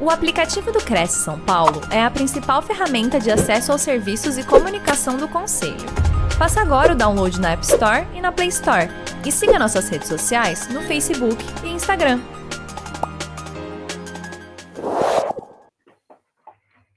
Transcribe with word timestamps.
O 0.00 0.10
aplicativo 0.10 0.70
do 0.70 0.78
Cresce 0.78 1.24
São 1.24 1.40
Paulo 1.40 1.80
é 1.92 2.00
a 2.00 2.08
principal 2.08 2.62
ferramenta 2.62 3.18
de 3.18 3.32
acesso 3.32 3.72
aos 3.72 3.80
serviços 3.80 4.38
e 4.38 4.46
comunicação 4.46 5.16
do 5.16 5.28
Conselho. 5.28 5.74
Faça 6.38 6.60
agora 6.60 6.92
o 6.92 6.96
download 6.96 7.40
na 7.40 7.50
App 7.50 7.64
Store 7.64 8.06
e 8.14 8.20
na 8.20 8.30
Play 8.30 8.46
Store. 8.46 8.86
E 9.26 9.32
siga 9.32 9.58
nossas 9.58 9.88
redes 9.88 10.06
sociais 10.06 10.72
no 10.72 10.82
Facebook 10.82 11.42
e 11.64 11.70
Instagram. 11.70 12.20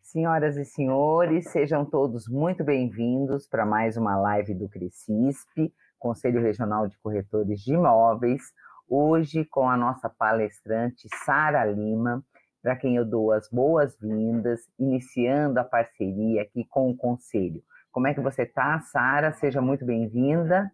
Senhoras 0.04 0.56
e 0.56 0.64
senhores, 0.64 1.50
sejam 1.50 1.84
todos 1.84 2.28
muito 2.28 2.64
bem-vindos 2.64 3.48
para 3.48 3.66
mais 3.66 3.98
uma 3.98 4.16
live 4.16 4.54
do 4.54 4.70
Crescisp, 4.70 5.74
Conselho 5.98 6.40
Regional 6.40 6.88
de 6.88 7.00
Corretores 7.00 7.62
de 7.62 7.74
Imóveis. 7.74 8.44
Hoje 8.88 9.44
com 9.44 9.68
a 9.68 9.76
nossa 9.76 10.08
palestrante 10.08 11.08
Sara 11.26 11.66
Lima, 11.66 12.24
para 12.62 12.76
quem 12.76 12.96
eu 12.96 13.06
dou 13.06 13.32
as 13.32 13.50
boas-vindas, 13.50 14.70
iniciando 14.78 15.60
a 15.60 15.64
parceria 15.64 16.44
aqui 16.44 16.64
com 16.70 16.90
o 16.90 16.96
Conselho. 16.96 17.64
Como 17.92 18.08
é 18.08 18.14
que 18.14 18.22
você 18.22 18.44
está, 18.44 18.80
Sara? 18.82 19.34
Seja 19.34 19.62
muito 19.62 19.84
bem-vinda. 19.84 20.72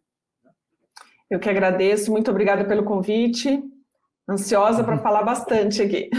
Eu 1.29 1.39
que 1.39 1.49
agradeço, 1.49 2.11
muito 2.11 2.29
obrigada 2.29 2.65
pelo 2.65 2.83
convite. 2.83 3.63
Ansiosa 4.29 4.83
para 4.83 4.97
falar 4.99 5.23
bastante 5.23 5.81
aqui. 5.81 6.09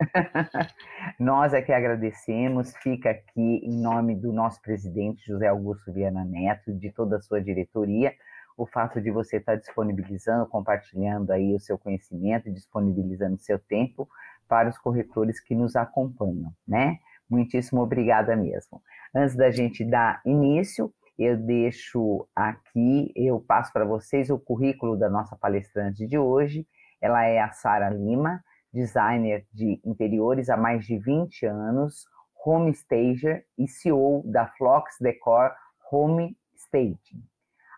Nós 1.18 1.52
é 1.52 1.60
que 1.60 1.72
agradecemos, 1.72 2.74
fica 2.76 3.10
aqui 3.10 3.60
em 3.64 3.80
nome 3.80 4.14
do 4.14 4.32
nosso 4.32 4.60
presidente 4.62 5.26
José 5.26 5.46
Augusto 5.46 5.92
Viana 5.92 6.24
Neto, 6.24 6.72
de 6.72 6.90
toda 6.90 7.16
a 7.16 7.20
sua 7.20 7.40
diretoria, 7.40 8.12
o 8.56 8.66
fato 8.66 9.00
de 9.00 9.10
você 9.10 9.38
estar 9.38 9.56
disponibilizando, 9.56 10.46
compartilhando 10.46 11.32
aí 11.32 11.54
o 11.54 11.60
seu 11.60 11.76
conhecimento, 11.76 12.50
disponibilizando 12.50 13.34
o 13.34 13.40
seu 13.40 13.58
tempo 13.58 14.08
para 14.48 14.68
os 14.68 14.78
corretores 14.78 15.40
que 15.40 15.54
nos 15.54 15.76
acompanham, 15.76 16.52
né? 16.66 16.98
Muitíssimo 17.28 17.80
obrigada 17.80 18.36
mesmo. 18.36 18.82
Antes 19.14 19.34
da 19.34 19.50
gente 19.50 19.84
dar 19.84 20.20
início, 20.24 20.92
eu 21.18 21.36
deixo 21.36 22.26
aqui, 22.34 23.12
eu 23.14 23.40
passo 23.40 23.72
para 23.72 23.84
vocês 23.84 24.30
o 24.30 24.38
currículo 24.38 24.96
da 24.96 25.08
nossa 25.08 25.36
palestrante 25.36 26.06
de 26.06 26.18
hoje. 26.18 26.66
Ela 27.00 27.24
é 27.24 27.40
a 27.40 27.50
Sara 27.52 27.88
Lima, 27.90 28.42
designer 28.72 29.46
de 29.52 29.80
interiores 29.84 30.50
há 30.50 30.56
mais 30.56 30.84
de 30.84 30.98
20 30.98 31.46
anos, 31.46 32.04
home 32.44 32.72
stager 32.74 33.44
e 33.56 33.68
CEO 33.68 34.22
da 34.26 34.48
Flox 34.48 34.96
Decor 35.00 35.52
Home 35.90 36.36
Staging. 36.56 37.22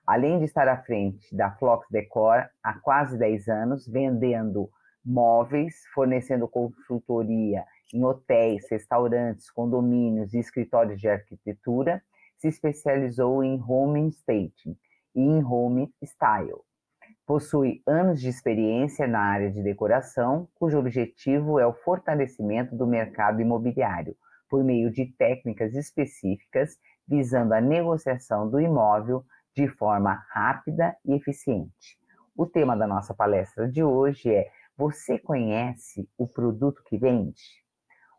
Além 0.06 0.38
de 0.38 0.44
estar 0.44 0.68
à 0.68 0.78
frente 0.82 1.34
da 1.34 1.50
Flox 1.52 1.86
Decor 1.90 2.48
há 2.62 2.74
quase 2.80 3.18
10 3.18 3.48
anos, 3.48 3.86
vendendo 3.86 4.70
móveis, 5.06 5.84
fornecendo 5.94 6.48
consultoria 6.48 7.64
em 7.94 8.04
hotéis, 8.04 8.68
restaurantes, 8.68 9.50
condomínios 9.50 10.34
e 10.34 10.38
escritórios 10.38 11.00
de 11.00 11.08
arquitetura, 11.08 12.02
se 12.36 12.48
especializou 12.48 13.44
em 13.44 13.62
home 13.66 14.08
staging 14.08 14.76
e 15.14 15.20
em 15.20 15.44
home 15.44 15.94
style. 16.04 16.60
Possui 17.24 17.82
anos 17.86 18.20
de 18.20 18.28
experiência 18.28 19.06
na 19.06 19.20
área 19.20 19.50
de 19.50 19.62
decoração, 19.62 20.48
cujo 20.54 20.78
objetivo 20.78 21.58
é 21.58 21.66
o 21.66 21.72
fortalecimento 21.72 22.76
do 22.76 22.86
mercado 22.86 23.40
imobiliário, 23.40 24.16
por 24.48 24.62
meio 24.62 24.90
de 24.90 25.06
técnicas 25.06 25.74
específicas 25.74 26.78
visando 27.06 27.54
a 27.54 27.60
negociação 27.60 28.48
do 28.48 28.60
imóvel 28.60 29.24
de 29.54 29.68
forma 29.68 30.24
rápida 30.30 30.96
e 31.04 31.14
eficiente. 31.14 31.98
O 32.36 32.44
tema 32.44 32.76
da 32.76 32.86
nossa 32.86 33.14
palestra 33.14 33.66
de 33.66 33.82
hoje 33.82 34.30
é 34.30 34.50
você 34.76 35.18
conhece 35.18 36.08
o 36.18 36.28
produto 36.28 36.82
que 36.84 36.98
vende? 36.98 37.42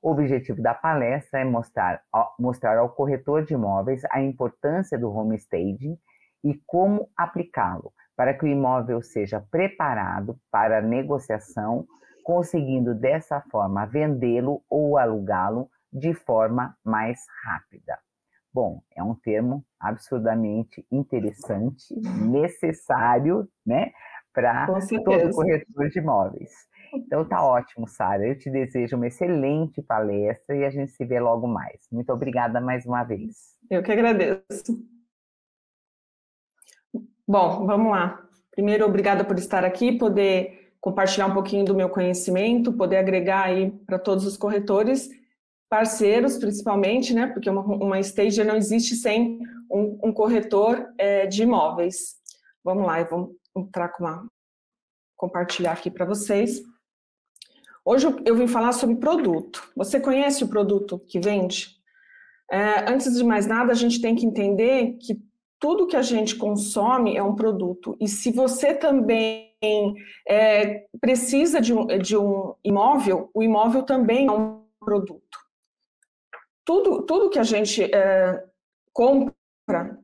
O 0.01 0.11
objetivo 0.11 0.61
da 0.61 0.73
palestra 0.73 1.39
é 1.39 1.43
mostrar, 1.43 2.01
mostrar 2.39 2.77
ao 2.77 2.89
corretor 2.89 3.43
de 3.43 3.53
imóveis 3.53 4.01
a 4.11 4.21
importância 4.21 4.97
do 4.97 5.11
home 5.11 5.35
staging 5.35 5.97
e 6.43 6.59
como 6.65 7.09
aplicá-lo 7.15 7.91
para 8.15 8.33
que 8.33 8.45
o 8.45 8.47
imóvel 8.47 9.01
seja 9.01 9.39
preparado 9.51 10.39
para 10.51 10.81
negociação, 10.81 11.85
conseguindo 12.23 12.95
dessa 12.95 13.41
forma 13.51 13.85
vendê-lo 13.85 14.63
ou 14.69 14.97
alugá-lo 14.97 15.69
de 15.93 16.13
forma 16.13 16.75
mais 16.83 17.19
rápida. 17.43 17.97
Bom, 18.51 18.81
é 18.95 19.03
um 19.03 19.13
termo 19.13 19.63
absurdamente 19.79 20.85
interessante, 20.91 21.93
necessário, 22.27 23.47
né, 23.63 23.91
para 24.33 24.67
todo 24.67 25.31
corretor 25.31 25.89
de 25.89 25.99
imóveis. 25.99 26.51
Então 26.93 27.25
tá 27.25 27.43
ótimo, 27.43 27.87
Sara. 27.87 28.27
Eu 28.27 28.37
te 28.37 28.49
desejo 28.49 28.95
uma 28.95 29.07
excelente 29.07 29.81
palestra 29.81 30.55
e 30.55 30.63
a 30.63 30.69
gente 30.69 30.91
se 30.91 31.05
vê 31.05 31.19
logo 31.19 31.47
mais. 31.47 31.87
Muito 31.91 32.11
obrigada 32.11 32.61
mais 32.61 32.85
uma 32.85 33.03
vez. 33.03 33.55
Eu 33.69 33.83
que 33.83 33.91
agradeço. 33.91 34.77
Bom, 37.27 37.65
vamos 37.65 37.91
lá. 37.91 38.23
Primeiro, 38.51 38.85
obrigada 38.85 39.23
por 39.23 39.37
estar 39.37 39.65
aqui, 39.65 39.97
poder 39.97 40.71
compartilhar 40.79 41.27
um 41.27 41.33
pouquinho 41.33 41.65
do 41.65 41.75
meu 41.75 41.89
conhecimento, 41.89 42.71
poder 42.71 42.97
agregar 42.97 43.43
aí 43.43 43.71
para 43.85 43.99
todos 43.99 44.25
os 44.25 44.37
corretores, 44.37 45.09
parceiros 45.69 46.37
principalmente, 46.37 47.13
né? 47.13 47.27
Porque 47.27 47.49
uma, 47.49 47.61
uma 47.61 47.99
stager 47.99 48.45
não 48.45 48.55
existe 48.55 48.95
sem 48.95 49.39
um, 49.69 49.99
um 50.05 50.13
corretor 50.13 50.87
é, 50.97 51.25
de 51.27 51.43
imóveis. 51.43 52.15
Vamos 52.63 52.85
lá, 52.85 53.03
vamos 53.03 53.31
entrar 53.59 53.89
com 53.89 54.03
uma 54.03 54.27
compartilhar 55.15 55.71
aqui 55.71 55.89
para 55.89 56.05
vocês. 56.05 56.61
Hoje 57.83 58.07
eu 58.25 58.35
vim 58.35 58.47
falar 58.47 58.71
sobre 58.71 58.97
produto. 58.97 59.71
Você 59.75 59.99
conhece 59.99 60.43
o 60.43 60.47
produto 60.47 60.99
que 60.99 61.19
vende? 61.19 61.77
É, 62.51 62.91
antes 62.91 63.13
de 63.15 63.23
mais 63.23 63.47
nada, 63.47 63.71
a 63.71 63.75
gente 63.75 63.99
tem 63.99 64.15
que 64.15 64.25
entender 64.25 64.97
que 65.01 65.19
tudo 65.59 65.87
que 65.87 65.95
a 65.95 66.01
gente 66.01 66.35
consome 66.35 67.17
é 67.17 67.23
um 67.23 67.35
produto. 67.35 67.97
E 67.99 68.07
se 68.07 68.31
você 68.31 68.73
também 68.73 69.51
é, 70.27 70.85
precisa 71.01 71.59
de 71.59 71.73
um, 71.73 71.87
de 71.87 72.15
um 72.15 72.53
imóvel, 72.63 73.29
o 73.33 73.41
imóvel 73.41 73.83
também 73.83 74.27
é 74.27 74.31
um 74.31 74.63
produto. 74.79 75.39
Tudo, 76.63 77.01
tudo 77.03 77.29
que 77.29 77.39
a 77.39 77.43
gente 77.43 77.83
é, 77.83 78.43
compra, 78.93 79.97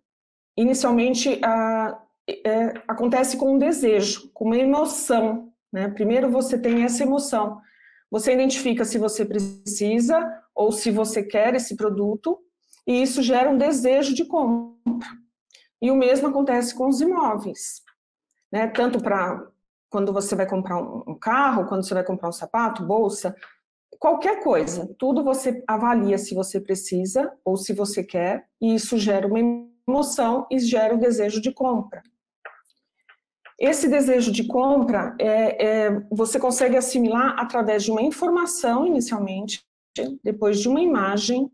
inicialmente, 0.57 1.39
a, 1.43 2.01
é, 2.27 2.73
acontece 2.87 3.37
com 3.37 3.55
um 3.55 3.57
desejo, 3.57 4.29
com 4.33 4.45
uma 4.45 4.57
emoção. 4.57 5.51
Né? 5.71 5.87
Primeiro 5.89 6.29
você 6.29 6.57
tem 6.57 6.83
essa 6.83 7.03
emoção. 7.03 7.59
Você 8.09 8.33
identifica 8.33 8.85
se 8.85 8.97
você 8.97 9.25
precisa 9.25 10.41
ou 10.53 10.71
se 10.71 10.91
você 10.91 11.23
quer 11.23 11.55
esse 11.55 11.75
produto, 11.75 12.39
e 12.85 13.01
isso 13.01 13.23
gera 13.23 13.49
um 13.49 13.57
desejo 13.57 14.13
de 14.13 14.25
compra. 14.25 15.07
E 15.81 15.89
o 15.89 15.95
mesmo 15.95 16.27
acontece 16.27 16.75
com 16.75 16.87
os 16.87 17.01
imóveis. 17.01 17.81
Né? 18.51 18.67
Tanto 18.67 19.01
para 19.01 19.47
quando 19.89 20.13
você 20.13 20.35
vai 20.35 20.47
comprar 20.47 20.77
um 20.77 21.17
carro, 21.19 21.67
quando 21.67 21.83
você 21.83 21.93
vai 21.93 22.03
comprar 22.03 22.29
um 22.29 22.33
sapato, 22.33 22.85
bolsa, 22.85 23.35
qualquer 23.99 24.43
coisa, 24.43 24.93
tudo 24.97 25.23
você 25.23 25.63
avalia 25.67 26.17
se 26.17 26.35
você 26.35 26.59
precisa 26.59 27.31
ou 27.43 27.57
se 27.57 27.73
você 27.73 28.03
quer, 28.03 28.47
e 28.61 28.75
isso 28.75 28.97
gera 28.97 29.27
uma 29.27 29.39
emoção 29.87 30.45
e 30.51 30.59
gera 30.59 30.93
o 30.95 30.99
desejo 30.99 31.41
de 31.41 31.51
compra. 31.51 32.01
Esse 33.59 33.87
desejo 33.87 34.31
de 34.31 34.45
compra 34.45 35.15
é, 35.19 35.65
é, 35.65 36.01
você 36.11 36.39
consegue 36.39 36.75
assimilar 36.75 37.35
através 37.37 37.83
de 37.83 37.91
uma 37.91 38.01
informação 38.01 38.85
inicialmente, 38.85 39.63
depois 40.23 40.59
de 40.59 40.67
uma 40.67 40.81
imagem, 40.81 41.51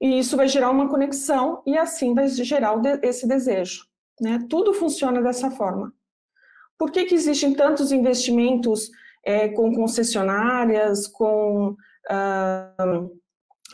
e 0.00 0.18
isso 0.18 0.36
vai 0.36 0.46
gerar 0.46 0.70
uma 0.70 0.88
conexão 0.88 1.62
e 1.66 1.76
assim 1.76 2.14
vai 2.14 2.28
gerar 2.28 2.74
esse 3.02 3.26
desejo. 3.26 3.84
Né? 4.20 4.46
Tudo 4.48 4.72
funciona 4.72 5.20
dessa 5.20 5.50
forma. 5.50 5.92
Por 6.78 6.92
que, 6.92 7.04
que 7.06 7.14
existem 7.14 7.54
tantos 7.54 7.90
investimentos 7.90 8.90
é, 9.24 9.48
com 9.48 9.74
concessionárias, 9.74 11.08
com 11.08 11.74
ah, 12.08 12.72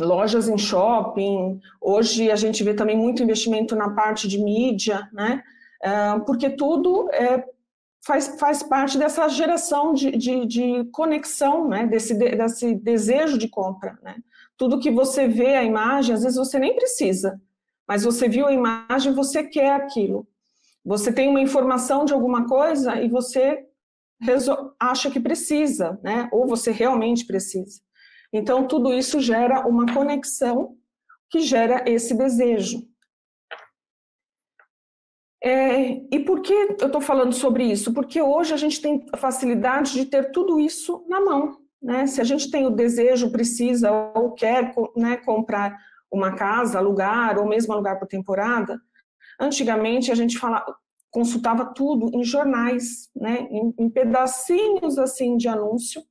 lojas 0.00 0.48
em 0.48 0.56
shopping? 0.56 1.60
Hoje 1.82 2.30
a 2.30 2.36
gente 2.36 2.64
vê 2.64 2.72
também 2.72 2.96
muito 2.96 3.22
investimento 3.22 3.76
na 3.76 3.90
parte 3.90 4.26
de 4.26 4.42
mídia, 4.42 5.06
né? 5.12 5.42
Ah, 5.82 6.22
porque 6.24 6.48
tudo 6.48 7.10
é 7.12 7.44
faz, 8.04 8.36
faz 8.38 8.62
parte 8.62 8.98
dessa 8.98 9.28
geração 9.28 9.94
de, 9.94 10.10
de, 10.12 10.46
de 10.46 10.84
conexão, 10.92 11.68
né? 11.68 11.86
desse, 11.86 12.14
desse 12.14 12.74
desejo 12.74 13.38
de 13.38 13.48
compra. 13.48 13.98
Né? 14.02 14.16
Tudo 14.56 14.78
que 14.78 14.90
você 14.90 15.26
vê 15.26 15.56
a 15.56 15.64
imagem, 15.64 16.14
às 16.14 16.22
vezes 16.22 16.38
você 16.38 16.58
nem 16.58 16.74
precisa, 16.74 17.40
mas 17.88 18.04
você 18.04 18.28
viu 18.28 18.46
a 18.46 18.52
imagem, 18.52 19.12
você 19.12 19.42
quer 19.44 19.72
aquilo. 19.72 20.26
Você 20.84 21.12
tem 21.12 21.28
uma 21.28 21.40
informação 21.40 22.04
de 22.04 22.12
alguma 22.12 22.46
coisa 22.46 23.00
e 23.00 23.08
você 23.08 23.64
acha 24.78 25.10
que 25.10 25.18
precisa, 25.18 25.98
né? 26.02 26.28
ou 26.30 26.46
você 26.46 26.70
realmente 26.70 27.26
precisa. 27.26 27.80
Então, 28.32 28.66
tudo 28.66 28.92
isso 28.92 29.20
gera 29.20 29.66
uma 29.66 29.92
conexão 29.92 30.76
que 31.30 31.40
gera 31.40 31.84
esse 31.86 32.14
desejo. 32.14 32.86
É, 35.46 36.00
e 36.10 36.20
por 36.20 36.40
que 36.40 36.54
eu 36.54 36.86
estou 36.86 37.02
falando 37.02 37.34
sobre 37.34 37.64
isso? 37.64 37.92
Porque 37.92 38.22
hoje 38.22 38.54
a 38.54 38.56
gente 38.56 38.80
tem 38.80 39.04
a 39.12 39.16
facilidade 39.18 39.92
de 39.92 40.06
ter 40.06 40.32
tudo 40.32 40.58
isso 40.58 41.04
na 41.06 41.20
mão. 41.20 41.58
né? 41.82 42.06
Se 42.06 42.18
a 42.18 42.24
gente 42.24 42.50
tem 42.50 42.66
o 42.66 42.70
desejo, 42.70 43.30
precisa 43.30 43.92
ou 44.14 44.32
quer 44.32 44.74
né, 44.96 45.18
comprar 45.18 45.78
uma 46.10 46.34
casa, 46.34 46.78
alugar, 46.78 47.38
ou 47.38 47.46
mesmo 47.46 47.74
alugar 47.74 47.98
por 47.98 48.08
temporada, 48.08 48.80
antigamente 49.38 50.10
a 50.10 50.14
gente 50.14 50.38
fala, 50.38 50.64
consultava 51.10 51.74
tudo 51.74 52.10
em 52.16 52.24
jornais, 52.24 53.10
né, 53.14 53.46
em, 53.50 53.74
em 53.78 53.90
pedacinhos 53.90 54.96
assim 54.98 55.36
de 55.36 55.46
anúncio, 55.46 56.02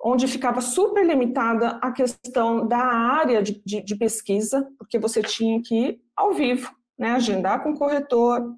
onde 0.00 0.28
ficava 0.28 0.60
super 0.60 1.04
limitada 1.04 1.80
a 1.82 1.90
questão 1.90 2.64
da 2.68 2.78
área 2.78 3.42
de, 3.42 3.60
de, 3.64 3.82
de 3.82 3.96
pesquisa, 3.96 4.68
porque 4.78 5.00
você 5.00 5.20
tinha 5.20 5.60
que 5.60 5.74
ir 5.74 6.00
ao 6.14 6.32
vivo, 6.32 6.75
né, 6.98 7.10
agendar 7.12 7.62
com 7.62 7.70
o 7.70 7.78
corretor, 7.78 8.54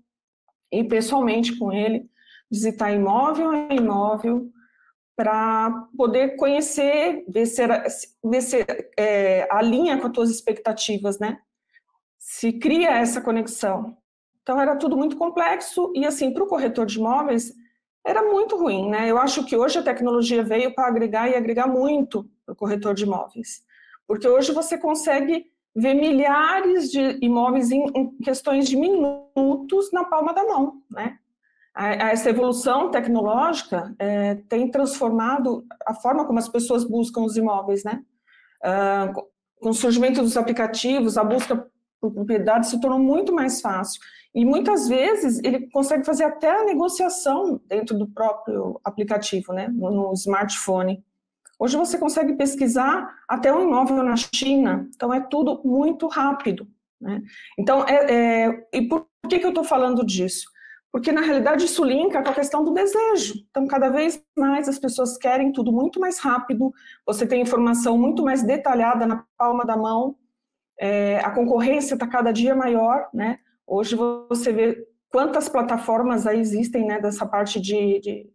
ir 0.73 0.85
pessoalmente 0.85 1.56
com 1.58 1.73
ele, 1.73 2.08
visitar 2.50 2.93
imóvel 2.93 3.50
a 3.50 3.75
imóvel, 3.75 4.50
para 5.17 5.88
poder 5.96 6.37
conhecer, 6.37 7.25
ver 7.29 7.46
se, 7.46 7.61
era, 7.61 7.85
ver 8.25 8.40
se 8.40 8.64
é, 8.96 9.49
alinha 9.50 9.99
com 9.99 10.06
as 10.06 10.12
tuas 10.12 10.31
expectativas, 10.31 11.19
né? 11.19 11.40
Se 12.17 12.52
cria 12.52 12.90
essa 12.90 13.20
conexão. 13.20 13.96
Então, 14.41 14.61
era 14.61 14.76
tudo 14.76 14.96
muito 14.96 15.17
complexo 15.17 15.93
e, 15.94 16.06
assim, 16.06 16.32
para 16.32 16.44
o 16.44 16.46
corretor 16.46 16.87
de 16.87 16.99
imóveis, 16.99 17.52
era 18.06 18.23
muito 18.23 18.56
ruim, 18.56 18.88
né? 18.88 19.11
Eu 19.11 19.19
acho 19.19 19.44
que 19.44 19.56
hoje 19.56 19.79
a 19.79 19.82
tecnologia 19.82 20.44
veio 20.44 20.73
para 20.73 20.87
agregar 20.87 21.29
e 21.29 21.34
agregar 21.34 21.67
muito 21.67 22.25
para 22.46 22.52
o 22.52 22.56
corretor 22.56 22.94
de 22.94 23.02
imóveis. 23.02 23.62
Porque 24.06 24.26
hoje 24.26 24.52
você 24.52 24.79
consegue 24.79 25.46
ver 25.81 25.95
milhares 25.95 26.91
de 26.91 27.19
imóveis 27.23 27.71
em, 27.71 27.85
em 27.95 28.19
questões 28.19 28.69
de 28.69 28.77
minutos 28.77 29.93
na 29.93 30.05
palma 30.05 30.33
da 30.33 30.45
mão, 30.45 30.83
né? 30.91 31.19
essa 31.81 32.31
evolução 32.31 32.91
tecnológica 32.91 33.95
é, 34.01 34.35
tem 34.49 34.69
transformado 34.69 35.65
a 35.87 35.95
forma 35.95 36.27
como 36.27 36.39
as 36.39 36.49
pessoas 36.49 36.85
buscam 36.85 37.21
os 37.21 37.37
imóveis, 37.37 37.85
né? 37.85 38.03
Ah, 38.63 39.13
com 39.61 39.71
o 39.71 39.75
surgimento 39.75 40.21
dos 40.21 40.37
aplicativos, 40.37 41.17
a 41.17 41.23
busca 41.23 41.69
por 42.01 42.13
propriedade 42.13 42.69
se 42.69 42.81
tornou 42.81 42.99
muito 42.99 43.33
mais 43.33 43.61
fácil. 43.61 44.01
E 44.35 44.45
muitas 44.45 44.89
vezes 44.89 45.41
ele 45.43 45.69
consegue 45.71 46.05
fazer 46.05 46.25
até 46.25 46.51
a 46.51 46.65
negociação 46.65 47.61
dentro 47.67 47.97
do 47.97 48.09
próprio 48.09 48.81
aplicativo, 48.85 49.53
né? 49.53 49.69
No, 49.69 49.91
no 49.91 50.13
smartphone. 50.15 51.03
Hoje 51.58 51.76
você 51.76 51.99
consegue 51.99 52.34
pesquisar 52.34 53.08
até 53.26 53.52
um 53.52 53.62
imóvel 53.62 54.02
na 54.02 54.16
China, 54.16 54.88
então 54.94 55.12
é 55.12 55.20
tudo 55.20 55.60
muito 55.64 56.06
rápido. 56.06 56.69
Né? 57.00 57.22
Então, 57.58 57.84
é, 57.87 58.46
é, 58.46 58.69
e 58.72 58.82
por 58.82 59.06
que, 59.28 59.38
que 59.38 59.46
eu 59.46 59.50
estou 59.50 59.64
falando 59.64 60.05
disso? 60.05 60.46
porque 60.90 61.12
na 61.12 61.20
realidade 61.20 61.64
isso 61.64 61.84
linka 61.84 62.22
com 62.22 62.31
a 62.31 62.34
questão 62.34 62.64
do 62.64 62.72
desejo. 62.72 63.34
Então, 63.50 63.66
cada 63.66 63.88
vez 63.88 64.22
mais 64.37 64.69
as 64.69 64.78
pessoas 64.78 65.16
querem 65.19 65.52
tudo 65.52 65.70
muito 65.70 66.00
mais 66.00 66.19
rápido, 66.19 66.72
você 67.06 67.26
tem 67.26 67.43
informação 67.43 67.99
muito 67.99 68.22
mais 68.22 68.43
detalhada 68.43 69.06
na 69.06 69.25
palma 69.37 69.64
da 69.64 69.76
mão, 69.76 70.16
é, 70.78 71.19
a 71.20 71.31
concorrência 71.31 71.94
está 71.94 72.06
cada 72.06 72.32
dia 72.32 72.55
maior, 72.55 73.08
né? 73.12 73.38
Hoje 73.66 73.96
você 74.28 74.52
vê 74.52 74.87
quantas 75.10 75.49
plataformas 75.49 76.26
aí 76.26 76.40
existem, 76.40 76.87
né, 76.87 77.00
dessa 77.00 77.26
parte 77.26 77.60
de, 77.60 78.00
de, 78.00 78.31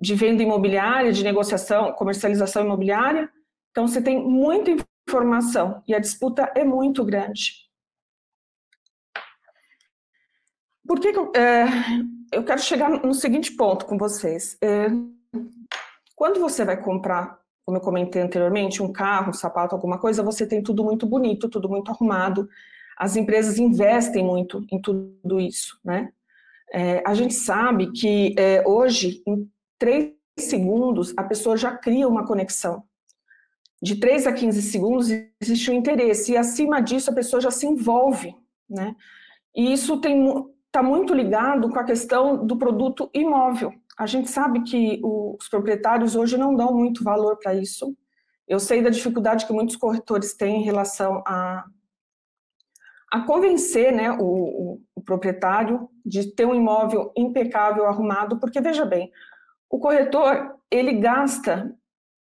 de 0.00 0.14
venda 0.14 0.42
imobiliária, 0.42 1.12
de 1.12 1.24
negociação, 1.24 1.92
comercialização 1.92 2.64
imobiliária. 2.64 3.30
Então, 3.70 3.86
você 3.86 4.02
tem 4.02 4.22
muita 4.22 4.70
informação 5.08 5.82
e 5.86 5.94
a 5.94 5.98
disputa 5.98 6.50
é 6.54 6.64
muito 6.64 7.04
grande. 7.04 7.64
Por 10.86 11.00
que, 11.00 11.12
que 11.12 11.18
eu, 11.18 11.32
é, 11.34 11.66
eu 12.32 12.44
quero 12.44 12.60
chegar 12.60 12.90
no 12.90 13.14
seguinte 13.14 13.52
ponto 13.52 13.86
com 13.86 13.96
vocês? 13.96 14.58
É, 14.62 14.88
quando 16.14 16.38
você 16.38 16.64
vai 16.64 16.80
comprar, 16.80 17.38
como 17.64 17.78
eu 17.78 17.80
comentei 17.80 18.20
anteriormente, 18.20 18.82
um 18.82 18.92
carro, 18.92 19.30
um 19.30 19.32
sapato, 19.32 19.74
alguma 19.74 19.98
coisa, 19.98 20.22
você 20.22 20.46
tem 20.46 20.62
tudo 20.62 20.84
muito 20.84 21.06
bonito, 21.06 21.48
tudo 21.48 21.68
muito 21.68 21.90
arrumado. 21.90 22.48
As 22.98 23.16
empresas 23.16 23.58
investem 23.58 24.22
muito 24.22 24.64
em 24.70 24.80
tudo 24.80 25.40
isso, 25.40 25.78
né? 25.82 26.12
É, 26.72 27.02
a 27.06 27.14
gente 27.14 27.34
sabe 27.34 27.92
que 27.92 28.34
é, 28.38 28.62
hoje, 28.66 29.22
em 29.26 29.48
três 29.78 30.12
segundos, 30.38 31.14
a 31.16 31.22
pessoa 31.22 31.56
já 31.56 31.76
cria 31.76 32.08
uma 32.08 32.26
conexão. 32.26 32.84
De 33.82 33.96
3 33.96 34.26
a 34.26 34.32
15 34.32 34.62
segundos 34.62 35.08
existe 35.40 35.70
um 35.70 35.74
interesse, 35.74 36.32
e 36.32 36.36
acima 36.36 36.80
disso 36.80 37.10
a 37.10 37.14
pessoa 37.14 37.40
já 37.40 37.50
se 37.50 37.66
envolve, 37.66 38.34
né? 38.68 38.96
E 39.54 39.72
isso 39.72 40.00
está 40.66 40.82
muito 40.82 41.14
ligado 41.14 41.68
com 41.68 41.78
a 41.78 41.84
questão 41.84 42.46
do 42.46 42.56
produto 42.56 43.10
imóvel. 43.12 43.72
A 43.96 44.06
gente 44.06 44.30
sabe 44.30 44.62
que 44.62 45.00
os 45.02 45.48
proprietários 45.48 46.16
hoje 46.16 46.36
não 46.36 46.56
dão 46.56 46.74
muito 46.74 47.04
valor 47.04 47.36
para 47.36 47.54
isso. 47.54 47.96
Eu 48.48 48.58
sei 48.58 48.82
da 48.82 48.90
dificuldade 48.90 49.46
que 49.46 49.52
muitos 49.52 49.76
corretores 49.76 50.34
têm 50.34 50.62
em 50.62 50.64
relação 50.64 51.22
a, 51.26 51.64
a 53.12 53.20
convencer 53.20 53.92
né, 53.92 54.10
o, 54.12 54.24
o, 54.24 54.82
o 54.96 55.00
proprietário 55.02 55.88
de 56.04 56.34
ter 56.34 56.44
um 56.44 56.54
imóvel 56.54 57.12
impecável, 57.16 57.86
arrumado, 57.86 58.40
porque 58.40 58.60
veja 58.60 58.84
bem, 58.84 59.12
o 59.74 59.78
corretor 59.78 60.56
ele 60.70 60.92
gasta 60.92 61.74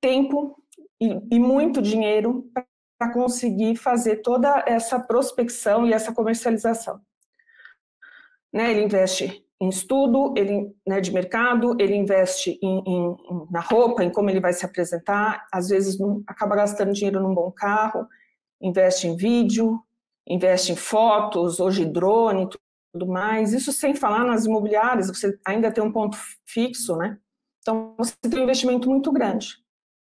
tempo 0.02 0.56
e, 1.00 1.36
e 1.36 1.40
muito 1.40 1.82
dinheiro 1.82 2.50
para 2.98 3.14
conseguir 3.14 3.76
fazer 3.76 4.18
toda 4.18 4.64
essa 4.66 5.00
prospecção 5.00 5.86
e 5.86 5.94
essa 5.94 6.14
comercialização 6.14 7.02
né, 8.56 8.72
ele 8.72 8.86
investe 8.86 9.46
em 9.60 9.68
estudo, 9.68 10.34
ele 10.38 10.74
né, 10.88 11.02
de 11.02 11.12
mercado, 11.12 11.76
ele 11.78 11.94
investe 11.94 12.58
em, 12.64 12.84
em, 12.88 13.18
na 13.52 13.60
roupa, 13.60 14.02
em 14.02 14.10
como 14.10 14.30
ele 14.30 14.40
vai 14.40 14.54
se 14.54 14.66
apresentar, 14.66 15.46
às 15.52 15.68
vezes 15.68 16.00
não, 16.00 16.24
acaba 16.26 16.56
gastando 16.56 16.94
dinheiro 16.94 17.22
num 17.22 17.36
bom 17.36 17.52
carro, 17.52 18.08
investe 18.62 19.08
em 19.08 19.18
vídeo, 19.18 19.82
investe 20.26 20.72
em 20.72 20.76
fotos, 20.78 21.60
hoje 21.60 21.86
drone, 21.86 22.48
tudo 22.94 23.08
mais. 23.08 23.52
Isso 23.52 23.74
sem 23.74 23.94
falar 23.94 24.24
nas 24.24 24.46
imobiliárias, 24.46 25.08
você 25.08 25.38
ainda 25.46 25.70
tem 25.70 25.84
um 25.84 25.92
ponto 25.92 26.18
fixo, 26.46 26.96
né? 26.96 27.18
Então 27.66 27.96
você 27.98 28.14
tem 28.22 28.42
um 28.42 28.44
investimento 28.44 28.88
muito 28.88 29.12
grande. 29.12 29.58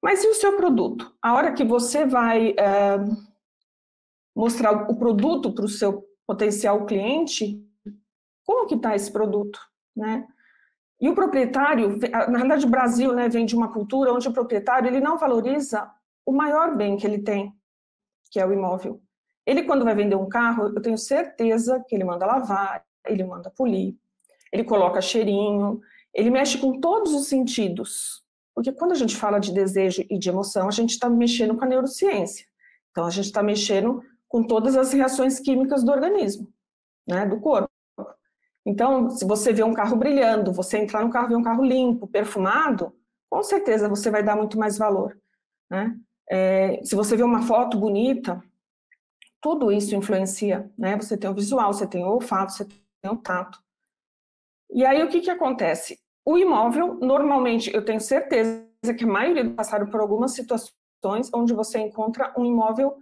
Mas 0.03 0.23
e 0.23 0.27
o 0.27 0.35
seu 0.35 0.55
produto? 0.55 1.11
A 1.19 1.33
hora 1.33 1.51
que 1.51 1.63
você 1.63 2.05
vai 2.05 2.51
é, 2.51 2.97
mostrar 4.35 4.87
o 4.87 4.95
produto 4.95 5.51
para 5.51 5.65
o 5.65 5.67
seu 5.67 6.05
potencial 6.27 6.85
cliente, 6.85 7.59
como 8.45 8.67
que 8.67 8.75
está 8.75 8.95
esse 8.95 9.11
produto, 9.11 9.59
né? 9.95 10.27
E 11.01 11.09
o 11.09 11.15
proprietário, 11.15 11.97
na 12.29 12.37
verdade 12.37 12.67
o 12.67 12.69
Brasil 12.69 13.13
né, 13.13 13.27
vem 13.27 13.47
de 13.47 13.55
uma 13.55 13.73
cultura 13.73 14.13
onde 14.13 14.27
o 14.27 14.33
proprietário 14.33 14.87
ele 14.87 14.99
não 14.99 15.17
valoriza 15.17 15.89
o 16.25 16.31
maior 16.31 16.75
bem 16.75 16.97
que 16.97 17.07
ele 17.07 17.19
tem, 17.19 17.51
que 18.29 18.39
é 18.39 18.45
o 18.45 18.53
imóvel. 18.53 19.01
Ele 19.43 19.63
quando 19.63 19.85
vai 19.85 19.95
vender 19.95 20.15
um 20.15 20.29
carro, 20.29 20.65
eu 20.67 20.81
tenho 20.81 20.97
certeza 20.99 21.83
que 21.87 21.95
ele 21.95 22.03
manda 22.03 22.27
lavar, 22.27 22.85
ele 23.07 23.23
manda 23.23 23.49
polir, 23.49 23.95
ele 24.51 24.63
coloca 24.63 25.01
cheirinho, 25.01 25.81
ele 26.13 26.29
mexe 26.29 26.57
com 26.57 26.79
todos 26.79 27.13
os 27.13 27.27
sentidos. 27.27 28.23
Porque 28.53 28.71
quando 28.71 28.91
a 28.91 28.95
gente 28.95 29.15
fala 29.15 29.39
de 29.39 29.53
desejo 29.53 30.03
e 30.09 30.17
de 30.17 30.29
emoção, 30.29 30.67
a 30.67 30.71
gente 30.71 30.91
está 30.91 31.09
mexendo 31.09 31.55
com 31.55 31.63
a 31.63 31.67
neurociência. 31.67 32.45
Então 32.91 33.05
a 33.05 33.09
gente 33.09 33.25
está 33.25 33.41
mexendo 33.41 34.03
com 34.27 34.43
todas 34.43 34.75
as 34.75 34.91
reações 34.91 35.39
químicas 35.39 35.83
do 35.83 35.91
organismo, 35.91 36.51
né, 37.07 37.25
do 37.25 37.39
corpo. 37.39 37.69
Então, 38.65 39.09
se 39.09 39.25
você 39.25 39.51
vê 39.51 39.63
um 39.63 39.73
carro 39.73 39.95
brilhando, 39.95 40.51
você 40.51 40.77
entrar 40.77 41.03
no 41.03 41.09
carro 41.09 41.27
e 41.27 41.29
ver 41.29 41.35
um 41.37 41.43
carro 41.43 41.63
limpo, 41.63 42.05
perfumado, 42.05 42.93
com 43.29 43.41
certeza 43.41 43.89
você 43.89 44.11
vai 44.11 44.21
dar 44.21 44.35
muito 44.35 44.59
mais 44.59 44.77
valor. 44.77 45.17
Né? 45.69 45.95
É, 46.29 46.83
se 46.83 46.95
você 46.95 47.15
vê 47.15 47.23
uma 47.23 47.41
foto 47.41 47.79
bonita, 47.79 48.43
tudo 49.41 49.71
isso 49.71 49.95
influencia. 49.95 50.69
Né? 50.77 50.95
Você 50.97 51.17
tem 51.17 51.29
o 51.29 51.33
visual, 51.33 51.73
você 51.73 51.87
tem 51.87 52.03
o 52.03 52.09
olfato, 52.09 52.51
você 52.51 52.65
tem 52.65 53.11
o 53.11 53.17
tato. 53.17 53.59
E 54.69 54.85
aí, 54.85 55.03
o 55.03 55.09
que, 55.09 55.21
que 55.21 55.31
acontece? 55.31 55.99
O 56.25 56.37
imóvel, 56.37 56.95
normalmente, 56.95 57.73
eu 57.73 57.83
tenho 57.83 57.99
certeza 57.99 58.63
que 58.97 59.03
a 59.03 59.07
maioria 59.07 59.49
passaram 59.49 59.87
por 59.87 59.99
algumas 59.99 60.33
situações 60.33 61.29
onde 61.33 61.53
você 61.53 61.79
encontra 61.79 62.33
um 62.37 62.45
imóvel 62.45 62.95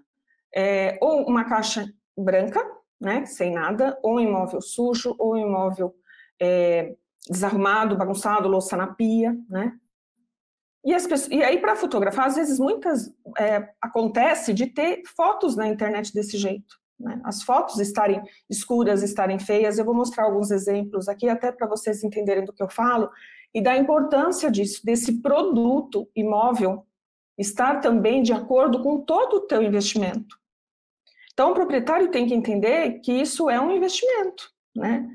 é, 0.55 0.97
ou 1.01 1.27
uma 1.27 1.43
caixa 1.43 1.85
branca, 2.17 2.63
né, 2.99 3.25
sem 3.25 3.51
nada, 3.51 3.97
ou 4.01 4.15
um 4.15 4.19
imóvel 4.19 4.61
sujo, 4.61 5.15
ou 5.19 5.33
um 5.33 5.37
imóvel 5.37 5.93
é, 6.39 6.95
desarrumado, 7.29 7.97
bagunçado, 7.97 8.47
louça 8.47 8.77
na 8.77 8.87
pia, 8.87 9.35
né? 9.49 9.77
E, 10.85 10.93
as 10.93 11.05
pessoas, 11.05 11.31
e 11.31 11.43
aí, 11.43 11.59
para 11.59 11.75
fotografar, 11.75 12.27
às 12.27 12.35
vezes, 12.35 12.59
muitas 12.59 13.13
é, 13.37 13.69
acontece 13.81 14.53
de 14.53 14.67
ter 14.67 15.01
fotos 15.17 15.55
na 15.55 15.67
internet 15.67 16.13
desse 16.13 16.37
jeito. 16.37 16.77
Né? 16.99 17.19
As 17.23 17.43
fotos 17.43 17.79
estarem 17.79 18.21
escuras, 18.49 19.03
estarem 19.03 19.39
feias. 19.39 19.77
Eu 19.77 19.85
vou 19.85 19.93
mostrar 19.93 20.25
alguns 20.25 20.51
exemplos 20.51 21.07
aqui, 21.07 21.29
até 21.29 21.51
para 21.51 21.67
vocês 21.67 22.03
entenderem 22.03 22.45
do 22.45 22.53
que 22.53 22.63
eu 22.63 22.69
falo, 22.69 23.09
e 23.53 23.61
da 23.61 23.77
importância 23.77 24.51
disso, 24.51 24.85
desse 24.85 25.21
produto 25.21 26.09
imóvel 26.15 26.85
estar 27.37 27.79
também 27.79 28.21
de 28.21 28.33
acordo 28.33 28.81
com 28.81 29.01
todo 29.01 29.37
o 29.37 29.41
teu 29.41 29.61
investimento. 29.61 30.37
Então, 31.33 31.51
o 31.51 31.53
proprietário 31.53 32.09
tem 32.09 32.25
que 32.25 32.33
entender 32.33 32.99
que 32.99 33.11
isso 33.11 33.47
é 33.49 33.61
um 33.61 33.71
investimento, 33.71 34.51
né? 34.75 35.07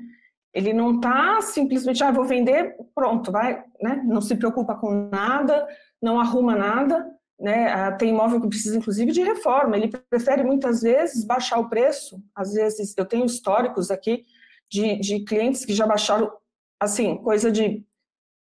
Ele 0.53 0.71
não 0.71 0.95
está 0.95 1.41
simplesmente, 1.41 2.03
ah, 2.03 2.11
vou 2.11 2.23
vender, 2.23 2.77
pronto, 2.95 3.31
vai, 3.31 3.63
né? 3.81 4.01
Não 4.05 4.21
se 4.21 4.35
preocupa 4.35 4.75
com 4.75 5.09
nada, 5.11 5.67
não 6.01 6.19
arruma 6.19 6.55
nada, 6.55 7.05
né? 7.43 7.91
Tem 7.97 8.09
imóvel 8.09 8.39
que 8.39 8.47
precisa, 8.47 8.77
inclusive, 8.77 9.11
de 9.11 9.21
reforma. 9.21 9.75
Ele 9.75 9.91
prefere 10.09 10.43
muitas 10.43 10.81
vezes 10.81 11.25
baixar 11.25 11.59
o 11.59 11.67
preço. 11.67 12.23
Às 12.33 12.53
vezes, 12.53 12.95
eu 12.97 13.05
tenho 13.05 13.25
históricos 13.25 13.91
aqui 13.91 14.23
de, 14.71 14.97
de 14.97 15.19
clientes 15.25 15.65
que 15.65 15.73
já 15.73 15.85
baixaram, 15.85 16.31
assim, 16.79 17.17
coisa 17.17 17.51
de 17.51 17.83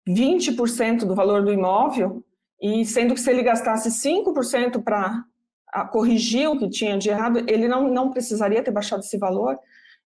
20% 0.08 1.00
do 1.04 1.16
valor 1.16 1.44
do 1.44 1.52
imóvel, 1.52 2.24
e 2.60 2.84
sendo 2.86 3.14
que 3.14 3.20
se 3.20 3.28
ele 3.28 3.42
gastasse 3.42 3.88
5% 3.88 4.80
para 4.84 5.24
corrigir 5.90 6.48
o 6.48 6.56
que 6.56 6.70
tinha 6.70 6.96
de 6.96 7.10
errado, 7.10 7.44
ele 7.48 7.66
não, 7.66 7.88
não 7.88 8.10
precisaria 8.12 8.62
ter 8.62 8.70
baixado 8.70 9.00
esse 9.00 9.18
valor. 9.18 9.58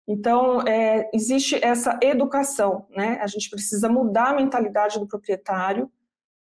Então, 0.07 0.61
é, 0.61 1.07
existe 1.13 1.63
essa 1.63 1.99
educação, 2.01 2.87
né? 2.95 3.19
A 3.21 3.27
gente 3.27 3.47
precisa 3.47 3.87
mudar 3.87 4.29
a 4.29 4.35
mentalidade 4.35 4.97
do 4.97 5.07
proprietário 5.07 5.91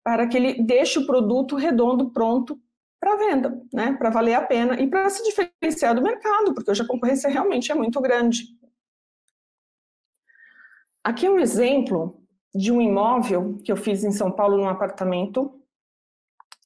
para 0.04 0.28
que 0.28 0.38
ele 0.38 0.64
deixe 0.64 1.00
o 1.00 1.06
produto 1.06 1.56
redondo 1.56 2.12
pronto 2.12 2.60
para 3.00 3.16
venda, 3.16 3.62
né? 3.74 3.94
Para 3.94 4.10
valer 4.10 4.34
a 4.34 4.42
pena 4.42 4.80
e 4.80 4.88
para 4.90 5.10
se 5.10 5.24
diferenciar 5.24 5.96
do 5.96 6.02
mercado, 6.02 6.54
porque 6.54 6.70
hoje 6.70 6.82
a 6.82 6.88
concorrência 6.88 7.30
realmente 7.30 7.72
é 7.72 7.76
muito 7.76 8.02
grande. 8.02 8.44
Aqui 11.04 11.26
é 11.26 11.30
um 11.30 11.40
exemplo 11.40 12.22
de 12.54 12.72
um 12.72 12.82
imóvel 12.82 13.58
que 13.64 13.72
eu 13.72 13.78
fiz 13.78 14.04
em 14.04 14.12
São 14.12 14.32
Paulo 14.32 14.58
num 14.58 14.68
apartamento. 14.68 15.62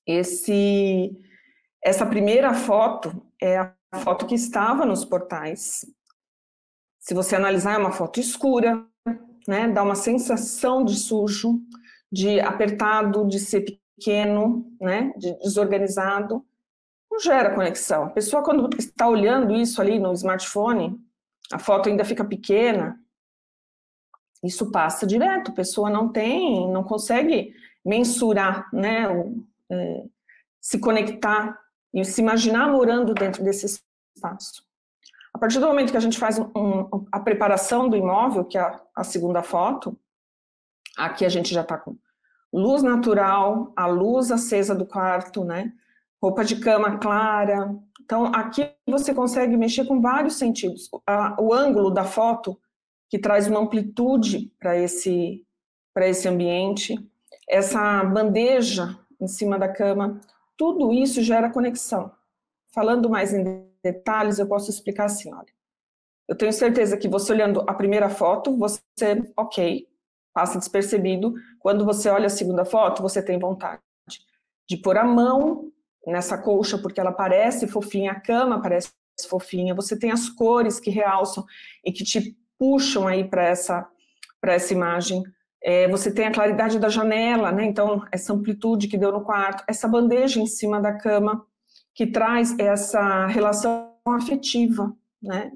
Esse, 0.05 1.11
essa 1.83 2.05
primeira 2.05 2.53
foto 2.53 3.25
é 3.41 3.57
a 3.57 3.75
foto 4.03 4.25
que 4.25 4.35
estava 4.35 4.85
nos 4.85 5.05
portais. 5.05 5.85
Se 6.99 7.13
você 7.13 7.35
analisar, 7.35 7.75
é 7.75 7.77
uma 7.77 7.91
foto 7.91 8.19
escura, 8.19 8.85
né? 9.47 9.67
Dá 9.67 9.83
uma 9.83 9.95
sensação 9.95 10.83
de 10.83 10.95
sujo, 10.95 11.59
de 12.13 12.39
apertado, 12.39 13.27
de 13.27 13.39
ser 13.39 13.65
pequeno, 13.97 14.71
né? 14.79 15.11
De 15.17 15.33
desorganizado. 15.39 16.45
Não 17.11 17.19
gera 17.19 17.55
conexão. 17.55 18.03
A 18.03 18.09
pessoa, 18.11 18.43
quando 18.43 18.69
está 18.77 19.07
olhando 19.07 19.55
isso 19.55 19.81
ali 19.81 19.97
no 19.97 20.13
smartphone, 20.13 20.95
a 21.51 21.57
foto 21.57 21.89
ainda 21.89 22.05
fica 22.05 22.23
pequena, 22.23 22.99
isso 24.43 24.69
passa 24.71 25.07
direto. 25.07 25.49
A 25.49 25.55
pessoa 25.55 25.89
não 25.89 26.07
tem, 26.07 26.69
não 26.71 26.83
consegue 26.83 27.55
mensurar, 27.83 28.69
né? 28.71 29.05
É, 29.71 30.03
se 30.61 30.77
conectar 30.77 31.59
e 31.91 32.05
se 32.05 32.21
imaginar 32.21 32.71
morando 32.71 33.15
dentro 33.15 33.43
desse 33.43 33.65
espaço. 34.15 34.63
A 35.33 35.39
partir 35.39 35.59
do 35.59 35.65
momento 35.65 35.89
que 35.89 35.97
a 35.97 36.01
gente 36.01 36.19
faz 36.19 36.37
um, 36.37 37.07
a 37.11 37.19
preparação 37.19 37.89
do 37.89 37.97
imóvel, 37.97 38.45
que 38.45 38.57
é 38.57 38.79
a 38.95 39.03
segunda 39.03 39.41
foto, 39.41 39.97
aqui 40.97 41.25
a 41.25 41.29
gente 41.29 41.53
já 41.53 41.61
está 41.61 41.77
com 41.77 41.97
luz 42.53 42.83
natural, 42.83 43.73
a 43.75 43.87
luz 43.87 44.31
acesa 44.31 44.75
do 44.75 44.85
quarto, 44.85 45.43
né? 45.43 45.73
Roupa 46.21 46.45
de 46.45 46.57
cama 46.57 46.99
clara. 46.99 47.75
Então, 48.01 48.27
aqui 48.27 48.69
você 48.87 49.13
consegue 49.13 49.57
mexer 49.57 49.85
com 49.85 49.99
vários 49.99 50.35
sentidos. 50.35 50.89
O 51.39 51.53
ângulo 51.53 51.89
da 51.89 52.03
foto, 52.03 52.57
que 53.09 53.17
traz 53.17 53.47
uma 53.47 53.59
amplitude 53.59 54.53
para 54.59 54.77
esse, 54.77 55.43
esse 55.97 56.27
ambiente, 56.27 56.95
essa 57.49 58.03
bandeja 58.03 58.97
em 59.19 59.27
cima 59.27 59.57
da 59.57 59.67
cama, 59.67 60.21
tudo 60.55 60.93
isso 60.93 61.23
gera 61.23 61.49
conexão. 61.49 62.11
Falando 62.71 63.09
mais 63.09 63.33
em 63.33 63.65
detalhes, 63.83 64.37
eu 64.37 64.47
posso 64.47 64.69
explicar 64.69 65.05
assim, 65.05 65.33
olha. 65.33 65.51
Eu 66.27 66.37
tenho 66.37 66.53
certeza 66.53 66.97
que 66.97 67.07
você 67.07 67.33
olhando 67.33 67.61
a 67.67 67.73
primeira 67.73 68.09
foto, 68.09 68.55
você, 68.55 68.83
ok, 69.35 69.87
passa 70.33 70.57
despercebido. 70.57 71.33
Quando 71.59 71.85
você 71.85 72.09
olha 72.09 72.27
a 72.27 72.29
segunda 72.29 72.65
foto, 72.65 73.01
você 73.01 73.21
tem 73.21 73.39
vontade 73.39 73.81
de 74.67 74.77
pôr 74.77 74.97
a 74.97 75.03
mão 75.03 75.71
nessa 76.05 76.37
colcha, 76.37 76.77
porque 76.77 76.99
ela 76.99 77.11
parece 77.11 77.67
fofinha, 77.67 78.11
a 78.11 78.19
cama 78.19 78.61
parece 78.61 78.91
fofinha, 79.29 79.75
você 79.75 79.97
tem 79.97 80.11
as 80.11 80.29
cores 80.29 80.79
que 80.79 80.89
realçam 80.89 81.45
e 81.85 81.91
que 81.91 82.03
te 82.03 82.35
puxam 82.57 83.07
aí 83.07 83.23
para 83.23 83.43
essa, 83.43 83.87
essa 84.43 84.73
imagem. 84.73 85.23
É, 85.61 85.87
você 85.87 86.13
tem 86.13 86.25
a 86.25 86.33
claridade 86.33 86.77
da 86.77 86.89
janela, 86.89 87.51
né? 87.51 87.63
Então, 87.63 88.05
essa 88.11 88.33
amplitude 88.33 88.87
que 88.87 88.97
deu 88.97 89.11
no 89.11 89.23
quarto, 89.23 89.63
essa 89.67 89.87
bandeja 89.87 90.39
em 90.41 90.45
cima 90.45 90.81
da 90.81 90.93
cama, 90.93 91.45
que 91.95 92.07
traz 92.07 92.57
essa 92.59 93.27
relação 93.27 93.93
afetiva, 94.05 94.93
né? 95.21 95.51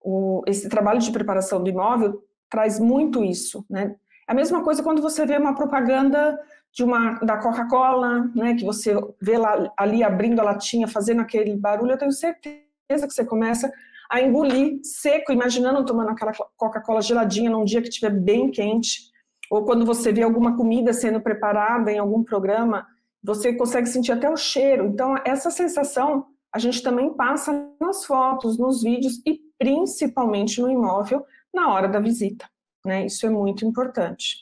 O, 0.00 0.42
esse 0.46 0.68
trabalho 0.68 1.00
de 1.00 1.10
preparação 1.10 1.62
do 1.62 1.70
imóvel 1.70 2.22
traz 2.50 2.78
muito 2.78 3.24
isso, 3.24 3.64
né? 3.70 3.96
A 4.28 4.34
mesma 4.34 4.62
coisa 4.62 4.82
quando 4.82 5.02
você 5.02 5.24
vê 5.26 5.36
uma 5.36 5.54
propaganda 5.54 6.38
de 6.72 6.84
uma 6.84 7.14
da 7.20 7.38
Coca-Cola, 7.38 8.30
né? 8.34 8.54
Que 8.54 8.64
você 8.64 8.94
vê 9.20 9.38
lá 9.38 9.72
ali 9.76 10.04
abrindo 10.04 10.38
a 10.40 10.44
latinha, 10.44 10.86
fazendo 10.86 11.20
aquele 11.22 11.56
barulho. 11.56 11.92
Eu 11.92 11.98
tenho 11.98 12.12
certeza 12.12 12.62
que 12.88 13.12
você 13.14 13.24
começa 13.24 13.72
a 14.10 14.20
engolir 14.20 14.80
seco, 14.82 15.32
imaginando 15.32 15.84
tomando 15.84 16.10
aquela 16.10 16.32
Coca-Cola 16.56 17.02
geladinha 17.02 17.50
num 17.50 17.64
dia 17.64 17.82
que 17.82 17.88
estiver 17.88 18.10
bem 18.10 18.50
quente, 18.50 19.10
ou 19.50 19.64
quando 19.64 19.84
você 19.84 20.12
vê 20.12 20.22
alguma 20.22 20.56
comida 20.56 20.92
sendo 20.92 21.20
preparada 21.20 21.90
em 21.90 21.98
algum 21.98 22.22
programa 22.22 22.86
você 23.22 23.52
consegue 23.52 23.88
sentir 23.88 24.12
até 24.12 24.30
o 24.30 24.36
cheiro. 24.36 24.86
Então, 24.86 25.16
essa 25.24 25.50
sensação 25.50 26.26
a 26.52 26.58
gente 26.58 26.82
também 26.82 27.12
passa 27.14 27.68
nas 27.80 28.04
fotos, 28.04 28.58
nos 28.58 28.82
vídeos 28.82 29.20
e 29.26 29.40
principalmente 29.58 30.60
no 30.60 30.70
imóvel 30.70 31.24
na 31.52 31.72
hora 31.72 31.88
da 31.88 32.00
visita. 32.00 32.48
Né? 32.84 33.06
Isso 33.06 33.26
é 33.26 33.30
muito 33.30 33.64
importante. 33.64 34.36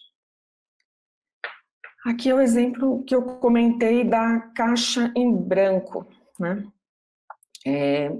Aqui 2.07 2.31
é 2.31 2.35
o 2.35 2.40
exemplo 2.40 3.02
que 3.05 3.14
eu 3.14 3.23
comentei 3.23 4.05
da 4.05 4.38
caixa 4.55 5.12
em 5.16 5.35
branco. 5.35 6.07
Né? 6.38 6.64
É, 7.66 8.12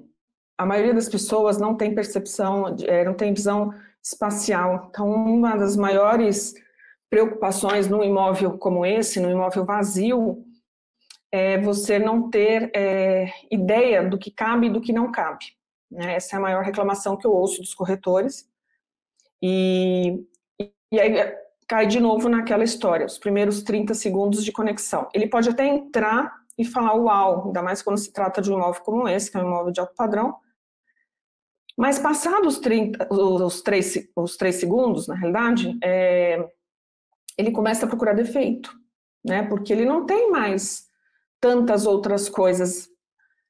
a 0.58 0.66
maioria 0.66 0.92
das 0.92 1.08
pessoas 1.08 1.58
não 1.58 1.76
tem 1.76 1.94
percepção, 1.94 2.75
é, 2.85 3.04
não 3.04 3.14
tem 3.14 3.32
visão 3.32 3.73
espacial. 4.02 4.88
Então, 4.90 5.08
uma 5.08 5.56
das 5.56 5.76
maiores 5.76 6.54
preocupações 7.08 7.88
num 7.88 8.02
imóvel 8.02 8.58
como 8.58 8.85
esse, 8.85 9.20
num 9.20 9.30
imóvel 9.30 9.64
vazio, 9.64 10.44
é 11.30 11.58
você 11.58 11.99
não 11.99 12.30
ter 12.30 12.70
é, 12.75 13.30
ideia 13.50 14.08
do 14.08 14.18
que 14.18 14.30
cabe 14.30 14.66
e 14.66 14.70
do 14.70 14.80
que 14.80 14.92
não 14.92 15.12
cabe. 15.12 15.44
Né? 15.90 16.14
Essa 16.14 16.35
é 16.35 16.38
a 16.38 16.42
maior 16.42 16.64
reclamação 16.64 17.16
que 17.16 17.26
eu 17.26 17.32
ouço 17.32 17.61
dos 17.61 17.75
corretores. 17.75 18.49
E, 19.42 20.24
e 20.92 21.00
aí 21.00 21.36
cai 21.68 21.86
de 21.86 22.00
novo 22.00 22.28
naquela 22.28 22.64
história, 22.64 23.06
os 23.06 23.18
primeiros 23.18 23.62
30 23.62 23.94
segundos 23.94 24.44
de 24.44 24.52
conexão. 24.52 25.08
Ele 25.12 25.28
pode 25.28 25.48
até 25.48 25.66
entrar 25.66 26.32
e 26.58 26.64
falar 26.64 26.94
uau, 26.94 27.46
ainda 27.46 27.62
mais 27.62 27.82
quando 27.82 27.98
se 27.98 28.12
trata 28.12 28.40
de 28.40 28.50
um 28.50 28.56
imóvel 28.56 28.82
como 28.82 29.08
esse, 29.08 29.30
que 29.30 29.36
é 29.36 29.42
um 29.42 29.46
imóvel 29.46 29.72
de 29.72 29.80
alto 29.80 29.94
padrão, 29.94 30.36
mas 31.76 31.98
passados 31.98 32.54
os, 32.54 32.60
30, 32.60 33.06
os, 33.12 33.60
3, 33.60 34.08
os 34.16 34.36
3 34.36 34.54
segundos, 34.54 35.06
na 35.06 35.14
realidade, 35.14 35.78
é, 35.84 36.42
ele 37.36 37.50
começa 37.50 37.84
a 37.84 37.88
procurar 37.88 38.14
defeito, 38.14 38.72
né? 39.22 39.42
Porque 39.42 39.72
ele 39.72 39.84
não 39.84 40.06
tem 40.06 40.30
mais 40.30 40.86
tantas 41.38 41.86
outras 41.86 42.30
coisas. 42.30 42.88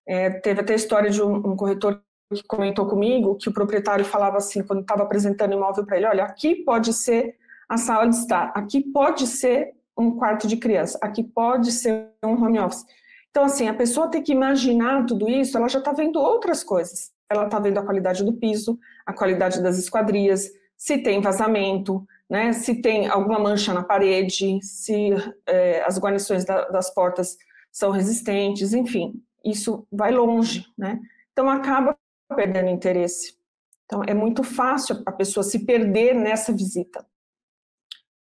É, 0.08 0.30
teve 0.30 0.60
até 0.60 0.72
a 0.72 0.76
história 0.76 1.08
de 1.08 1.22
um, 1.22 1.36
um, 1.36 1.56
corretor 1.56 2.02
que 2.34 2.42
comentou 2.46 2.86
comigo 2.86 3.36
que 3.36 3.48
o 3.48 3.52
proprietário 3.52 4.04
falava 4.04 4.38
assim, 4.38 4.62
quando 4.62 4.80
estava 4.80 5.02
apresentando 5.02 5.52
o 5.52 5.56
imóvel 5.56 5.84
para 5.84 5.96
ele: 5.96 6.06
olha, 6.06 6.24
aqui 6.24 6.56
pode 6.56 6.92
ser 6.92 7.36
a 7.68 7.76
sala 7.76 8.06
de 8.08 8.16
estar, 8.16 8.52
aqui 8.54 8.80
pode 8.80 9.26
ser 9.26 9.74
um 9.98 10.16
quarto 10.16 10.46
de 10.46 10.56
criança, 10.56 10.98
aqui 11.02 11.22
pode 11.22 11.72
ser 11.72 12.10
um 12.24 12.42
home 12.42 12.58
office. 12.58 12.84
Então, 13.30 13.44
assim, 13.44 13.68
a 13.68 13.74
pessoa 13.74 14.08
tem 14.08 14.22
que 14.22 14.32
imaginar 14.32 15.04
tudo 15.04 15.28
isso, 15.28 15.56
ela 15.56 15.68
já 15.68 15.78
está 15.78 15.92
vendo 15.92 16.18
outras 16.18 16.62
coisas. 16.64 17.12
Ela 17.28 17.46
está 17.46 17.58
vendo 17.58 17.78
a 17.78 17.84
qualidade 17.84 18.24
do 18.24 18.32
piso, 18.32 18.78
a 19.04 19.12
qualidade 19.12 19.62
das 19.62 19.78
esquadrias, 19.78 20.48
se 20.76 20.98
tem 20.98 21.20
vazamento, 21.20 22.06
né, 22.28 22.52
se 22.52 22.80
tem 22.80 23.08
alguma 23.08 23.38
mancha 23.38 23.72
na 23.72 23.82
parede, 23.82 24.58
se 24.62 25.10
é, 25.46 25.82
as 25.84 25.98
guarnições 25.98 26.44
da, 26.44 26.66
das 26.68 26.92
portas 26.92 27.36
são 27.72 27.90
resistentes, 27.90 28.72
enfim, 28.72 29.22
isso 29.44 29.86
vai 29.92 30.10
longe, 30.12 30.64
né? 30.76 30.98
Então 31.32 31.48
acaba 31.48 31.96
perdendo 32.34 32.68
interesse. 32.68 33.36
Então 33.84 34.02
é 34.04 34.14
muito 34.14 34.42
fácil 34.42 35.02
a 35.06 35.12
pessoa 35.12 35.44
se 35.44 35.64
perder 35.64 36.14
nessa 36.14 36.52
visita. 36.52 37.06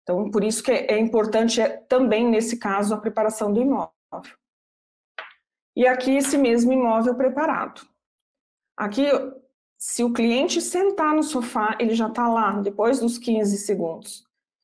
Então 0.02 0.30
por 0.30 0.44
isso 0.44 0.62
que 0.62 0.72
é, 0.72 0.94
é 0.94 1.00
importante 1.00 1.62
é, 1.62 1.70
também 1.70 2.28
nesse 2.28 2.58
caso 2.58 2.94
a 2.94 3.00
preparação 3.00 3.54
do 3.54 3.62
imóvel. 3.62 3.92
E 5.76 5.88
aqui 5.88 6.12
esse 6.12 6.38
mesmo 6.38 6.72
imóvel 6.74 7.16
preparado. 7.16 7.82
Aqui 8.78 9.06
se 9.86 10.02
o 10.02 10.14
cliente 10.14 10.62
sentar 10.62 11.14
no 11.14 11.24
sofá, 11.24 11.76
ele 11.78 11.94
já 11.94 12.08
está 12.08 12.28
lá 12.28 12.54
depois 12.62 13.02
dos 13.02 13.18
15 13.18 13.58
segundos. 13.58 14.24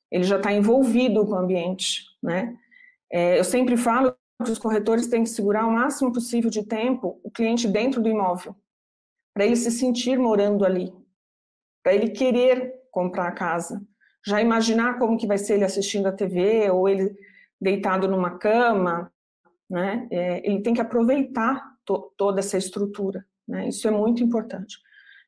Ele 0.09 0.23
já 0.23 0.37
está 0.37 0.51
envolvido 0.51 1.25
com 1.25 1.33
o 1.33 1.37
ambiente, 1.37 2.05
né? 2.23 2.57
É, 3.11 3.37
eu 3.37 3.43
sempre 3.43 3.75
falo 3.75 4.15
que 4.43 4.51
os 4.51 4.57
corretores 4.57 5.07
têm 5.07 5.23
que 5.23 5.29
segurar 5.29 5.67
o 5.67 5.71
máximo 5.71 6.13
possível 6.13 6.49
de 6.49 6.63
tempo 6.63 7.19
o 7.21 7.29
cliente 7.29 7.67
dentro 7.67 8.01
do 8.01 8.07
imóvel, 8.07 8.55
para 9.39 9.45
ele 9.45 9.55
se 9.55 9.71
sentir 9.71 10.19
morando 10.19 10.65
ali, 10.65 10.93
para 11.81 11.93
ele 11.93 12.09
querer 12.09 12.73
comprar 12.91 13.29
a 13.29 13.31
casa, 13.31 13.81
já 14.27 14.41
imaginar 14.41 14.99
como 14.99 15.17
que 15.17 15.25
vai 15.25 15.37
ser 15.37 15.53
ele 15.53 15.63
assistindo 15.63 16.07
a 16.07 16.11
TV 16.11 16.69
ou 16.69 16.89
ele 16.89 17.15
deitado 17.61 18.05
numa 18.05 18.37
cama, 18.37 19.09
né? 19.69 20.09
É, 20.11 20.45
ele 20.45 20.61
tem 20.61 20.73
que 20.73 20.81
aproveitar 20.81 21.73
to, 21.85 22.11
toda 22.17 22.41
essa 22.41 22.57
estrutura, 22.57 23.25
né? 23.47 23.69
Isso 23.69 23.87
é 23.87 23.91
muito 23.91 24.21
importante. 24.21 24.77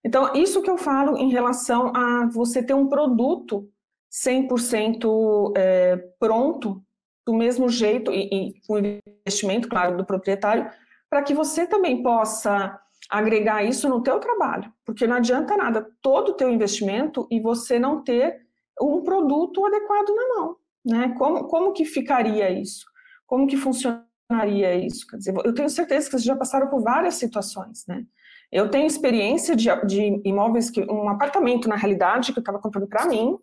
Então, 0.03 0.34
isso 0.34 0.62
que 0.62 0.70
eu 0.70 0.77
falo 0.77 1.15
em 1.15 1.30
relação 1.30 1.96
a 1.96 2.25
você 2.25 2.62
ter 2.62 2.74
um 2.74 2.89
produto 2.89 3.72
100% 4.12 5.53
é, 5.56 5.96
pronto, 6.20 6.84
do 7.25 7.34
mesmo 7.34 7.70
jeito, 7.70 8.12
e, 8.12 8.27
e 8.30 8.62
com 8.68 8.77
investimento, 8.77 9.70
claro, 9.70 9.96
do 9.96 10.03
proprietário, 10.03 10.70
para 11.10 11.24
que 11.24 11.34
você 11.34 11.65
também 11.65 12.03
possa 12.03 12.77
agregar 13.10 13.63
isso 13.63 13.89
no 13.89 14.01
teu 14.01 14.20
trabalho, 14.20 14.72
porque 14.86 15.08
não 15.08 15.17
adianta 15.17 15.58
nada 15.58 15.89
todo 16.01 16.29
o 16.29 16.34
teu 16.34 16.50
investimento 16.50 17.27
e 17.29 17.39
você 17.39 17.79
não 17.79 18.03
ter 18.03 18.41
um 18.81 19.01
produto 19.01 19.65
adequado 19.65 20.10
na 20.15 20.36
mão, 20.36 20.55
né? 20.86 21.15
Como, 21.17 21.48
como 21.48 21.74
que 21.74 21.86
ficaria 21.86 22.50
isso? 22.50 22.86
Como 23.25 23.48
que 23.48 23.58
funcionaria 23.58 24.75
isso? 24.75 25.05
Quer 25.08 25.17
dizer, 25.17 25.36
eu 25.43 25.53
tenho 25.53 25.70
certeza 25.70 26.05
que 26.05 26.12
vocês 26.12 26.24
já 26.24 26.36
passaram 26.36 26.67
por 26.67 26.81
várias 26.81 27.15
situações, 27.15 27.86
né? 27.88 28.05
Eu 28.51 28.70
tenho 28.70 28.86
experiência 28.86 29.55
de, 29.55 29.70
de 29.86 30.22
imóveis, 30.25 30.70
que 30.70 30.81
um 30.81 31.08
apartamento, 31.08 31.70
na 31.70 31.75
realidade, 31.75 32.34
que 32.34 32.39
eu 32.39 32.41
estava 32.41 32.60
comprando 32.60 32.88
para 32.88 33.05
mim, 33.05 33.38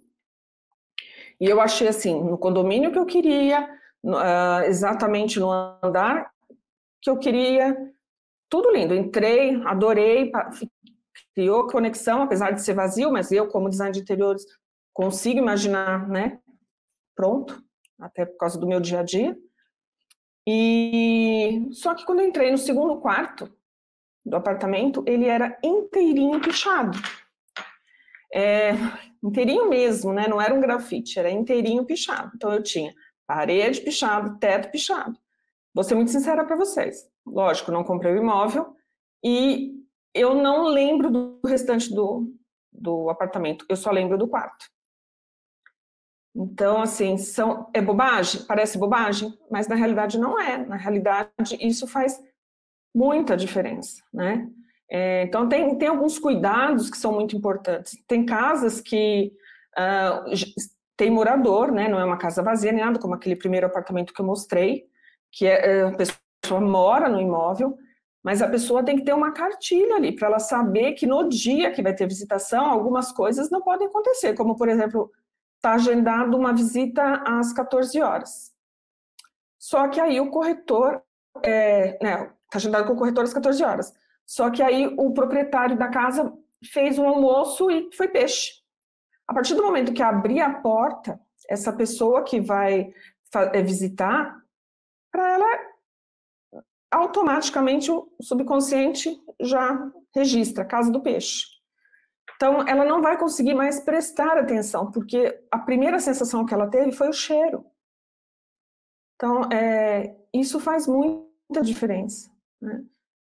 e 1.40 1.46
eu 1.46 1.60
achei 1.60 1.88
assim, 1.88 2.22
no 2.22 2.36
condomínio 2.36 2.92
que 2.92 2.98
eu 2.98 3.06
queria, 3.06 3.68
uh, 4.04 4.64
exatamente 4.66 5.38
no 5.38 5.50
andar 5.82 6.30
que 7.00 7.08
eu 7.08 7.16
queria, 7.16 7.76
tudo 8.48 8.70
lindo. 8.70 8.94
Entrei, 8.94 9.62
adorei, 9.64 10.30
criou 11.34 11.66
conexão, 11.66 12.22
apesar 12.22 12.50
de 12.50 12.62
ser 12.62 12.74
vazio, 12.74 13.12
mas 13.12 13.30
eu, 13.30 13.48
como 13.48 13.70
design 13.70 13.92
de 13.92 14.00
interiores, 14.00 14.44
consigo 14.92 15.38
imaginar, 15.38 16.08
né? 16.08 16.38
Pronto, 17.14 17.62
até 18.00 18.24
por 18.26 18.36
causa 18.36 18.58
do 18.58 18.66
meu 18.66 18.80
dia 18.80 19.00
a 19.00 19.02
dia. 19.02 19.36
E 20.46 21.68
só 21.72 21.94
que 21.94 22.04
quando 22.06 22.20
eu 22.20 22.26
entrei 22.26 22.50
no 22.50 22.58
segundo 22.58 23.00
quarto 23.00 23.52
do 24.24 24.36
apartamento, 24.36 25.04
ele 25.06 25.26
era 25.26 25.58
inteirinho 25.62 26.40
pichado. 26.40 26.98
É, 28.34 28.72
inteirinho 29.22 29.68
mesmo, 29.68 30.12
né? 30.12 30.26
Não 30.26 30.40
era 30.40 30.54
um 30.54 30.60
grafite, 30.60 31.18
era 31.18 31.30
inteirinho 31.30 31.84
pichado. 31.84 32.32
Então 32.34 32.52
eu 32.52 32.62
tinha 32.62 32.94
parede 33.26 33.80
pichado, 33.80 34.38
teto 34.38 34.70
pichado. 34.70 35.18
Vou 35.74 35.84
ser 35.84 35.94
muito 35.94 36.10
sincera 36.10 36.44
para 36.44 36.56
vocês. 36.56 37.08
Lógico, 37.26 37.70
não 37.70 37.84
comprei 37.84 38.12
o 38.12 38.18
imóvel 38.18 38.74
e 39.24 39.74
eu 40.14 40.34
não 40.34 40.68
lembro 40.68 41.10
do 41.10 41.40
restante 41.46 41.94
do, 41.94 42.32
do 42.72 43.08
apartamento, 43.10 43.64
eu 43.68 43.76
só 43.76 43.90
lembro 43.90 44.18
do 44.18 44.28
quarto. 44.28 44.66
Então, 46.34 46.80
assim, 46.80 47.16
são, 47.16 47.68
é 47.74 47.80
bobagem? 47.80 48.42
Parece 48.42 48.78
bobagem, 48.78 49.36
mas 49.50 49.66
na 49.66 49.74
realidade 49.74 50.18
não 50.18 50.40
é. 50.40 50.56
Na 50.58 50.76
realidade, 50.76 51.32
isso 51.60 51.86
faz 51.86 52.20
muita 52.94 53.36
diferença, 53.36 54.02
né? 54.12 54.48
É, 54.90 55.24
então, 55.24 55.48
tem, 55.48 55.76
tem 55.76 55.88
alguns 55.88 56.18
cuidados 56.18 56.88
que 56.88 56.96
são 56.96 57.12
muito 57.12 57.36
importantes. 57.36 58.02
Tem 58.06 58.24
casas 58.24 58.80
que 58.80 59.32
uh, 59.76 60.30
tem 60.96 61.10
morador, 61.10 61.72
né? 61.72 61.88
Não 61.88 61.98
é 61.98 62.04
uma 62.04 62.16
casa 62.16 62.42
vazia 62.42 62.72
nem 62.72 62.84
nada, 62.84 62.98
como 62.98 63.14
aquele 63.14 63.36
primeiro 63.36 63.66
apartamento 63.66 64.14
que 64.14 64.20
eu 64.20 64.26
mostrei, 64.26 64.86
que 65.30 65.46
é, 65.46 65.82
a 65.82 65.92
pessoa 65.92 66.60
mora 66.60 67.08
no 67.08 67.20
imóvel, 67.20 67.76
mas 68.22 68.42
a 68.42 68.48
pessoa 68.48 68.84
tem 68.84 68.96
que 68.96 69.04
ter 69.04 69.12
uma 69.12 69.32
cartilha 69.32 69.96
ali 69.96 70.12
para 70.12 70.28
ela 70.28 70.38
saber 70.38 70.92
que 70.92 71.06
no 71.06 71.28
dia 71.28 71.72
que 71.72 71.82
vai 71.82 71.94
ter 71.94 72.06
visitação, 72.06 72.66
algumas 72.66 73.12
coisas 73.12 73.50
não 73.50 73.62
podem 73.62 73.86
acontecer, 73.86 74.34
como 74.34 74.56
por 74.56 74.68
exemplo, 74.68 75.10
está 75.56 75.72
agendado 75.74 76.36
uma 76.36 76.52
visita 76.52 77.22
às 77.26 77.52
14 77.52 78.00
horas. 78.00 78.52
Só 79.58 79.88
que 79.88 80.00
aí 80.00 80.20
o 80.20 80.30
corretor, 80.30 81.02
é, 81.42 81.98
né, 82.02 82.30
está 82.44 82.56
agendado 82.56 82.86
com 82.86 82.92
o 82.92 82.96
corretor 82.96 83.24
às 83.24 83.34
14 83.34 83.62
horas. 83.62 83.92
Só 84.24 84.50
que 84.50 84.62
aí 84.62 84.94
o 84.98 85.12
proprietário 85.12 85.76
da 85.76 85.88
casa 85.88 86.32
fez 86.72 86.98
um 86.98 87.08
almoço 87.08 87.70
e 87.70 87.90
foi 87.92 88.08
peixe. 88.08 88.62
A 89.26 89.34
partir 89.34 89.54
do 89.54 89.62
momento 89.62 89.92
que 89.92 90.02
abrir 90.02 90.40
a 90.40 90.54
porta, 90.54 91.20
essa 91.48 91.72
pessoa 91.72 92.22
que 92.22 92.40
vai 92.40 92.92
é, 93.52 93.62
visitar 93.62 94.36
para 95.10 95.32
ela 95.34 95.68
automaticamente 96.90 97.90
o 97.90 98.08
subconsciente 98.22 99.20
já 99.40 99.90
registra 100.14 100.64
casa 100.64 100.90
do 100.90 101.02
peixe. 101.02 101.44
Então, 102.36 102.66
ela 102.68 102.84
não 102.84 103.02
vai 103.02 103.18
conseguir 103.18 103.54
mais 103.54 103.80
prestar 103.80 104.38
atenção, 104.38 104.90
porque 104.92 105.38
a 105.50 105.58
primeira 105.58 105.98
sensação 105.98 106.46
que 106.46 106.54
ela 106.54 106.68
teve 106.68 106.92
foi 106.92 107.08
o 107.08 107.12
cheiro. 107.12 107.64
Então, 109.16 109.42
é, 109.50 110.16
isso 110.32 110.60
faz 110.60 110.86
muita 110.86 111.60
diferença. 111.62 112.30
Né? 112.60 112.84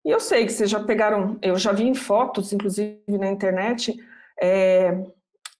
E 0.04 0.10
eu 0.10 0.18
sei 0.18 0.44
que 0.44 0.52
vocês 0.52 0.68
já 0.68 0.82
pegaram, 0.82 1.38
eu 1.40 1.56
já 1.56 1.72
vi 1.72 1.84
em 1.84 1.94
fotos, 1.94 2.52
inclusive 2.52 3.00
na 3.08 3.30
internet, 3.30 3.96
é, 4.40 5.04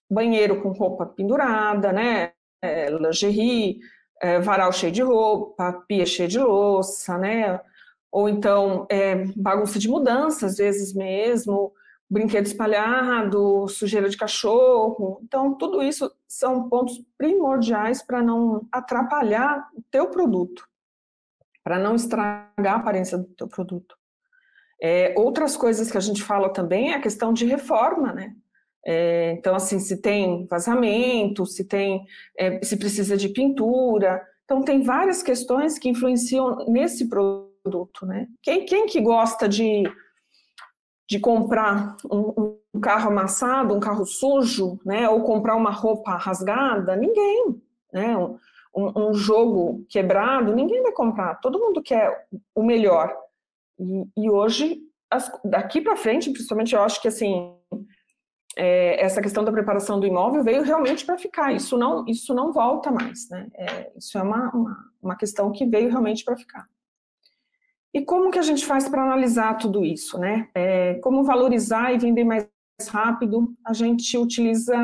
banheiro 0.09 0.61
com 0.61 0.69
roupa 0.69 1.05
pendurada, 1.05 1.91
né? 1.91 2.33
É, 2.61 2.89
lingerie, 2.89 3.79
é, 4.21 4.39
varal 4.39 4.71
cheio 4.71 4.91
de 4.91 5.01
roupa, 5.01 5.83
pia 5.87 6.05
cheia 6.05 6.27
de 6.27 6.39
louça, 6.39 7.17
né? 7.17 7.59
Ou 8.11 8.29
então 8.29 8.85
é, 8.89 9.25
bagunça 9.35 9.79
de 9.79 9.87
mudança, 9.87 10.45
às 10.45 10.57
vezes 10.57 10.93
mesmo, 10.93 11.73
brinquedo 12.09 12.45
espalhado, 12.45 13.67
sujeira 13.67 14.09
de 14.09 14.17
cachorro. 14.17 15.19
Então, 15.23 15.53
tudo 15.55 15.83
isso 15.83 16.11
são 16.27 16.69
pontos 16.69 17.03
primordiais 17.17 18.01
para 18.01 18.21
não 18.21 18.67
atrapalhar 18.71 19.69
o 19.73 19.81
teu 19.91 20.09
produto, 20.09 20.67
para 21.63 21.77
não 21.77 21.95
estragar 21.95 22.73
a 22.73 22.77
aparência 22.77 23.17
do 23.17 23.25
teu 23.25 23.47
produto. 23.47 23.97
É, 24.81 25.13
outras 25.17 25.57
coisas 25.57 25.91
que 25.91 25.97
a 25.97 26.01
gente 26.01 26.23
fala 26.23 26.49
também 26.49 26.91
é 26.91 26.95
a 26.95 27.01
questão 27.01 27.33
de 27.33 27.45
reforma, 27.45 28.13
né? 28.13 28.35
É, 28.85 29.31
então, 29.31 29.55
assim, 29.55 29.79
se 29.79 30.01
tem 30.01 30.45
vazamento, 30.45 31.45
se 31.45 31.65
tem, 31.65 32.05
é, 32.37 32.63
se 32.63 32.77
precisa 32.77 33.17
de 33.17 33.29
pintura. 33.29 34.25
Então, 34.45 34.63
tem 34.63 34.81
várias 34.81 35.21
questões 35.21 35.77
que 35.77 35.89
influenciam 35.89 36.65
nesse 36.67 37.09
produto, 37.09 38.05
né? 38.05 38.27
Quem, 38.41 38.65
quem 38.65 38.85
que 38.85 39.01
gosta 39.01 39.47
de, 39.47 39.83
de 41.09 41.19
comprar 41.19 41.97
um, 42.09 42.57
um, 42.73 42.79
carro 42.79 43.09
amassado, 43.09 43.75
um 43.75 43.79
carro 43.79 44.05
sujo, 44.05 44.79
né? 44.85 45.09
Ou 45.09 45.21
comprar 45.23 45.55
uma 45.55 45.71
roupa 45.71 46.15
rasgada? 46.15 46.95
Ninguém, 46.95 47.61
né? 47.91 48.15
Um, 48.17 49.09
um, 49.09 49.13
jogo 49.13 49.85
quebrado, 49.89 50.55
ninguém 50.55 50.81
vai 50.81 50.93
comprar. 50.93 51.35
Todo 51.41 51.59
mundo 51.59 51.81
quer 51.81 52.27
o 52.55 52.63
melhor. 52.63 53.13
E, 53.77 54.05
e 54.15 54.29
hoje, 54.29 54.79
as, 55.11 55.29
daqui 55.43 55.81
para 55.81 55.97
frente, 55.97 56.29
principalmente, 56.29 56.73
eu 56.73 56.81
acho 56.81 57.01
que, 57.01 57.07
assim, 57.07 57.53
é, 58.57 59.03
essa 59.03 59.21
questão 59.21 59.43
da 59.43 59.51
preparação 59.51 59.99
do 59.99 60.07
imóvel 60.07 60.43
veio 60.43 60.63
realmente 60.63 61.05
para 61.05 61.17
ficar. 61.17 61.53
Isso 61.53 61.77
não, 61.77 62.03
isso 62.07 62.33
não 62.33 62.51
volta 62.51 62.89
mais, 62.89 63.29
né? 63.29 63.47
É, 63.53 63.91
isso 63.95 64.17
é 64.17 64.21
uma, 64.21 64.49
uma, 64.49 64.91
uma, 65.01 65.15
questão 65.15 65.51
que 65.51 65.65
veio 65.65 65.89
realmente 65.89 66.25
para 66.25 66.35
ficar. 66.35 66.67
E 67.93 68.03
como 68.03 68.31
que 68.31 68.39
a 68.39 68.43
gente 68.43 68.65
faz 68.65 68.89
para 68.89 69.03
analisar 69.03 69.57
tudo 69.57 69.85
isso, 69.85 70.17
né? 70.17 70.49
É, 70.55 70.95
como 70.95 71.23
valorizar 71.23 71.93
e 71.93 71.99
vender 71.99 72.23
mais 72.23 72.49
rápido? 72.89 73.55
A 73.65 73.73
gente 73.73 74.17
utiliza 74.17 74.75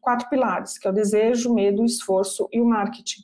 quatro 0.00 0.28
pilares, 0.28 0.78
que 0.78 0.86
é 0.86 0.90
o 0.90 0.94
desejo, 0.94 1.54
medo, 1.54 1.84
esforço 1.84 2.48
e 2.52 2.60
o 2.60 2.66
marketing. 2.66 3.22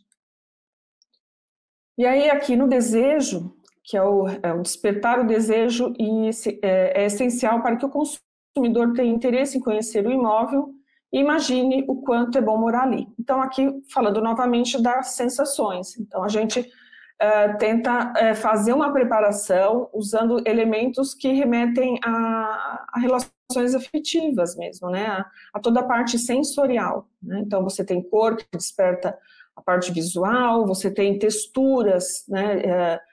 E 1.98 2.06
aí 2.06 2.30
aqui 2.30 2.56
no 2.56 2.68
desejo, 2.68 3.54
que 3.84 3.96
é 3.96 4.02
o, 4.02 4.26
é 4.28 4.52
o 4.52 4.62
despertar 4.62 5.20
o 5.20 5.26
desejo 5.26 5.92
e 5.98 6.30
é, 6.62 7.02
é 7.02 7.06
essencial 7.06 7.60
para 7.62 7.76
que 7.76 7.84
o 7.84 7.90
consumo 7.90 8.27
consumidor 8.58 8.92
tem 8.92 9.10
interesse 9.10 9.58
em 9.58 9.60
conhecer 9.60 10.06
o 10.06 10.10
imóvel 10.10 10.74
imagine 11.12 11.84
o 11.88 12.02
quanto 12.02 12.36
é 12.36 12.40
bom 12.40 12.58
morar 12.58 12.82
ali. 12.82 13.08
Então, 13.18 13.40
aqui, 13.40 13.66
falando 13.92 14.20
novamente 14.20 14.80
das 14.82 15.12
sensações. 15.12 15.98
Então, 15.98 16.22
a 16.22 16.28
gente 16.28 16.60
uh, 16.60 17.58
tenta 17.58 18.12
uh, 18.12 18.34
fazer 18.34 18.72
uma 18.72 18.92
preparação 18.92 19.88
usando 19.94 20.42
elementos 20.46 21.14
que 21.14 21.32
remetem 21.32 21.98
a, 22.04 22.84
a 22.92 23.00
relações 23.00 23.74
afetivas 23.74 24.54
mesmo, 24.56 24.90
né? 24.90 25.06
A, 25.06 25.26
a, 25.54 25.60
toda 25.60 25.80
a 25.80 25.86
parte 25.86 26.18
sensorial. 26.18 27.08
Né? 27.22 27.40
Então, 27.40 27.62
você 27.62 27.82
tem 27.82 28.02
cor 28.02 28.36
que 28.36 28.44
desperta 28.52 29.16
a 29.56 29.62
parte 29.62 29.90
visual, 29.90 30.66
você 30.66 30.90
tem 30.90 31.18
texturas, 31.18 32.24
né? 32.28 32.56
Uh, 32.56 33.07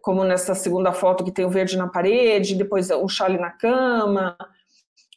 como 0.00 0.24
nessa 0.24 0.54
segunda 0.54 0.92
foto 0.92 1.24
que 1.24 1.32
tem 1.32 1.44
o 1.44 1.50
verde 1.50 1.76
na 1.76 1.88
parede, 1.88 2.54
depois 2.54 2.90
o 2.90 3.08
chale 3.08 3.38
na 3.38 3.50
cama, 3.50 4.36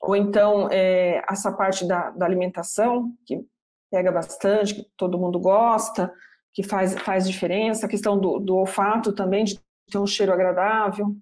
ou 0.02 0.16
então 0.16 0.70
é, 0.72 1.24
essa 1.30 1.52
parte 1.52 1.88
da, 1.88 2.12
da, 2.12 2.26
alimentação, 2.26 3.14
que 3.26 3.46
pega 3.92 4.12
bastante, 4.12 4.76
que 4.76 4.88
todo 4.98 5.18
mundo 5.18 5.40
gosta, 5.40 6.12
que 6.54 6.64
faz, 6.64 6.96
faz 7.00 7.28
diferença, 7.28 7.86
a 7.86 7.90
questão 7.90 8.20
do, 8.20 8.40
do 8.40 8.56
olfato 8.56 9.14
também, 9.14 9.46
de 9.46 9.60
ter 9.92 9.98
um 9.98 10.08
cheiro 10.08 10.34
agradável. 10.34 11.16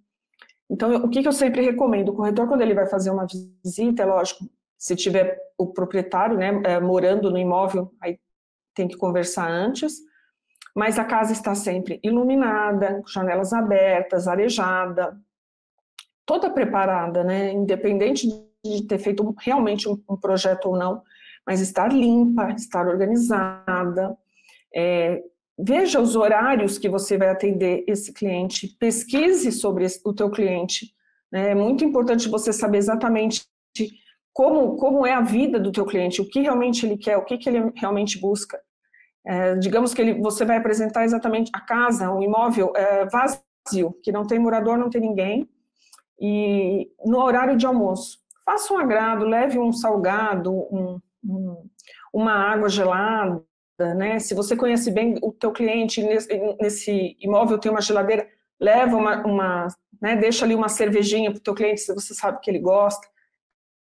Então, 0.69 0.95
o 0.95 1.09
que, 1.09 1.21
que 1.21 1.27
eu 1.27 1.33
sempre 1.33 1.61
recomendo? 1.61 2.09
O 2.09 2.15
corretor, 2.15 2.47
quando 2.47 2.61
ele 2.61 2.73
vai 2.73 2.87
fazer 2.87 3.11
uma 3.11 3.25
visita, 3.25 4.03
é 4.03 4.05
lógico, 4.05 4.45
se 4.77 4.95
tiver 4.95 5.37
o 5.57 5.67
proprietário 5.67 6.37
né, 6.37 6.61
é, 6.65 6.79
morando 6.79 7.29
no 7.29 7.37
imóvel, 7.37 7.93
aí 8.01 8.19
tem 8.73 8.87
que 8.87 8.97
conversar 8.97 9.49
antes, 9.49 9.99
mas 10.75 10.97
a 10.97 11.05
casa 11.05 11.31
está 11.31 11.53
sempre 11.53 11.99
iluminada, 12.03 13.03
janelas 13.07 13.53
abertas, 13.53 14.27
arejada, 14.27 15.15
toda 16.25 16.49
preparada, 16.49 17.23
né? 17.23 17.51
Independente 17.51 18.27
de 18.65 18.87
ter 18.87 18.97
feito 18.97 19.35
realmente 19.39 19.87
um, 19.87 20.01
um 20.09 20.17
projeto 20.17 20.67
ou 20.67 20.77
não, 20.77 21.01
mas 21.45 21.59
estar 21.61 21.91
limpa, 21.91 22.51
estar 22.51 22.87
organizada. 22.87 24.17
É, 24.73 25.21
veja 25.59 25.99
os 25.99 26.15
horários 26.15 26.77
que 26.77 26.89
você 26.89 27.17
vai 27.17 27.29
atender 27.29 27.83
esse 27.87 28.13
cliente, 28.13 28.75
pesquise 28.79 29.51
sobre 29.51 29.85
esse, 29.85 30.01
o 30.05 30.13
teu 30.13 30.31
cliente. 30.31 30.93
Né? 31.31 31.51
É 31.51 31.55
muito 31.55 31.83
importante 31.83 32.29
você 32.29 32.51
saber 32.51 32.77
exatamente 32.77 33.45
como, 34.31 34.75
como 34.77 35.05
é 35.05 35.13
a 35.13 35.21
vida 35.21 35.59
do 35.59 35.71
teu 35.71 35.85
cliente, 35.85 36.21
o 36.21 36.27
que 36.27 36.41
realmente 36.41 36.85
ele 36.85 36.97
quer, 36.97 37.17
o 37.17 37.25
que, 37.25 37.37
que 37.37 37.47
ele 37.47 37.71
realmente 37.75 38.19
busca. 38.19 38.59
É, 39.25 39.55
digamos 39.55 39.93
que 39.93 40.01
ele, 40.01 40.21
você 40.21 40.43
vai 40.43 40.57
apresentar 40.57 41.05
exatamente 41.05 41.49
a 41.53 41.61
casa, 41.61 42.11
o 42.11 42.21
imóvel 42.21 42.73
é, 42.75 43.05
vazio, 43.05 43.97
que 44.03 44.11
não 44.11 44.25
tem 44.25 44.39
morador, 44.39 44.77
não 44.77 44.89
tem 44.89 45.01
ninguém, 45.01 45.49
e 46.19 46.91
no 47.05 47.19
horário 47.19 47.55
de 47.55 47.65
almoço. 47.65 48.19
Faça 48.45 48.73
um 48.73 48.77
agrado, 48.77 49.25
leve 49.25 49.57
um 49.57 49.71
salgado, 49.71 50.51
um, 50.51 50.99
um, 51.23 51.69
uma 52.13 52.33
água 52.33 52.67
gelada, 52.67 53.43
né? 53.95 54.19
Se 54.19 54.33
você 54.33 54.55
conhece 54.55 54.91
bem 54.91 55.17
o 55.21 55.31
teu 55.31 55.51
cliente, 55.51 56.03
nesse, 56.03 56.55
nesse 56.59 57.17
imóvel 57.19 57.57
tem 57.57 57.71
uma 57.71 57.81
geladeira, 57.81 58.27
leva 58.59 58.97
uma, 58.97 59.25
uma 59.25 59.67
né, 60.01 60.17
deixa 60.17 60.43
ali 60.43 60.53
uma 60.53 60.67
cervejinha 60.67 61.31
para 61.31 61.39
o 61.39 61.43
teu 61.43 61.53
cliente, 61.53 61.81
se 61.81 61.93
você 61.93 62.13
sabe 62.13 62.41
que 62.41 62.51
ele 62.51 62.59
gosta. 62.59 63.07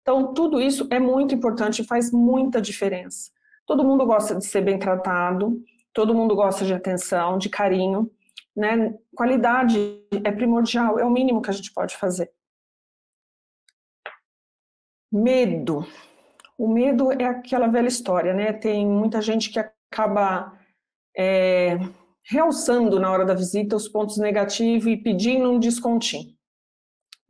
Então, 0.01 0.33
tudo 0.33 0.61
isso 0.61 0.87
é 0.89 0.99
muito 0.99 1.35
importante 1.35 1.81
e 1.81 1.85
faz 1.85 2.11
muita 2.11 2.61
diferença. 2.61 3.31
Todo 3.65 3.83
mundo 3.83 4.05
gosta 4.05 4.35
de 4.35 4.45
ser 4.45 4.61
bem 4.61 4.77
tratado, 4.77 5.61
todo 5.93 6.13
mundo 6.13 6.35
gosta 6.35 6.65
de 6.65 6.73
atenção, 6.73 7.37
de 7.37 7.49
carinho, 7.49 8.11
né? 8.55 8.97
Qualidade 9.15 10.01
é 10.23 10.31
primordial, 10.31 10.99
é 10.99 11.05
o 11.05 11.09
mínimo 11.09 11.41
que 11.41 11.49
a 11.49 11.53
gente 11.53 11.71
pode 11.73 11.95
fazer. 11.97 12.31
Medo. 15.11 15.85
O 16.57 16.67
medo 16.67 17.11
é 17.11 17.25
aquela 17.25 17.67
velha 17.67 17.87
história, 17.87 18.33
né? 18.33 18.53
Tem 18.53 18.85
muita 18.85 19.21
gente 19.21 19.49
que 19.49 19.59
acaba 19.59 20.57
é, 21.15 21.77
realçando 22.23 22.99
na 22.99 23.11
hora 23.11 23.25
da 23.25 23.33
visita 23.33 23.75
os 23.75 23.87
pontos 23.87 24.17
negativos 24.17 24.87
e 24.87 24.97
pedindo 24.97 25.51
um 25.51 25.59
descontinho. 25.59 26.33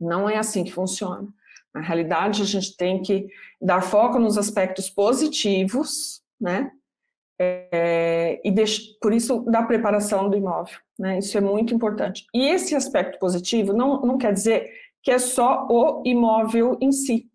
Não 0.00 0.28
é 0.28 0.36
assim 0.36 0.64
que 0.64 0.72
funciona. 0.72 1.28
Na 1.74 1.80
realidade, 1.80 2.42
a 2.42 2.44
gente 2.44 2.76
tem 2.76 3.02
que 3.02 3.26
dar 3.60 3.82
foco 3.82 4.18
nos 4.18 4.38
aspectos 4.38 4.88
positivos, 4.88 6.22
né? 6.40 6.70
É, 7.38 8.40
e 8.44 8.54
por 9.00 9.12
isso 9.12 9.40
da 9.40 9.62
preparação 9.62 10.30
do 10.30 10.36
imóvel, 10.36 10.78
né? 10.98 11.18
Isso 11.18 11.36
é 11.36 11.40
muito 11.40 11.74
importante. 11.74 12.24
E 12.32 12.48
esse 12.48 12.74
aspecto 12.74 13.18
positivo 13.18 13.72
não, 13.72 14.00
não 14.02 14.18
quer 14.18 14.32
dizer 14.32 14.70
que 15.02 15.10
é 15.10 15.18
só 15.18 15.66
o 15.68 16.02
imóvel 16.04 16.78
em 16.80 16.92
si. 16.92 17.28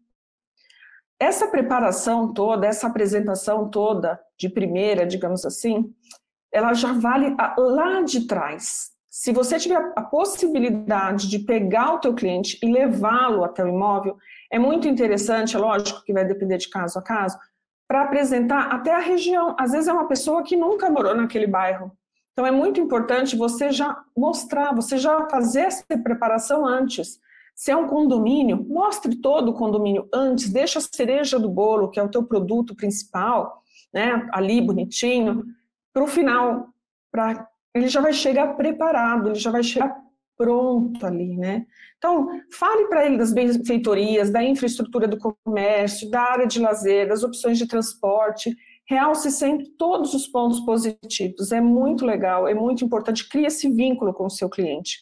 Essa 1.20 1.48
preparação 1.48 2.34
toda, 2.34 2.66
essa 2.66 2.88
apresentação 2.88 3.70
toda 3.70 4.20
de 4.38 4.48
primeira, 4.48 5.06
digamos 5.06 5.46
assim, 5.46 5.94
ela 6.52 6.74
já 6.74 6.94
vale 6.94 7.36
lá 7.58 8.02
de 8.02 8.26
trás. 8.26 8.92
Se 9.10 9.34
você 9.34 9.60
tiver 9.60 9.92
a 9.96 10.02
possibilidade 10.02 11.28
de 11.28 11.40
pegar 11.40 11.96
o 11.96 12.00
teu 12.00 12.14
cliente 12.14 12.58
e 12.64 12.72
levá-lo 12.72 13.44
até 13.44 13.64
o 13.64 13.68
imóvel, 13.68 14.18
é 14.52 14.58
muito 14.58 14.88
interessante, 14.88 15.56
é 15.56 15.60
lógico 15.60 16.04
que 16.04 16.14
vai 16.14 16.26
depender 16.26 16.58
de 16.58 16.70
caso 16.70 16.98
a 16.98 17.02
caso, 17.02 17.38
para 17.89 18.04
apresentar 18.04 18.67
até 18.71 18.93
a 18.93 18.99
região. 18.99 19.56
Às 19.60 19.71
vezes 19.71 19.88
é 19.88 19.93
uma 19.93 20.08
pessoa 20.08 20.43
que 20.43 20.56
nunca 20.56 20.91
morou 20.91 21.15
naquele 21.15 21.47
bairro. 21.47 21.91
Então 22.32 22.45
é 22.45 22.52
muito 22.52 22.80
importante 22.80 23.36
você 23.36 23.71
já 23.71 23.99
mostrar, 24.15 24.75
você 24.75 24.95
já 24.99 25.28
fazer 25.28 25.62
essa 25.62 25.84
preparação 26.04 26.65
antes. 26.67 27.19
Se 27.56 27.71
é 27.71 27.75
um 27.75 27.88
condomínio, 27.88 28.63
mostre 28.63 29.15
todo 29.15 29.49
o 29.49 29.54
condomínio 29.54 30.08
antes, 30.13 30.49
deixa 30.49 30.78
a 30.78 30.82
cereja 30.82 31.39
do 31.39 31.49
bolo, 31.49 31.89
que 31.89 31.99
é 31.99 32.04
o 32.04 32.08
teu 32.08 32.23
produto 32.23 32.75
principal, 32.75 33.63
né, 33.91 34.30
ali 34.32 34.62
bonitinho, 34.62 35.43
para 35.91 36.04
o 36.04 36.08
final, 36.08 36.69
para 37.12 37.49
ele 37.73 37.88
já 37.88 38.02
vai 38.02 38.13
chegar 38.13 38.56
preparado, 38.56 39.30
ele 39.30 39.39
já 39.39 39.52
vai 39.52 39.63
chegar 39.63 39.99
pronto 40.39 41.06
ali, 41.06 41.36
né? 41.36 41.67
Então, 41.97 42.30
fale 42.49 42.88
para 42.88 43.06
ele 43.06 43.17
das 43.17 43.34
benfeitorias, 43.34 44.32
da 44.32 44.41
infraestrutura 44.41 45.06
do 45.06 45.17
comércio, 45.17 46.10
da 46.10 46.21
área 46.21 46.47
de 46.47 46.60
lazer, 46.60 47.10
das 47.10 47.23
opções 47.23 47.58
de 47.58 47.67
transporte, 47.67 48.56
realce 48.88 49.30
sempre 49.30 49.67
todos 49.78 50.13
os 50.13 50.25
pontos 50.25 50.62
positivos. 50.62 51.52
É 51.52 51.60
muito 51.60 52.06
legal, 52.06 52.47
é 52.47 52.54
muito 52.54 52.86
importante, 52.86 53.28
cria 53.28 53.47
esse 53.47 53.69
vínculo 53.69 54.13
com 54.13 54.28
o 54.28 54.30
seu 54.30 54.49
cliente. 54.49 54.97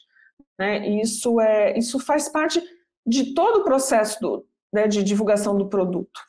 Né? 0.58 0.90
Isso, 1.02 1.40
é, 1.40 1.78
isso 1.78 2.00
faz 2.00 2.28
parte 2.28 2.60
de 3.06 3.36
todo 3.36 3.60
o 3.60 3.64
processo 3.64 4.20
do, 4.20 4.46
né, 4.74 4.88
de 4.88 5.04
divulgação 5.04 5.56
do 5.56 5.70
produto. 5.70 6.20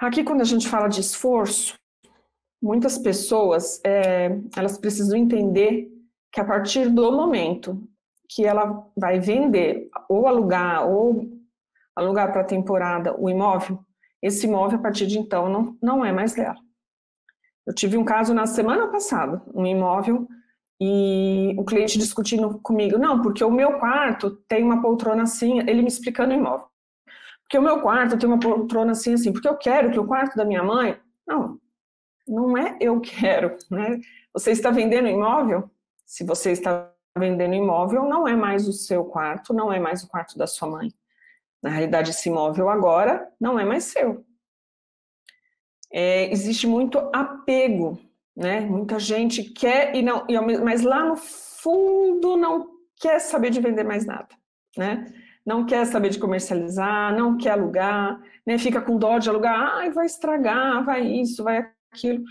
Aqui, 0.00 0.24
quando 0.24 0.40
a 0.40 0.44
gente 0.44 0.68
fala 0.68 0.88
de 0.88 1.00
esforço, 1.00 1.78
muitas 2.60 2.98
pessoas 2.98 3.80
é, 3.86 4.38
elas 4.56 4.76
precisam 4.76 5.16
entender 5.16 5.95
que 6.36 6.40
a 6.42 6.44
partir 6.44 6.90
do 6.90 7.10
momento 7.10 7.82
que 8.28 8.44
ela 8.44 8.86
vai 8.94 9.18
vender 9.18 9.88
ou 10.06 10.26
alugar 10.28 10.86
ou 10.86 11.30
alugar 11.96 12.30
para 12.30 12.44
temporada 12.44 13.18
o 13.18 13.30
imóvel, 13.30 13.78
esse 14.20 14.46
imóvel 14.46 14.78
a 14.78 14.82
partir 14.82 15.06
de 15.06 15.18
então 15.18 15.48
não, 15.48 15.78
não 15.82 16.04
é 16.04 16.12
mais 16.12 16.34
dela. 16.34 16.58
Eu 17.66 17.74
tive 17.74 17.96
um 17.96 18.04
caso 18.04 18.34
na 18.34 18.44
semana 18.44 18.86
passada, 18.88 19.42
um 19.54 19.64
imóvel 19.64 20.28
e 20.78 21.54
o 21.56 21.64
cliente 21.64 21.96
discutindo 21.98 22.58
comigo, 22.58 22.98
não, 22.98 23.22
porque 23.22 23.42
o 23.42 23.50
meu 23.50 23.78
quarto 23.78 24.32
tem 24.46 24.62
uma 24.62 24.82
poltrona 24.82 25.22
assim, 25.22 25.60
ele 25.60 25.80
me 25.80 25.88
explicando 25.88 26.34
o 26.34 26.36
imóvel. 26.36 26.66
Porque 27.44 27.56
o 27.56 27.62
meu 27.62 27.80
quarto 27.80 28.18
tem 28.18 28.28
uma 28.28 28.38
poltrona 28.38 28.92
assim, 28.92 29.14
assim, 29.14 29.32
porque 29.32 29.48
eu 29.48 29.56
quero 29.56 29.90
que 29.90 29.98
o 29.98 30.06
quarto 30.06 30.36
da 30.36 30.44
minha 30.44 30.62
mãe. 30.62 31.00
Não, 31.26 31.58
não 32.28 32.58
é 32.58 32.76
eu 32.78 33.00
quero, 33.00 33.56
né? 33.70 33.98
Você 34.34 34.50
está 34.50 34.70
vendendo 34.70 35.08
imóvel? 35.08 35.70
Se 36.06 36.24
você 36.24 36.52
está 36.52 36.90
vendendo 37.18 37.54
imóvel, 37.54 38.04
não 38.04 38.26
é 38.26 38.34
mais 38.34 38.66
o 38.68 38.72
seu 38.72 39.04
quarto, 39.04 39.52
não 39.52 39.72
é 39.72 39.78
mais 39.78 40.02
o 40.02 40.08
quarto 40.08 40.38
da 40.38 40.46
sua 40.46 40.68
mãe. 40.68 40.90
Na 41.62 41.70
realidade, 41.70 42.10
esse 42.10 42.28
imóvel 42.28 42.68
agora 42.70 43.30
não 43.40 43.58
é 43.58 43.64
mais 43.64 43.84
seu. 43.84 44.24
É, 45.90 46.30
existe 46.30 46.66
muito 46.66 46.98
apego 47.12 47.98
né? 48.36 48.60
Muita 48.60 48.98
gente 48.98 49.42
quer 49.42 49.96
e 49.96 50.02
não, 50.02 50.26
mas 50.62 50.82
lá 50.82 51.04
no 51.04 51.16
fundo 51.16 52.36
não 52.36 52.68
quer 53.00 53.18
saber 53.18 53.50
de 53.50 53.60
vender 53.60 53.82
mais 53.82 54.04
nada, 54.04 54.28
né? 54.76 55.06
Não 55.44 55.64
quer 55.64 55.86
saber 55.86 56.10
de 56.10 56.18
comercializar, 56.18 57.16
não 57.16 57.38
quer 57.38 57.50
alugar, 57.50 58.20
né? 58.44 58.58
Fica 58.58 58.80
com 58.80 58.98
dó 58.98 59.18
de 59.18 59.30
alugar, 59.30 59.76
ai, 59.76 59.90
vai 59.90 60.04
estragar, 60.04 60.84
vai 60.84 61.06
isso, 61.06 61.42
vai 61.42 61.70
aquilo. 61.90 62.22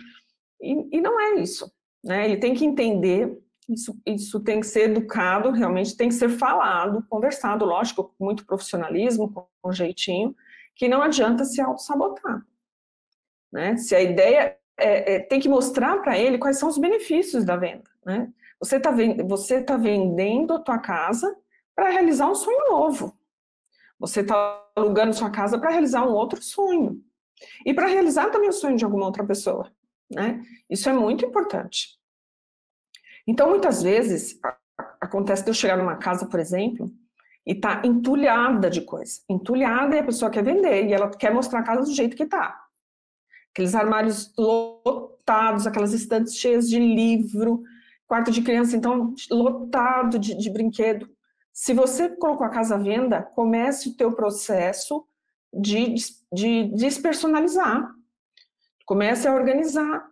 E, 0.62 0.98
e 0.98 1.02
não 1.02 1.20
é 1.20 1.36
isso, 1.36 1.72
né? 2.04 2.26
Ele 2.26 2.38
tem 2.38 2.54
que 2.54 2.66
entender 2.66 3.36
isso, 3.68 4.00
isso 4.06 4.40
tem 4.40 4.60
que 4.60 4.68
ser 4.68 4.92
educado, 4.92 5.52
realmente 5.52 5.98
tem 5.98 6.10
que 6.10 6.16
ser 6.16 6.30
falado, 6.30 7.06
conversado, 7.10 7.66
lógico, 7.66 8.14
com 8.18 8.26
muito 8.26 8.46
profissionalismo, 8.46 9.32
com 9.32 9.48
um 9.64 9.74
jeitinho, 9.74 10.36
que 10.76 10.88
não 10.88 11.02
adianta 11.02 11.46
se 11.46 11.62
auto-sabotar. 11.62 12.46
Né? 13.52 13.78
Se 13.78 13.96
a 13.96 14.02
ideia 14.02 14.58
é, 14.78 15.16
é, 15.16 15.20
tem 15.20 15.40
que 15.40 15.50
mostrar 15.50 16.02
para 16.02 16.18
ele 16.18 16.38
quais 16.38 16.60
são 16.60 16.70
os 16.70 16.78
benefícios 16.78 17.44
da 17.44 17.56
venda. 17.56 17.90
Né? 18.06 18.32
Você 18.60 18.78
está 18.78 18.92
você 19.26 19.64
tá 19.64 19.78
vendendo 19.78 20.54
a 20.54 20.60
tua 20.60 20.78
casa 20.78 21.36
para 21.76 21.90
realizar 21.90 22.30
um 22.30 22.36
sonho 22.36 22.70
novo. 22.70 23.18
Você 24.00 24.22
está 24.22 24.64
alugando 24.76 25.14
sua 25.14 25.30
casa 25.30 25.58
para 25.58 25.72
realizar 25.72 26.06
um 26.06 26.14
outro 26.14 26.42
sonho. 26.42 27.02
E 27.66 27.74
para 27.74 27.88
realizar 27.88 28.30
também 28.30 28.50
o 28.50 28.54
sonho 28.54 28.78
de 28.78 28.86
alguma 28.86 29.06
outra 29.06 29.26
pessoa. 29.26 29.72
Né? 30.10 30.42
Isso 30.70 30.90
é 30.90 30.94
muito 30.94 31.26
importante. 31.26 31.98
Então, 33.28 33.50
muitas 33.50 33.82
vezes, 33.82 34.40
acontece 35.02 35.44
de 35.44 35.50
eu 35.50 35.54
chegar 35.54 35.78
numa 35.78 35.96
casa, 35.96 36.26
por 36.26 36.40
exemplo, 36.40 36.92
e 37.46 37.56
tá 37.56 37.82
entulhada 37.84 38.70
de 38.70 38.82
coisa. 38.82 39.22
Entulhada 39.30 39.96
e 39.96 40.00
a 40.00 40.04
pessoa 40.04 40.32
quer 40.32 40.44
vender, 40.44 40.86
e 40.86 40.94
ela 40.94 41.10
quer 41.10 41.34
mostrar 41.34 41.60
a 41.60 41.64
casa 41.64 41.82
do 41.82 41.94
jeito 41.94 42.16
que 42.16 42.26
tá 42.26 42.66
aqueles 43.56 43.74
armários 43.74 44.34
lotados, 44.38 45.66
aquelas 45.66 45.94
estantes 45.94 46.36
cheias 46.36 46.68
de 46.68 46.78
livro, 46.78 47.64
quarto 48.06 48.30
de 48.30 48.42
criança, 48.42 48.76
então, 48.76 49.16
lotado 49.32 50.20
de, 50.20 50.36
de 50.36 50.50
brinquedo. 50.50 51.10
Se 51.54 51.74
você 51.74 52.10
colocou 52.10 52.46
a 52.46 52.50
casa 52.50 52.76
à 52.76 52.78
venda, 52.78 53.24
comece 53.24 53.88
o 53.88 53.96
teu 53.96 54.12
processo 54.12 55.08
de, 55.54 55.96
de 56.34 56.66
despersonalizar. 56.76 57.90
Comece 58.86 59.26
a 59.26 59.34
organizar. 59.34 60.06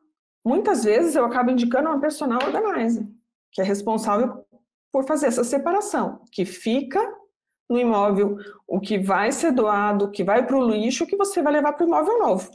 Muitas 0.45 0.84
vezes 0.84 1.15
eu 1.15 1.25
acabo 1.25 1.51
indicando 1.51 1.89
uma 1.89 1.99
personal 1.99 2.39
organizer, 2.43 3.08
que 3.51 3.62
é 3.62 3.63
responsável 3.63 4.45
por 4.91 5.06
fazer 5.06 5.27
essa 5.27 5.43
separação, 5.43 6.23
que 6.32 6.45
fica 6.45 6.99
no 7.69 7.79
imóvel, 7.79 8.38
o 8.67 8.79
que 8.79 8.99
vai 8.99 9.32
ser 9.32 9.51
doado, 9.51 10.06
o 10.06 10.12
que 10.12 10.23
vai 10.23 10.45
para 10.45 10.58
o 10.58 10.69
lixo, 10.69 11.03
o 11.03 11.08
que 11.08 11.15
você 11.15 11.41
vai 11.41 11.53
levar 11.53 11.73
para 11.73 11.86
o 11.86 11.88
imóvel 11.88 12.19
novo. 12.19 12.51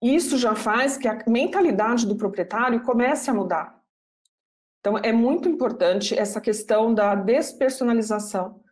isso 0.00 0.38
já 0.38 0.54
faz 0.54 0.96
que 0.96 1.08
a 1.08 1.24
mentalidade 1.26 2.06
do 2.06 2.16
proprietário 2.16 2.80
comece 2.82 3.28
a 3.28 3.34
mudar. 3.34 3.82
Então, 4.78 4.96
é 4.98 5.12
muito 5.12 5.48
importante 5.48 6.16
essa 6.16 6.40
questão 6.40 6.94
da 6.94 7.16
despersonalização. 7.16 8.62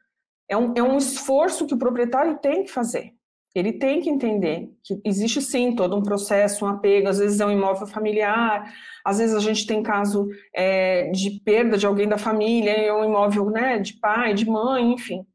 É 0.49 0.57
um, 0.57 0.73
é 0.77 0.83
um 0.83 0.97
esforço 0.97 1.67
que 1.67 1.75
o 1.75 1.79
proprietário 1.79 2.39
tem 2.39 2.62
que 2.62 2.71
fazer. 2.71 3.15
Ele 3.59 3.73
tem 3.73 4.03
que 4.03 4.11
entender 4.11 4.71
que 4.85 5.01
existe 5.03 5.40
sim 5.40 5.75
todo 5.75 5.97
um 5.97 6.03
processo, 6.03 6.66
um 6.66 6.69
apego, 6.69 7.09
às 7.09 7.19
vezes 7.19 7.40
é 7.40 7.47
um 7.47 7.51
imóvel 7.51 7.87
familiar, 7.87 8.71
às 9.03 9.16
vezes 9.16 9.35
a 9.35 9.40
gente 9.40 9.66
tem 9.66 9.83
caso 9.83 10.29
é, 10.55 11.11
de 11.11 11.40
perda 11.40 11.79
de 11.79 11.87
alguém 11.87 12.07
da 12.07 12.19
família, 12.19 12.71
é 12.71 12.92
um 12.92 13.03
imóvel 13.03 13.49
né, 13.49 13.79
de 13.79 13.95
pai, 13.95 14.35
de 14.35 14.45
mãe, 14.45 14.92
enfim. 14.92 15.27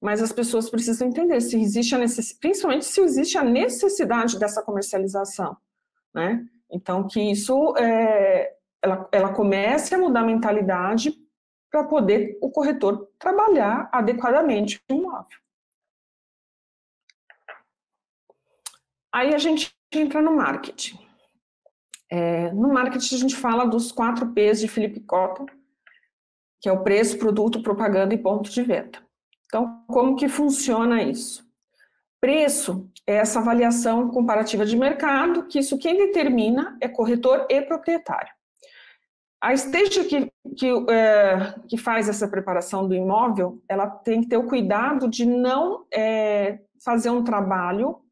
Mas 0.00 0.22
as 0.22 0.32
pessoas 0.32 0.70
precisam 0.70 1.06
entender 1.06 1.38
se 1.42 1.60
existe 1.60 1.94
a 1.94 1.98
necessidade, 1.98 2.40
principalmente 2.40 2.86
se 2.86 3.00
existe 3.02 3.36
a 3.36 3.44
necessidade 3.44 4.38
dessa 4.38 4.62
comercialização, 4.62 5.54
né? 6.14 6.42
Então, 6.70 7.06
que 7.06 7.20
isso 7.20 7.74
é, 7.76 8.54
ela, 8.82 9.06
ela 9.12 9.32
comece 9.34 9.94
a 9.94 9.98
mudar 9.98 10.20
a 10.20 10.26
mentalidade 10.26 11.12
para 11.70 11.84
poder 11.84 12.38
o 12.40 12.50
corretor 12.50 13.06
trabalhar 13.18 13.90
adequadamente 13.92 14.80
o 14.90 14.94
imóvel. 14.94 15.43
Aí 19.14 19.32
a 19.32 19.38
gente 19.38 19.72
entra 19.94 20.20
no 20.20 20.34
marketing. 20.34 20.98
É, 22.10 22.50
no 22.50 22.72
marketing 22.72 23.14
a 23.14 23.18
gente 23.18 23.36
fala 23.36 23.64
dos 23.64 23.92
quatro 23.92 24.32
P's 24.32 24.58
de 24.58 24.66
Felipe 24.66 24.98
Cota, 24.98 25.46
que 26.60 26.68
é 26.68 26.72
o 26.72 26.82
preço, 26.82 27.16
produto, 27.16 27.62
propaganda 27.62 28.12
e 28.12 28.18
ponto 28.18 28.50
de 28.50 28.60
venda. 28.64 28.98
Então, 29.46 29.84
como 29.86 30.16
que 30.16 30.28
funciona 30.28 31.00
isso? 31.00 31.48
Preço 32.20 32.90
é 33.06 33.14
essa 33.14 33.38
avaliação 33.38 34.10
comparativa 34.10 34.66
de 34.66 34.76
mercado, 34.76 35.46
que 35.46 35.60
isso 35.60 35.78
quem 35.78 35.96
determina 35.96 36.76
é 36.80 36.88
corretor 36.88 37.46
e 37.48 37.62
proprietário. 37.62 38.32
A 39.40 39.54
esteja 39.54 40.02
que, 40.04 40.28
que, 40.56 40.90
é, 40.90 41.54
que 41.68 41.76
faz 41.76 42.08
essa 42.08 42.26
preparação 42.26 42.88
do 42.88 42.96
imóvel, 42.96 43.62
ela 43.68 43.86
tem 43.86 44.22
que 44.22 44.28
ter 44.28 44.38
o 44.38 44.48
cuidado 44.48 45.06
de 45.06 45.24
não 45.24 45.86
é, 45.94 46.58
fazer 46.82 47.10
um 47.10 47.22
trabalho 47.22 48.03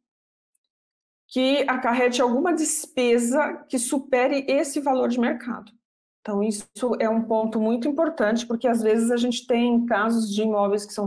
que 1.32 1.64
acarrete 1.66 2.20
alguma 2.20 2.52
despesa 2.52 3.64
que 3.66 3.78
supere 3.78 4.44
esse 4.46 4.80
valor 4.80 5.08
de 5.08 5.18
mercado. 5.18 5.72
Então, 6.20 6.42
isso 6.42 6.66
é 7.00 7.08
um 7.08 7.22
ponto 7.22 7.58
muito 7.58 7.88
importante, 7.88 8.46
porque 8.46 8.68
às 8.68 8.82
vezes 8.82 9.10
a 9.10 9.16
gente 9.16 9.46
tem 9.46 9.86
casos 9.86 10.30
de 10.30 10.42
imóveis 10.42 10.84
que 10.84 10.92
são 10.92 11.06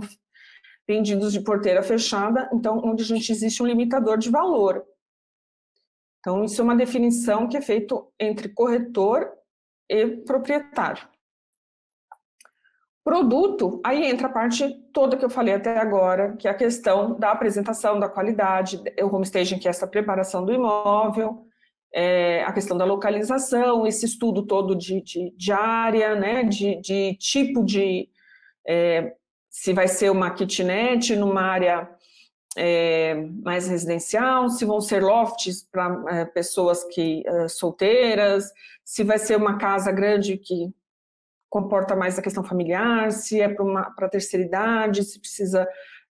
vendidos 0.87 1.31
de 1.31 1.41
porteira 1.41 1.83
fechada, 1.83 2.49
então, 2.51 2.81
onde 2.83 3.03
a 3.03 3.05
gente 3.05 3.31
existe 3.31 3.61
um 3.61 3.67
limitador 3.67 4.17
de 4.17 4.31
valor. 4.31 4.83
Então, 6.19 6.43
isso 6.43 6.59
é 6.59 6.63
uma 6.63 6.75
definição 6.75 7.47
que 7.47 7.55
é 7.55 7.61
feito 7.61 8.11
entre 8.19 8.49
corretor 8.49 9.31
e 9.87 10.07
proprietário. 10.07 11.07
Produto, 13.05 13.79
aí 13.85 14.03
entra 14.03 14.25
a 14.25 14.31
parte 14.31 14.67
toda 14.91 15.15
que 15.15 15.23
eu 15.23 15.29
falei 15.29 15.53
até 15.53 15.77
agora, 15.77 16.35
que 16.37 16.47
é 16.47 16.51
a 16.51 16.55
questão 16.55 17.13
da 17.19 17.29
apresentação, 17.29 17.99
da 17.99 18.09
qualidade, 18.09 18.81
o 18.99 19.15
homestaging, 19.15 19.59
que 19.59 19.67
é 19.67 19.69
essa 19.69 19.85
preparação 19.85 20.43
do 20.43 20.51
imóvel, 20.51 21.45
é, 21.93 22.43
a 22.43 22.51
questão 22.51 22.75
da 22.75 22.83
localização, 22.83 23.85
esse 23.85 24.07
estudo 24.07 24.41
todo 24.41 24.75
de, 24.75 25.01
de, 25.01 25.31
de 25.37 25.51
área, 25.51 26.15
né, 26.15 26.45
de, 26.45 26.81
de 26.81 27.15
tipo 27.17 27.63
de, 27.63 28.09
é, 28.67 29.13
se 29.51 29.71
vai 29.71 29.87
ser 29.87 30.09
uma 30.09 30.31
kitnet 30.31 31.15
numa 31.15 31.43
área 31.43 31.87
é, 32.57 33.13
mais 33.43 33.67
residencial, 33.67 34.49
se 34.49 34.65
vão 34.65 34.81
ser 34.81 35.03
lofts 35.03 35.61
para 35.71 36.03
é, 36.09 36.25
pessoas 36.25 36.83
que 36.85 37.21
é, 37.23 37.47
solteiras, 37.49 38.51
se 38.83 39.03
vai 39.03 39.19
ser 39.19 39.37
uma 39.37 39.59
casa 39.59 39.91
grande 39.91 40.37
que 40.37 40.73
comporta 41.55 41.95
mais 41.95 42.19
a 42.19 42.21
questão 42.21 42.43
familiar, 42.43 43.13
se 43.13 43.39
é 43.39 43.47
para 43.47 44.07
a 44.07 44.09
terceira 44.09 44.45
idade, 44.45 45.05
se 45.05 45.17
precisa 45.17 45.65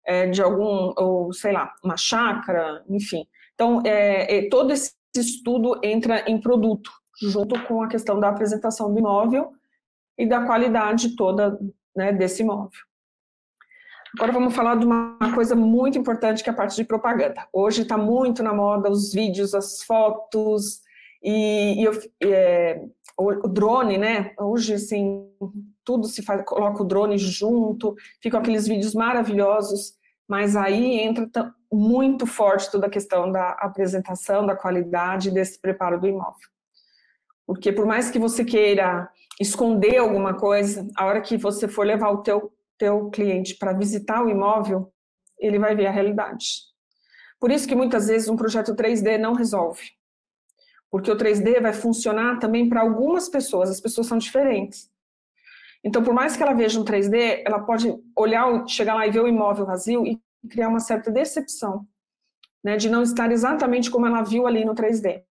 é, 0.04 0.26
de 0.26 0.42
algum, 0.42 0.92
ou 0.96 1.32
sei 1.32 1.52
lá, 1.52 1.72
uma 1.84 1.96
chácara, 1.96 2.82
enfim. 2.88 3.24
Então, 3.54 3.80
é, 3.86 4.38
é, 4.38 4.48
todo 4.48 4.72
esse 4.72 4.94
estudo 5.14 5.78
entra 5.84 6.28
em 6.28 6.40
produto, 6.40 6.90
junto 7.22 7.54
com 7.66 7.84
a 7.84 7.88
questão 7.88 8.18
da 8.18 8.28
apresentação 8.28 8.92
do 8.92 8.98
imóvel 8.98 9.52
e 10.18 10.26
da 10.26 10.44
qualidade 10.44 11.14
toda 11.14 11.56
né, 11.94 12.12
desse 12.12 12.42
imóvel. 12.42 12.80
Agora 14.16 14.32
vamos 14.32 14.56
falar 14.56 14.74
de 14.74 14.86
uma 14.86 15.32
coisa 15.36 15.54
muito 15.54 15.96
importante 15.96 16.42
que 16.42 16.50
é 16.50 16.52
a 16.52 16.56
parte 16.56 16.74
de 16.74 16.82
propaganda. 16.82 17.46
Hoje 17.52 17.82
está 17.82 17.96
muito 17.96 18.42
na 18.42 18.52
moda 18.52 18.90
os 18.90 19.12
vídeos, 19.12 19.54
as 19.54 19.84
fotos, 19.84 20.82
e, 21.22 21.80
e 21.80 21.84
eu, 21.84 21.92
é, 22.24 22.82
o, 23.18 23.48
drone, 23.48 23.98
né? 23.98 24.32
Hoje, 24.38 24.74
assim, 24.74 25.28
tudo 25.84 26.06
se 26.06 26.22
faz, 26.22 26.44
coloca 26.44 26.82
o 26.82 26.86
drone 26.86 27.18
junto, 27.18 27.96
ficam 28.22 28.38
aqueles 28.38 28.68
vídeos 28.68 28.94
maravilhosos, 28.94 29.94
mas 30.28 30.54
aí 30.54 31.00
entra 31.00 31.28
muito 31.72 32.26
forte 32.26 32.70
toda 32.70 32.86
a 32.86 32.90
questão 32.90 33.32
da 33.32 33.50
apresentação, 33.60 34.46
da 34.46 34.54
qualidade 34.54 35.32
desse 35.32 35.60
preparo 35.60 36.00
do 36.00 36.06
imóvel. 36.06 36.48
Porque 37.44 37.72
por 37.72 37.86
mais 37.86 38.10
que 38.10 38.18
você 38.18 38.44
queira 38.44 39.10
esconder 39.40 39.98
alguma 39.98 40.34
coisa, 40.34 40.86
a 40.96 41.06
hora 41.06 41.20
que 41.20 41.36
você 41.36 41.66
for 41.66 41.84
levar 41.84 42.10
o 42.10 42.22
teu, 42.22 42.52
teu 42.78 43.10
cliente 43.10 43.56
para 43.56 43.72
visitar 43.72 44.22
o 44.22 44.28
imóvel, 44.28 44.92
ele 45.38 45.58
vai 45.58 45.74
ver 45.74 45.86
a 45.86 45.90
realidade. 45.90 46.46
Por 47.40 47.50
isso 47.50 47.66
que 47.66 47.74
muitas 47.74 48.06
vezes 48.08 48.28
um 48.28 48.36
projeto 48.36 48.74
3D 48.74 49.18
não 49.18 49.32
resolve 49.32 49.97
porque 50.90 51.10
o 51.10 51.16
3D 51.16 51.60
vai 51.60 51.72
funcionar 51.72 52.38
também 52.38 52.68
para 52.68 52.80
algumas 52.80 53.28
pessoas, 53.28 53.70
as 53.70 53.80
pessoas 53.80 54.06
são 54.06 54.18
diferentes. 54.18 54.90
Então, 55.84 56.02
por 56.02 56.12
mais 56.12 56.36
que 56.36 56.42
ela 56.42 56.54
veja 56.54 56.80
um 56.80 56.84
3D, 56.84 57.42
ela 57.44 57.60
pode 57.60 57.94
olhar, 58.16 58.66
chegar 58.66 58.94
lá 58.94 59.06
e 59.06 59.10
ver 59.10 59.20
o 59.20 59.28
imóvel 59.28 59.66
vazio 59.66 60.06
e 60.06 60.20
criar 60.48 60.68
uma 60.68 60.80
certa 60.80 61.10
decepção, 61.10 61.86
né, 62.64 62.76
de 62.76 62.90
não 62.90 63.02
estar 63.02 63.30
exatamente 63.30 63.90
como 63.90 64.06
ela 64.06 64.22
viu 64.22 64.46
ali 64.46 64.64
no 64.64 64.74
3D. 64.74 65.22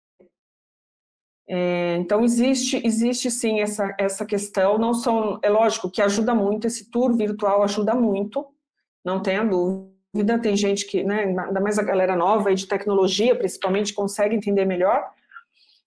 É, 1.48 1.96
então, 1.96 2.24
existe, 2.24 2.84
existe 2.84 3.30
sim 3.30 3.60
essa, 3.60 3.94
essa 3.98 4.26
questão, 4.26 4.78
não 4.78 4.92
são, 4.92 5.38
é 5.42 5.48
lógico 5.48 5.90
que 5.90 6.02
ajuda 6.02 6.34
muito, 6.34 6.66
esse 6.66 6.90
tour 6.90 7.16
virtual 7.16 7.62
ajuda 7.62 7.94
muito, 7.94 8.44
não 9.04 9.22
tenha 9.22 9.44
dúvida, 9.44 10.40
tem 10.40 10.56
gente 10.56 10.86
que, 10.86 11.04
né, 11.04 11.24
ainda 11.24 11.60
mais 11.60 11.78
a 11.78 11.84
galera 11.84 12.16
nova 12.16 12.50
e 12.50 12.56
de 12.56 12.66
tecnologia, 12.66 13.36
principalmente, 13.36 13.94
consegue 13.94 14.34
entender 14.34 14.64
melhor, 14.64 15.08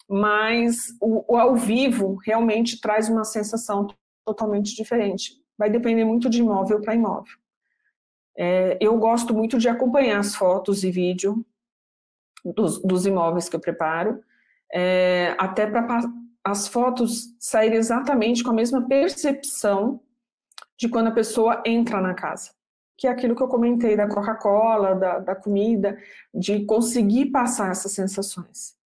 mas 0.09 0.95
o, 0.99 1.35
o 1.35 1.37
ao 1.37 1.55
vivo 1.55 2.15
realmente 2.25 2.81
traz 2.81 3.07
uma 3.07 3.23
sensação 3.23 3.87
totalmente 4.25 4.75
diferente. 4.75 5.35
Vai 5.55 5.69
depender 5.69 6.03
muito 6.03 6.29
de 6.29 6.39
imóvel 6.39 6.81
para 6.81 6.95
imóvel. 6.95 7.33
É, 8.35 8.77
eu 8.81 8.97
gosto 8.97 9.33
muito 9.33 9.59
de 9.59 9.69
acompanhar 9.69 10.19
as 10.19 10.33
fotos 10.33 10.83
e 10.83 10.89
vídeo 10.89 11.45
dos, 12.43 12.81
dos 12.81 13.05
imóveis 13.05 13.49
que 13.49 13.55
eu 13.55 13.59
preparo, 13.59 14.23
é, 14.73 15.35
até 15.37 15.67
para 15.67 16.01
as 16.43 16.67
fotos 16.67 17.35
saírem 17.39 17.77
exatamente 17.77 18.43
com 18.43 18.51
a 18.51 18.53
mesma 18.53 18.87
percepção 18.87 20.01
de 20.77 20.87
quando 20.87 21.07
a 21.07 21.11
pessoa 21.11 21.61
entra 21.65 22.01
na 22.01 22.13
casa. 22.13 22.51
Que 22.97 23.07
é 23.07 23.11
aquilo 23.11 23.35
que 23.35 23.43
eu 23.43 23.47
comentei 23.47 23.95
da 23.95 24.07
Coca-Cola, 24.07 24.95
da, 24.95 25.19
da 25.19 25.35
comida, 25.35 25.97
de 26.33 26.65
conseguir 26.65 27.27
passar 27.27 27.71
essas 27.71 27.91
sensações. 27.91 28.78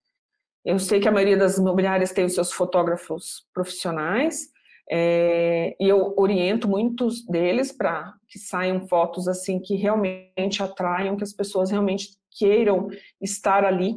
Eu 0.65 0.79
sei 0.79 0.99
que 0.99 1.07
a 1.07 1.11
maioria 1.11 1.37
das 1.37 1.57
imobiliárias 1.57 2.11
tem 2.11 2.25
os 2.25 2.33
seus 2.33 2.51
fotógrafos 2.51 3.45
profissionais, 3.53 4.51
é, 4.89 5.75
e 5.79 5.87
eu 5.87 6.13
oriento 6.17 6.67
muitos 6.67 7.25
deles 7.25 7.71
para 7.71 8.13
que 8.27 8.37
saiam 8.37 8.85
fotos 8.87 9.27
assim 9.27 9.59
que 9.59 9.75
realmente 9.75 10.61
atraiam, 10.61 11.15
que 11.15 11.23
as 11.23 11.33
pessoas 11.33 11.71
realmente 11.71 12.09
queiram 12.31 12.89
estar 13.21 13.63
ali 13.63 13.95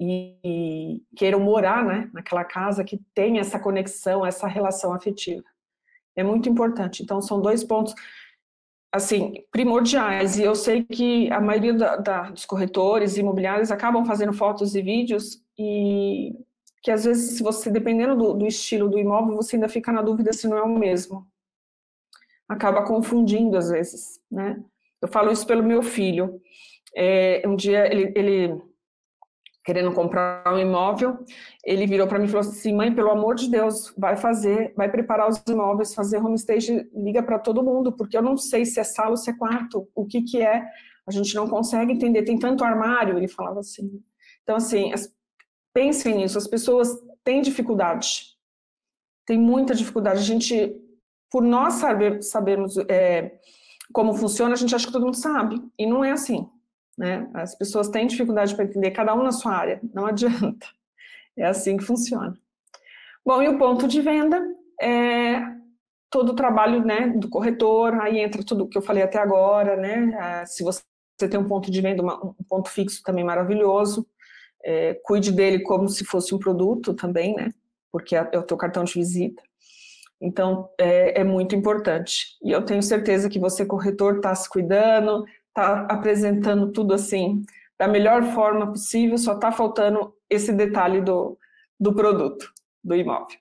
e, 0.00 0.38
e 0.44 1.02
queiram 1.14 1.40
morar 1.40 1.84
né, 1.84 2.10
naquela 2.12 2.44
casa 2.44 2.84
que 2.84 3.00
tem 3.14 3.38
essa 3.38 3.58
conexão, 3.58 4.24
essa 4.24 4.46
relação 4.46 4.94
afetiva. 4.94 5.44
É 6.14 6.22
muito 6.22 6.48
importante. 6.48 7.02
Então, 7.02 7.20
são 7.20 7.40
dois 7.40 7.62
pontos 7.62 7.94
assim, 8.92 9.34
primordiais, 9.50 10.38
e 10.38 10.42
eu 10.42 10.54
sei 10.54 10.82
que 10.82 11.30
a 11.30 11.38
maioria 11.38 11.74
da, 11.74 11.96
da, 11.96 12.30
dos 12.30 12.46
corretores 12.46 13.18
imobiliários 13.18 13.70
acabam 13.70 14.06
fazendo 14.06 14.32
fotos 14.32 14.74
e 14.74 14.80
vídeos 14.80 15.44
e 15.58 16.32
que 16.86 16.90
às 16.92 17.04
vezes, 17.04 17.36
se 17.36 17.42
você, 17.42 17.68
dependendo 17.68 18.14
do, 18.14 18.32
do, 18.32 18.46
estilo 18.46 18.88
do 18.88 18.96
imóvel, 18.96 19.34
você 19.34 19.56
ainda 19.56 19.68
fica 19.68 19.90
na 19.90 20.02
dúvida 20.02 20.32
se 20.32 20.46
não 20.46 20.56
é 20.56 20.62
o 20.62 20.78
mesmo. 20.78 21.26
Acaba 22.48 22.84
confundindo 22.84 23.56
às 23.56 23.70
vezes, 23.70 24.20
né? 24.30 24.62
Eu 25.02 25.08
falo 25.08 25.32
isso 25.32 25.44
pelo 25.44 25.64
meu 25.64 25.82
filho. 25.82 26.40
É, 26.94 27.42
um 27.44 27.56
dia 27.56 27.92
ele, 27.92 28.12
ele, 28.14 28.62
querendo 29.64 29.92
comprar 29.92 30.44
um 30.46 30.60
imóvel, 30.60 31.18
ele 31.64 31.88
virou 31.88 32.06
para 32.06 32.20
mim 32.20 32.26
e 32.26 32.28
falou 32.28 32.48
assim: 32.48 32.72
"Mãe, 32.72 32.94
pelo 32.94 33.10
amor 33.10 33.34
de 33.34 33.50
Deus, 33.50 33.92
vai 33.98 34.16
fazer, 34.16 34.72
vai 34.76 34.88
preparar 34.88 35.28
os 35.28 35.42
imóveis, 35.48 35.92
fazer 35.92 36.18
homestage, 36.18 36.88
liga 36.94 37.20
para 37.20 37.40
todo 37.40 37.64
mundo, 37.64 37.90
porque 37.96 38.16
eu 38.16 38.22
não 38.22 38.36
sei 38.36 38.64
se 38.64 38.78
é 38.78 38.84
sala 38.84 39.10
ou 39.10 39.16
se 39.16 39.28
é 39.28 39.36
quarto, 39.36 39.88
o 39.92 40.06
que 40.06 40.22
que 40.22 40.40
é. 40.40 40.64
A 41.04 41.10
gente 41.10 41.34
não 41.34 41.48
consegue 41.48 41.92
entender, 41.92 42.22
tem 42.22 42.38
tanto 42.38 42.62
armário", 42.62 43.18
ele 43.18 43.26
falava 43.26 43.58
assim. 43.58 44.00
Então, 44.44 44.54
assim, 44.54 44.92
as, 44.92 45.12
pensem 45.76 46.16
nisso, 46.16 46.38
as 46.38 46.46
pessoas 46.46 46.88
têm 47.22 47.42
dificuldade, 47.42 48.34
tem 49.26 49.38
muita 49.38 49.74
dificuldade. 49.74 50.20
A 50.20 50.22
gente, 50.22 50.74
por 51.30 51.42
nós 51.42 51.74
saber, 51.74 52.22
sabermos 52.22 52.78
é, 52.88 53.38
como 53.92 54.14
funciona, 54.14 54.54
a 54.54 54.56
gente 54.56 54.74
acha 54.74 54.86
que 54.86 54.92
todo 54.92 55.04
mundo 55.04 55.18
sabe, 55.18 55.62
e 55.78 55.84
não 55.84 56.02
é 56.02 56.12
assim. 56.12 56.48
Né? 56.96 57.28
As 57.34 57.54
pessoas 57.54 57.90
têm 57.90 58.06
dificuldade 58.06 58.54
para 58.54 58.64
entender, 58.64 58.90
cada 58.92 59.14
um 59.14 59.22
na 59.22 59.32
sua 59.32 59.52
área, 59.52 59.78
não 59.92 60.06
adianta. 60.08 60.66
É 61.36 61.44
assim 61.44 61.76
que 61.76 61.84
funciona. 61.84 62.34
Bom, 63.22 63.42
e 63.42 63.48
o 63.48 63.58
ponto 63.58 63.86
de 63.86 64.00
venda 64.00 64.42
é 64.80 65.42
todo 66.08 66.30
o 66.30 66.36
trabalho 66.36 66.82
né, 66.86 67.08
do 67.08 67.28
corretor, 67.28 68.00
aí 68.00 68.18
entra 68.18 68.42
tudo 68.42 68.66
que 68.66 68.78
eu 68.78 68.82
falei 68.82 69.02
até 69.02 69.18
agora, 69.18 69.76
né? 69.76 70.16
Ah, 70.18 70.46
se 70.46 70.64
você 70.64 70.82
tem 71.28 71.38
um 71.38 71.46
ponto 71.46 71.70
de 71.70 71.82
venda, 71.82 72.02
um 72.02 72.34
ponto 72.48 72.70
fixo 72.70 73.02
também 73.02 73.24
maravilhoso, 73.24 74.08
é, 74.64 74.94
cuide 75.02 75.32
dele 75.32 75.60
como 75.60 75.88
se 75.88 76.04
fosse 76.04 76.34
um 76.34 76.38
produto 76.38 76.94
também, 76.94 77.34
né? 77.34 77.52
Porque 77.90 78.16
é, 78.16 78.28
é 78.32 78.38
o 78.38 78.42
teu 78.42 78.56
cartão 78.56 78.84
de 78.84 78.94
visita. 78.94 79.42
Então, 80.20 80.70
é, 80.78 81.20
é 81.20 81.24
muito 81.24 81.54
importante. 81.54 82.36
E 82.42 82.50
eu 82.50 82.64
tenho 82.64 82.82
certeza 82.82 83.28
que 83.28 83.38
você, 83.38 83.66
corretor, 83.66 84.16
está 84.16 84.34
se 84.34 84.48
cuidando, 84.48 85.24
está 85.48 85.86
apresentando 85.90 86.72
tudo 86.72 86.94
assim, 86.94 87.44
da 87.78 87.86
melhor 87.86 88.22
forma 88.34 88.66
possível, 88.66 89.18
só 89.18 89.34
está 89.34 89.52
faltando 89.52 90.14
esse 90.28 90.52
detalhe 90.52 91.00
do, 91.00 91.38
do 91.78 91.94
produto, 91.94 92.52
do 92.82 92.94
imóvel. 92.94 93.38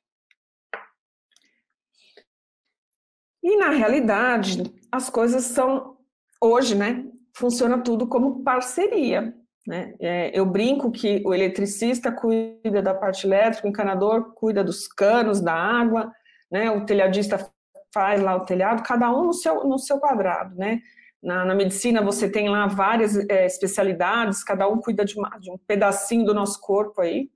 E 3.41 3.58
na 3.58 3.69
realidade, 3.69 4.63
as 4.91 5.10
coisas 5.10 5.43
são, 5.45 5.97
hoje, 6.41 6.75
né, 6.75 7.06
funciona 7.34 7.82
tudo 7.82 8.08
como 8.08 8.43
parceria. 8.43 9.36
Né? 9.65 9.95
É, 9.99 10.38
eu 10.38 10.45
brinco 10.45 10.91
que 10.91 11.23
o 11.25 11.34
eletricista 11.34 12.12
cuida 12.12 12.82
da 12.82 12.93
parte 12.93 13.25
elétrica, 13.25 13.67
o 13.67 13.69
encanador 13.69 14.34
cuida 14.36 14.63
dos 14.63 14.88
canos, 14.88 15.41
da 15.41 15.54
água, 15.54 16.12
né? 16.51 16.69
o 16.69 16.86
telhadista 16.86 17.51
faz 17.93 18.21
lá 18.21 18.36
o 18.36 18.45
telhado, 18.45 18.84
cada 18.84 19.12
um 19.12 19.25
no 19.25 19.34
seu, 19.34 19.63
no 19.63 19.80
seu 19.80 19.99
quadrado. 19.99 20.56
Né? 20.56 20.82
Na, 21.23 21.45
na 21.45 21.56
medicina 21.56 22.01
você 22.01 22.30
tem 22.30 22.47
lá 22.49 22.67
várias 22.67 23.17
é, 23.30 23.45
especialidades, 23.45 24.43
cada 24.43 24.67
um 24.67 24.80
cuida 24.80 25.04
de, 25.04 25.17
uma, 25.17 25.30
de 25.39 25.49
um 25.49 25.58
pedacinho 25.58 26.25
do 26.25 26.34
nosso 26.34 26.60
corpo 26.62 27.01
aí, 27.01 27.30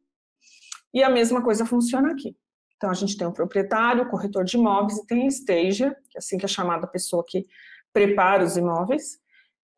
e 0.93 1.03
a 1.03 1.09
mesma 1.09 1.43
coisa 1.43 1.65
funciona 1.65 2.11
aqui. 2.11 2.35
Então, 2.79 2.89
a 2.89 2.93
gente 2.93 3.17
tem 3.17 3.27
o 3.27 3.33
proprietário, 3.33 4.03
o 4.03 4.09
corretor 4.09 4.45
de 4.45 4.55
imóveis 4.55 4.97
e 4.97 5.05
tem 5.05 5.25
a 5.25 5.27
stager, 5.27 5.93
que 6.09 6.17
é 6.17 6.19
assim 6.19 6.37
que 6.37 6.45
é 6.45 6.47
chamada 6.47 6.85
a 6.85 6.89
pessoa 6.89 7.25
que 7.27 7.45
prepara 7.91 8.43
os 8.43 8.55
imóveis. 8.55 9.19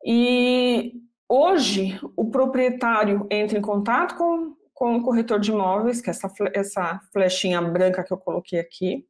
E 0.04 0.92
Hoje, 1.34 1.98
o 2.14 2.30
proprietário 2.30 3.26
entra 3.30 3.58
em 3.58 3.62
contato 3.62 4.16
com, 4.18 4.54
com 4.74 4.96
o 4.96 5.02
corretor 5.02 5.40
de 5.40 5.50
imóveis, 5.50 6.02
que 6.02 6.10
é 6.10 6.12
essa, 6.12 6.30
essa 6.52 7.00
flechinha 7.10 7.62
branca 7.62 8.04
que 8.04 8.12
eu 8.12 8.18
coloquei 8.18 8.60
aqui, 8.60 9.08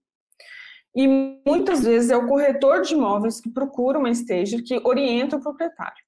e 0.95 1.09
muitas 1.45 1.83
vezes 1.83 2.11
é 2.11 2.17
o 2.17 2.29
corretor 2.29 2.83
de 2.83 2.95
imóveis 2.95 3.41
que 3.41 3.51
procura 3.51 3.99
uma 3.99 4.09
stager 4.15 4.63
que 4.63 4.81
orienta 4.85 5.35
o 5.35 5.41
proprietário. 5.41 6.01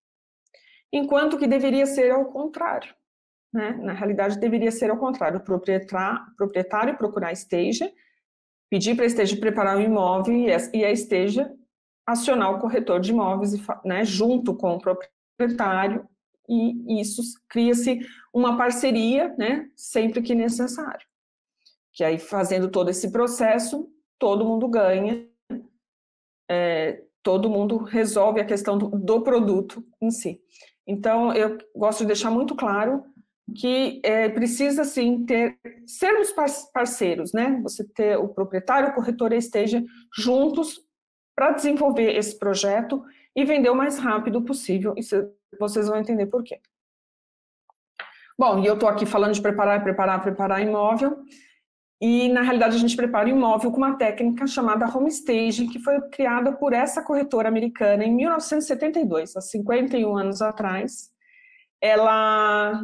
Enquanto 0.93 1.37
que 1.37 1.49
deveria 1.49 1.85
ser 1.85 2.13
ao 2.13 2.27
contrário. 2.27 2.95
Né? 3.53 3.73
Na 3.83 3.93
realidade, 3.93 4.39
deveria 4.39 4.71
ser 4.71 4.93
ao 4.93 4.99
contrário. 4.99 5.39
O 5.39 5.45
proprietário, 5.45 6.21
proprietário 6.37 6.97
procurar 6.97 7.31
a 7.31 7.33
stager, 7.33 7.93
pedir 8.71 8.95
para 8.95 9.05
a 9.05 9.09
stager 9.09 9.41
preparar 9.41 9.79
o 9.79 9.81
imóvel 9.81 10.37
e 10.73 10.85
a 10.85 10.93
stager 10.93 11.53
acionar 12.07 12.55
o 12.55 12.61
corretor 12.61 13.01
de 13.01 13.11
imóveis 13.11 13.55
né, 13.85 14.05
junto 14.05 14.55
com 14.55 14.77
o 14.77 14.79
proprietário 14.79 15.14
proprietário 15.37 16.09
e 16.49 17.01
isso 17.01 17.23
cria-se 17.49 18.01
uma 18.33 18.57
parceria, 18.57 19.35
né, 19.39 19.69
sempre 19.75 20.23
que 20.23 20.35
necessário. 20.35 21.07
Que 21.93 22.05
aí, 22.05 22.19
fazendo 22.19 22.69
todo 22.71 22.91
esse 22.91 23.11
processo, 23.11 23.89
todo 24.19 24.45
mundo 24.45 24.69
ganha, 24.69 25.27
é, 26.51 27.03
todo 27.23 27.49
mundo 27.49 27.79
resolve 27.79 28.41
a 28.41 28.45
questão 28.45 28.77
do, 28.77 28.89
do, 28.91 29.23
produto 29.23 29.83
em 30.03 30.11
si. 30.11 30.41
Então, 30.87 31.33
eu 31.33 31.57
gosto 31.75 32.01
de 32.01 32.09
deixar 32.09 32.31
muito 32.31 32.55
claro 32.55 33.03
que 33.57 34.01
é, 34.05 34.29
precisa, 34.29 34.85
sim, 34.85 35.25
ter, 35.25 35.59
sermos 35.87 36.35
parceiros, 36.73 37.33
né, 37.33 37.59
você 37.63 37.85
ter 37.85 38.19
o 38.19 38.29
proprietário, 38.29 38.91
o 38.91 38.95
corretor 38.95 39.33
esteja 39.33 39.83
juntos 40.15 40.81
para 41.35 41.53
desenvolver 41.53 42.17
esse 42.17 42.39
projeto 42.39 43.03
e 43.35 43.45
vender 43.45 43.71
o 43.71 43.75
mais 43.75 43.99
rápido 43.99 44.43
possível. 44.43 44.95
Isso 44.97 45.31
vocês 45.59 45.89
vão 45.89 45.99
entender 45.99 46.27
por 46.27 46.43
quê. 46.43 46.61
Bom, 48.39 48.61
e 48.61 48.67
eu 48.67 48.75
estou 48.75 48.89
aqui 48.89 49.07
falando 49.07 49.35
de 49.35 49.41
preparar, 49.41 49.83
preparar, 49.83 50.21
preparar 50.23 50.61
imóvel. 50.61 51.25
E, 52.01 52.29
na 52.29 52.43
realidade, 52.43 52.77
a 52.77 52.79
gente 52.79 52.97
prepara 52.97 53.29
imóvel 53.29 53.71
com 53.71 53.79
uma 53.79 53.97
técnica 53.97 54.47
chamada 54.47 54.87
home 54.87 55.09
staging, 55.09 55.69
que 55.69 55.79
foi 55.79 56.01
criada 56.11 56.53
por 56.53 56.73
essa 56.73 57.03
corretora 57.03 57.49
americana 57.49 58.05
em 58.05 58.15
1972, 58.15 59.37
há 59.37 59.41
51 59.41 60.17
anos 60.17 60.43
atrás. 60.43 61.11
Ela, 61.81 62.83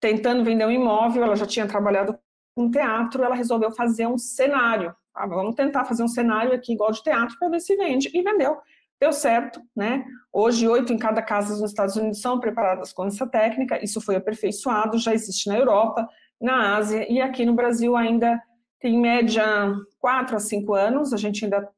tentando 0.00 0.44
vender 0.44 0.66
um 0.66 0.70
imóvel, 0.70 1.22
ela 1.22 1.36
já 1.36 1.46
tinha 1.46 1.66
trabalhado 1.66 2.18
com 2.54 2.70
teatro, 2.70 3.22
ela 3.22 3.34
resolveu 3.34 3.70
fazer 3.70 4.06
um 4.06 4.18
cenário. 4.18 4.94
Ah, 5.14 5.26
vamos 5.26 5.54
tentar 5.54 5.84
fazer 5.84 6.02
um 6.02 6.08
cenário 6.08 6.52
aqui 6.52 6.72
igual 6.72 6.90
de 6.90 7.02
teatro 7.02 7.36
para 7.38 7.48
ver 7.48 7.60
se 7.60 7.76
vende. 7.76 8.10
E 8.12 8.22
vendeu. 8.22 8.58
Deu 9.00 9.12
certo, 9.12 9.62
né? 9.74 10.04
Hoje, 10.30 10.68
oito 10.68 10.92
em 10.92 10.98
cada 10.98 11.22
casa 11.22 11.58
nos 11.58 11.70
Estados 11.70 11.96
Unidos 11.96 12.20
são 12.20 12.38
preparadas 12.38 12.92
com 12.92 13.06
essa 13.06 13.26
técnica, 13.26 13.82
isso 13.82 14.00
foi 14.00 14.16
aperfeiçoado, 14.16 14.98
já 14.98 15.14
existe 15.14 15.48
na 15.48 15.56
Europa, 15.56 16.06
na 16.40 16.76
Ásia, 16.76 17.10
e 17.10 17.20
aqui 17.20 17.46
no 17.46 17.54
Brasil 17.54 17.96
ainda 17.96 18.40
tem 18.78 18.96
em 18.96 19.00
média 19.00 19.74
quatro 19.98 20.36
a 20.36 20.40
cinco 20.40 20.74
anos, 20.74 21.12
a 21.12 21.16
gente 21.16 21.44
ainda 21.44 21.68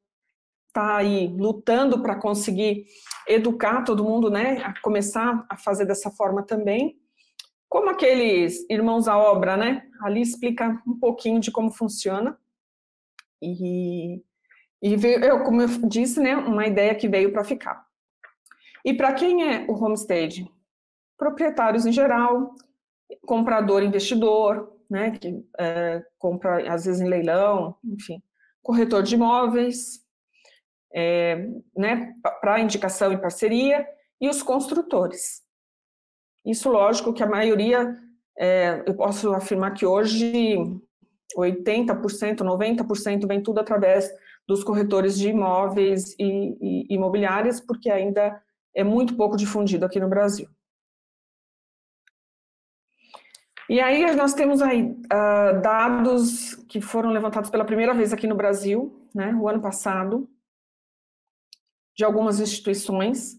está 0.67 0.97
aí 0.97 1.27
lutando 1.27 2.01
para 2.01 2.15
conseguir 2.15 2.85
educar 3.27 3.83
todo 3.83 4.03
mundo, 4.03 4.29
né, 4.29 4.61
a 4.63 4.79
começar 4.81 5.45
a 5.49 5.57
fazer 5.57 5.85
dessa 5.85 6.11
forma 6.11 6.43
também. 6.43 6.97
Como 7.69 7.89
aqueles 7.89 8.65
irmãos 8.69 9.07
à 9.07 9.17
obra, 9.17 9.57
né? 9.57 9.81
Ali 10.01 10.21
explica 10.21 10.79
um 10.85 10.99
pouquinho 10.99 11.39
de 11.39 11.51
como 11.51 11.71
funciona. 11.71 12.37
E 13.41 14.21
e 14.83 14.97
veio, 14.97 15.23
eu, 15.23 15.43
como 15.43 15.61
eu 15.61 15.67
disse, 15.87 16.19
né, 16.19 16.35
uma 16.35 16.67
ideia 16.67 16.93
que 16.93 17.07
veio 17.07 17.31
para 17.31 17.45
ficar. 17.45 17.87
E 18.83 18.93
para 18.93 19.13
quem 19.13 19.49
é 19.49 19.65
o 19.65 19.81
homestead? 19.81 20.45
Proprietários 21.17 21.85
em 21.85 21.91
geral, 21.93 22.53
comprador, 23.25 23.81
investidor, 23.81 24.77
né, 24.89 25.11
que 25.11 25.41
é, 25.57 26.03
compra 26.19 26.69
às 26.69 26.83
vezes 26.83 26.99
em 26.99 27.07
leilão, 27.07 27.77
enfim, 27.81 28.21
corretor 28.61 29.03
de 29.03 29.15
imóveis, 29.15 30.01
é, 30.93 31.47
né, 31.77 32.13
para 32.41 32.59
indicação 32.59 33.13
e 33.13 33.21
parceria, 33.21 33.87
e 34.19 34.27
os 34.27 34.43
construtores. 34.43 35.43
Isso, 36.45 36.69
lógico, 36.69 37.13
que 37.13 37.23
a 37.23 37.27
maioria, 37.27 37.97
é, 38.37 38.83
eu 38.85 38.93
posso 38.95 39.31
afirmar 39.31 39.73
que 39.75 39.85
hoje 39.85 40.57
80%, 41.37 42.39
90% 42.39 43.25
vem 43.25 43.41
tudo 43.41 43.59
através 43.59 44.11
dos 44.47 44.63
corretores 44.63 45.17
de 45.17 45.29
imóveis 45.29 46.15
e, 46.19 46.57
e 46.89 46.93
imobiliárias, 46.93 47.61
porque 47.61 47.89
ainda 47.89 48.41
é 48.75 48.83
muito 48.83 49.15
pouco 49.15 49.37
difundido 49.37 49.85
aqui 49.85 49.99
no 49.99 50.09
Brasil. 50.09 50.47
E 53.69 53.79
aí 53.79 54.13
nós 54.15 54.33
temos 54.33 54.61
aí 54.61 54.83
uh, 54.83 55.61
dados 55.61 56.55
que 56.67 56.81
foram 56.81 57.11
levantados 57.11 57.49
pela 57.49 57.63
primeira 57.63 57.93
vez 57.93 58.11
aqui 58.11 58.27
no 58.27 58.35
Brasil, 58.35 59.07
né, 59.15 59.33
o 59.33 59.47
ano 59.47 59.61
passado, 59.61 60.29
de 61.95 62.03
algumas 62.03 62.39
instituições, 62.39 63.37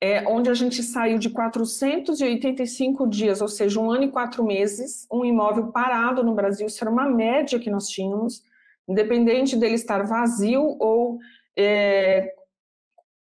é, 0.00 0.26
onde 0.28 0.48
a 0.48 0.54
gente 0.54 0.82
saiu 0.82 1.18
de 1.18 1.30
485 1.30 3.06
dias, 3.06 3.40
ou 3.40 3.48
seja, 3.48 3.80
um 3.80 3.90
ano 3.90 4.04
e 4.04 4.10
quatro 4.10 4.44
meses, 4.44 5.06
um 5.10 5.24
imóvel 5.24 5.68
parado 5.72 6.22
no 6.22 6.34
Brasil, 6.34 6.66
isso 6.66 6.82
era 6.82 6.90
uma 6.90 7.08
média 7.08 7.58
que 7.58 7.70
nós 7.70 7.88
tínhamos, 7.88 8.42
independente 8.88 9.56
dele 9.56 9.74
estar 9.74 10.06
vazio 10.06 10.76
ou 10.80 11.18
é, 11.56 12.32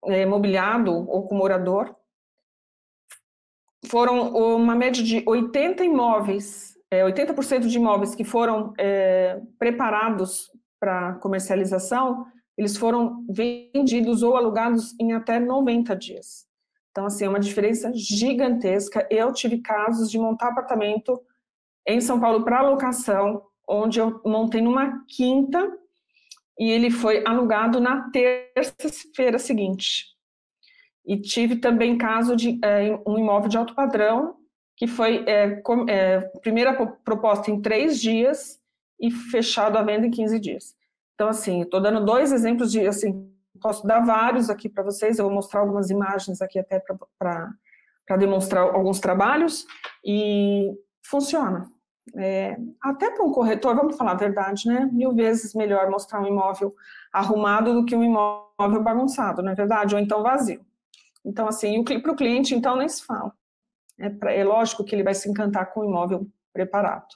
é, 0.06 0.26
mobiliado 0.26 0.92
ou 0.92 1.28
com 1.28 1.36
morador, 1.36 1.96
foram 3.86 4.30
uma 4.34 4.76
média 4.76 5.04
de 5.04 5.24
80 5.26 5.84
imóveis, 5.84 6.78
é, 6.90 7.04
80% 7.04 7.68
de 7.68 7.78
imóveis 7.78 8.16
que 8.16 8.24
foram 8.24 8.74
é, 8.78 9.42
preparados 9.60 10.50
para 10.80 11.14
comercialização, 11.16 12.26
eles 12.58 12.78
foram 12.78 13.26
vendidos 13.30 14.22
ou 14.22 14.38
alugados 14.38 14.94
em 15.00 15.14
até 15.14 15.40
90 15.40 15.96
dias. 15.96 16.46
Então, 16.92 17.06
assim, 17.08 17.26
é 17.26 17.30
uma 17.30 17.40
diferença 17.40 17.92
gigantesca. 17.94 19.08
Eu 19.10 19.34
tive 19.34 19.60
casos 19.60 20.12
de 20.12 20.20
montar 20.20 20.50
apartamento 20.50 21.20
em 21.88 22.00
São 22.00 22.20
Paulo 22.20 22.44
para 22.44 22.62
locação 22.62 23.44
onde 23.68 24.00
eu 24.00 24.22
montei 24.26 24.62
numa 24.62 25.04
quinta 25.08 25.72
e 26.60 26.70
ele 26.70 26.92
foi 26.92 27.24
alugado 27.26 27.80
na 27.80 28.10
terça-feira 28.12 29.40
seguinte. 29.40 30.06
E 31.06 31.20
tive 31.20 31.58
também 31.58 31.98
caso 31.98 32.36
de 32.36 32.60
é, 32.64 32.98
um 33.06 33.18
imóvel 33.18 33.50
de 33.50 33.58
alto 33.58 33.76
padrão 33.76 34.38
que 34.76 34.88
foi 34.88 35.24
é, 35.28 35.58
com, 35.62 35.86
é, 35.90 36.22
primeira 36.42 36.74
proposta 37.04 37.52
em 37.52 37.62
três 37.62 38.00
dias 38.00 38.60
e 39.00 39.12
fechado 39.12 39.78
a 39.78 39.84
venda 39.84 40.08
em 40.08 40.12
15 40.12 40.40
dias. 40.40 40.76
Então, 41.14 41.30
assim, 41.30 41.62
estou 41.62 41.82
dando 41.82 42.04
dois 42.06 42.32
exemplos 42.32 42.72
de, 42.72 42.88
assim, 42.88 43.32
posso 43.62 43.86
dar 43.86 44.00
vários 44.00 44.50
aqui 44.50 44.68
para 44.68 44.84
vocês, 44.84 45.20
eu 45.20 45.26
vou 45.26 45.34
mostrar 45.34 45.60
algumas 45.60 45.90
imagens 45.90 46.42
aqui 46.42 46.58
até 46.58 46.82
para 47.20 48.18
demonstrar 48.18 48.64
alguns 48.64 49.00
trabalhos, 49.00 49.66
e 50.04 50.72
funciona. 51.06 51.70
É, 52.16 52.58
até 52.82 53.10
para 53.12 53.24
um 53.24 53.32
corretor, 53.32 53.76
vamos 53.76 53.96
falar 53.96 54.12
a 54.12 54.16
verdade, 54.16 54.68
né? 54.68 54.90
Mil 54.92 55.14
vezes 55.14 55.54
melhor 55.54 55.90
mostrar 55.90 56.22
um 56.22 56.28
imóvel 56.28 56.74
arrumado 57.12 57.74
do 57.74 57.86
que 57.86 57.96
um 57.96 58.04
imóvel 58.04 58.84
bagunçado, 58.84 59.42
não 59.42 59.52
é 59.52 59.56
verdade? 59.56 59.96
Ou 59.96 60.02
então 60.02 60.22
vazio. 60.22 60.66
Então, 61.26 61.48
assim, 61.48 61.84
para 61.84 62.12
o 62.12 62.16
cliente, 62.16 62.54
então, 62.54 62.76
nem 62.76 62.90
se 62.90 63.06
fala. 63.06 63.34
É, 63.98 64.10
pra, 64.10 64.32
é 64.32 64.44
lógico 64.44 64.84
que 64.84 64.94
ele 64.94 65.04
vai 65.04 65.14
se 65.14 65.30
encantar 65.30 65.72
com 65.74 65.82
o 65.82 65.86
imóvel 65.86 66.28
preparado. 66.52 67.08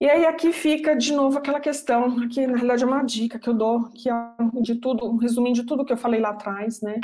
E 0.00 0.08
aí 0.08 0.26
aqui 0.26 0.52
fica 0.52 0.94
de 0.96 1.12
novo 1.12 1.38
aquela 1.38 1.60
questão, 1.60 2.22
aqui 2.22 2.46
na 2.46 2.54
realidade 2.54 2.82
é 2.82 2.86
uma 2.86 3.02
dica 3.02 3.38
que 3.38 3.48
eu 3.48 3.54
dou, 3.54 3.90
que 3.90 4.10
é 4.10 4.14
de 4.60 4.74
tudo, 4.76 5.06
um 5.06 5.16
resuminho 5.16 5.54
de 5.54 5.64
tudo 5.64 5.84
que 5.84 5.92
eu 5.92 5.96
falei 5.96 6.20
lá 6.20 6.30
atrás, 6.30 6.80
né? 6.82 7.00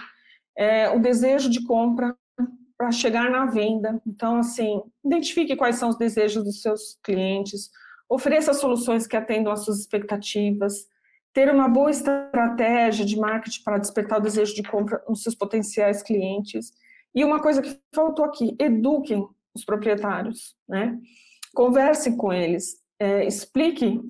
É 0.56 0.90
o 0.90 0.98
desejo 0.98 1.48
de 1.48 1.64
compra 1.64 2.14
para 2.80 2.90
chegar 2.90 3.30
na 3.30 3.44
venda. 3.44 4.00
Então, 4.06 4.38
assim, 4.38 4.80
identifique 5.04 5.54
quais 5.54 5.76
são 5.76 5.90
os 5.90 5.98
desejos 5.98 6.42
dos 6.42 6.62
seus 6.62 6.98
clientes, 7.04 7.70
ofereça 8.08 8.54
soluções 8.54 9.06
que 9.06 9.14
atendam 9.14 9.52
às 9.52 9.66
suas 9.66 9.80
expectativas, 9.80 10.86
ter 11.30 11.52
uma 11.52 11.68
boa 11.68 11.90
estratégia 11.90 13.04
de 13.04 13.18
marketing 13.18 13.62
para 13.62 13.76
despertar 13.76 14.18
o 14.18 14.22
desejo 14.22 14.54
de 14.54 14.62
compra 14.62 15.04
nos 15.06 15.22
seus 15.22 15.34
potenciais 15.34 16.02
clientes. 16.02 16.72
E 17.14 17.22
uma 17.22 17.38
coisa 17.42 17.60
que 17.60 17.78
faltou 17.94 18.24
aqui, 18.24 18.56
eduquem 18.58 19.28
os 19.54 19.62
proprietários, 19.62 20.56
né? 20.66 20.98
Conversem 21.54 22.16
com 22.16 22.32
eles, 22.32 22.76
é, 22.98 23.26
explique 23.26 24.00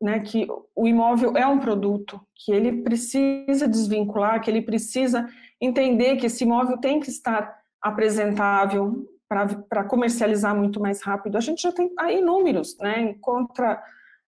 né, 0.00 0.20
que 0.20 0.46
o 0.76 0.86
imóvel 0.86 1.36
é 1.36 1.46
um 1.48 1.58
produto, 1.58 2.20
que 2.36 2.52
ele 2.52 2.80
precisa 2.82 3.66
desvincular, 3.66 4.40
que 4.40 4.48
ele 4.48 4.62
precisa 4.62 5.28
entender 5.60 6.16
que 6.16 6.26
esse 6.26 6.44
imóvel 6.44 6.78
tem 6.78 7.00
que 7.00 7.10
estar 7.10 7.59
apresentável 7.80 9.08
para 9.28 9.84
comercializar 9.84 10.56
muito 10.56 10.80
mais 10.80 11.02
rápido. 11.02 11.36
A 11.36 11.40
gente 11.40 11.62
já 11.62 11.70
tem 11.70 11.92
aí 11.98 12.20
números, 12.20 12.76
né? 12.78 13.14
Contra, 13.20 13.82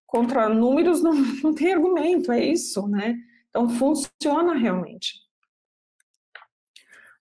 contra 0.07 0.49
números 0.49 1.03
não, 1.03 1.13
não 1.43 1.55
tem 1.55 1.73
argumento, 1.73 2.31
é 2.31 2.45
isso, 2.45 2.87
né? 2.87 3.17
Então 3.51 3.69
funciona 3.69 4.55
realmente. 4.55 5.21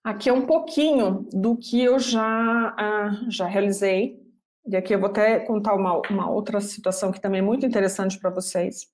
Aqui 0.04 0.28
é 0.28 0.32
um 0.32 0.46
pouquinho 0.46 1.26
do 1.32 1.56
que 1.56 1.80
eu 1.80 1.98
já, 1.98 2.74
uh, 2.74 3.30
já 3.30 3.46
realizei, 3.46 4.20
e 4.66 4.76
aqui 4.76 4.94
eu 4.94 5.00
vou 5.00 5.08
até 5.08 5.40
contar 5.40 5.74
uma, 5.74 6.00
uma 6.08 6.30
outra 6.30 6.60
situação 6.60 7.12
que 7.12 7.20
também 7.20 7.40
é 7.40 7.42
muito 7.42 7.66
interessante 7.66 8.18
para 8.18 8.30
vocês. 8.30 8.88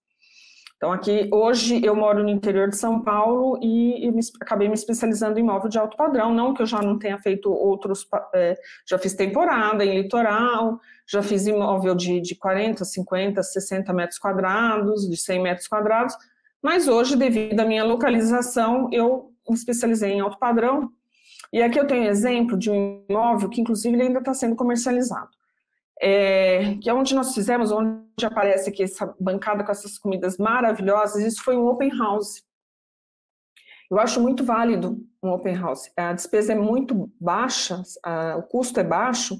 Então, 0.79 0.93
aqui, 0.93 1.29
hoje 1.33 1.85
eu 1.85 1.93
moro 1.97 2.23
no 2.23 2.29
interior 2.29 2.69
de 2.69 2.77
São 2.77 3.03
Paulo 3.03 3.59
e, 3.61 4.09
me, 4.13 4.21
acabei 4.41 4.69
me 4.69 4.75
especializando 4.75 5.37
em 5.37 5.43
imóvel 5.43 5.69
de 5.69 5.77
alto 5.77 5.97
padrão. 5.97 6.33
Não 6.33 6.55
que 6.55 6.63
eu 6.63 6.67
já 6.67 6.81
não 6.81 6.97
tenha 6.97 7.19
feito 7.19 7.51
outros, 7.51 8.07
é, 8.33 8.57
já 8.89 8.97
fiz 8.97 9.13
temporada 9.13 9.85
em 9.85 10.01
litoral, 10.01 10.79
já 11.05 11.21
fiz 11.21 11.49
imóvel 11.49 11.97
de, 11.97 12.21
de 12.21 12.37
40, 12.37 12.85
50, 12.85 13.43
60 13.43 13.93
metros 13.93 14.21
quadrados, 14.21 15.11
de 15.11 15.17
100 15.17 15.43
metros 15.43 15.67
quadrados, 15.67 16.15
mas 16.63 16.87
hoje, 16.87 17.17
devido 17.17 17.59
à 17.59 17.65
minha 17.65 17.83
localização, 17.83 18.89
eu 18.93 19.33
me 19.49 19.57
especializei 19.57 20.13
em 20.13 20.21
alto 20.21 20.39
padrão. 20.39 20.91
E 21.53 21.61
aqui 21.61 21.81
eu 21.81 21.89
tenho 21.89 22.05
exemplo 22.05 22.57
de 22.57 22.71
um 22.71 23.05
imóvel 23.09 23.49
que, 23.49 23.61
inclusive, 23.61 24.01
ainda 24.01 24.21
está 24.21 24.33
sendo 24.33 24.55
comercializado 24.55 25.38
é, 26.01 26.77
que 26.77 26.89
é 26.89 26.95
onde 26.95 27.15
nós 27.15 27.35
fizemos, 27.35 27.73
onde 27.73 28.25
aparece 28.25 28.71
aqui 28.71 28.83
essa 28.83 29.15
bancada 29.19 29.65
com 29.65 29.71
essas 29.71 29.99
comidas 29.99 30.39
maravilhosas, 30.39 31.25
isso 31.25 31.43
foi 31.43 31.57
um 31.57 31.67
open 31.67 31.91
house. 31.97 32.43
Eu 33.91 33.99
acho 33.99 34.21
muito 34.21 34.45
válido 34.45 35.05
um 35.23 35.31
open 35.31 35.57
house. 35.57 35.91
A 35.97 36.13
despesa 36.13 36.53
é 36.53 36.57
muito 36.57 37.11
baixa, 37.21 37.83
a, 38.05 38.37
o 38.37 38.43
custo 38.43 38.79
é 38.79 38.85
baixo, 38.85 39.39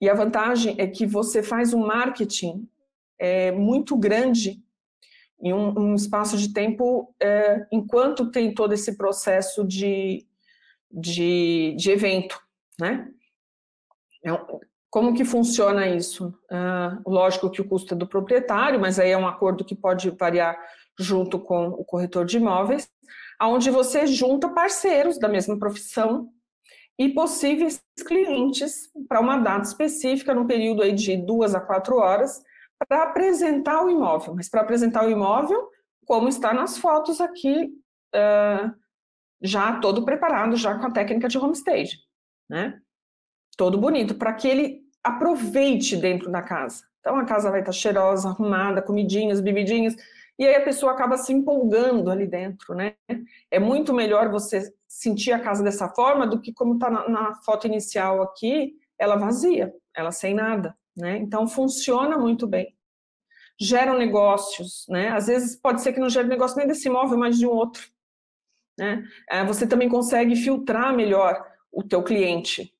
e 0.00 0.08
a 0.08 0.14
vantagem 0.14 0.74
é 0.78 0.86
que 0.86 1.06
você 1.06 1.42
faz 1.42 1.72
um 1.72 1.86
marketing 1.86 2.68
é, 3.18 3.52
muito 3.52 3.96
grande 3.96 4.60
em 5.40 5.52
um, 5.52 5.78
um 5.78 5.94
espaço 5.94 6.36
de 6.36 6.52
tempo, 6.52 7.14
é, 7.20 7.66
enquanto 7.70 8.30
tem 8.30 8.54
todo 8.54 8.72
esse 8.72 8.96
processo 8.96 9.64
de, 9.64 10.26
de, 10.90 11.74
de 11.76 11.90
evento, 11.90 12.40
né? 12.80 13.08
Como 14.92 15.14
que 15.14 15.24
funciona 15.24 15.88
isso? 15.88 16.38
Uh, 16.50 17.10
lógico 17.10 17.50
que 17.50 17.62
o 17.62 17.64
custo 17.66 17.94
é 17.94 17.96
do 17.96 18.06
proprietário, 18.06 18.78
mas 18.78 18.98
aí 18.98 19.10
é 19.10 19.16
um 19.16 19.26
acordo 19.26 19.64
que 19.64 19.74
pode 19.74 20.10
variar 20.10 20.54
junto 21.00 21.40
com 21.40 21.68
o 21.68 21.82
corretor 21.82 22.26
de 22.26 22.36
imóveis, 22.36 22.90
onde 23.40 23.70
você 23.70 24.06
junta 24.06 24.50
parceiros 24.50 25.18
da 25.18 25.30
mesma 25.30 25.58
profissão 25.58 26.28
e 26.98 27.08
possíveis 27.08 27.82
clientes 28.06 28.90
para 29.08 29.18
uma 29.18 29.38
data 29.38 29.66
específica, 29.66 30.34
num 30.34 30.46
período 30.46 30.82
aí 30.82 30.92
de 30.92 31.16
duas 31.16 31.54
a 31.54 31.60
quatro 31.60 31.96
horas, 31.96 32.42
para 32.86 33.04
apresentar 33.04 33.82
o 33.82 33.88
imóvel. 33.88 34.34
Mas 34.34 34.50
para 34.50 34.60
apresentar 34.60 35.06
o 35.06 35.10
imóvel, 35.10 35.70
como 36.04 36.28
está 36.28 36.52
nas 36.52 36.76
fotos 36.76 37.18
aqui, 37.18 37.72
uh, 38.14 38.70
já 39.40 39.80
todo 39.80 40.04
preparado, 40.04 40.54
já 40.54 40.78
com 40.78 40.84
a 40.84 40.92
técnica 40.92 41.28
de 41.28 41.38
homestage, 41.38 41.96
né? 42.46 42.78
Todo 43.56 43.78
bonito, 43.78 44.14
para 44.14 44.34
que 44.34 44.48
ele 44.48 44.81
aproveite 45.02 45.96
dentro 45.96 46.30
da 46.30 46.42
casa. 46.42 46.84
Então 47.00 47.16
a 47.16 47.24
casa 47.24 47.50
vai 47.50 47.60
estar 47.60 47.72
cheirosa, 47.72 48.28
arrumada, 48.28 48.80
comidinhas, 48.80 49.40
bebidinhas, 49.40 49.96
e 50.38 50.46
aí 50.46 50.54
a 50.54 50.64
pessoa 50.64 50.92
acaba 50.92 51.16
se 51.16 51.32
empolgando 51.32 52.10
ali 52.10 52.26
dentro, 52.26 52.74
né? 52.74 52.94
É 53.50 53.58
muito 53.58 53.92
melhor 53.92 54.30
você 54.30 54.72
sentir 54.88 55.32
a 55.32 55.38
casa 55.38 55.62
dessa 55.62 55.88
forma 55.88 56.26
do 56.26 56.40
que 56.40 56.52
como 56.52 56.74
está 56.74 56.90
na, 56.90 57.08
na, 57.08 57.34
foto 57.42 57.66
inicial 57.66 58.22
aqui, 58.22 58.74
ela 58.98 59.16
vazia, 59.16 59.74
ela 59.94 60.10
sem 60.10 60.34
nada, 60.34 60.76
né? 60.96 61.18
Então 61.18 61.46
funciona 61.46 62.16
muito 62.16 62.46
bem. 62.46 62.74
Geram 63.60 63.98
negócios, 63.98 64.86
né? 64.88 65.10
Às 65.10 65.26
vezes 65.26 65.56
pode 65.56 65.82
ser 65.82 65.92
que 65.92 66.00
não 66.00 66.08
gere 66.08 66.28
negócio 66.28 66.56
nem 66.56 66.66
desse 66.66 66.88
imóvel, 66.88 67.18
mas 67.18 67.38
de 67.38 67.46
um 67.46 67.50
outro, 67.50 67.82
né? 68.78 69.04
É, 69.28 69.44
você 69.44 69.66
também 69.66 69.88
consegue 69.88 70.34
filtrar 70.34 70.94
melhor 70.94 71.44
o 71.70 71.82
teu 71.82 72.02
cliente, 72.02 72.71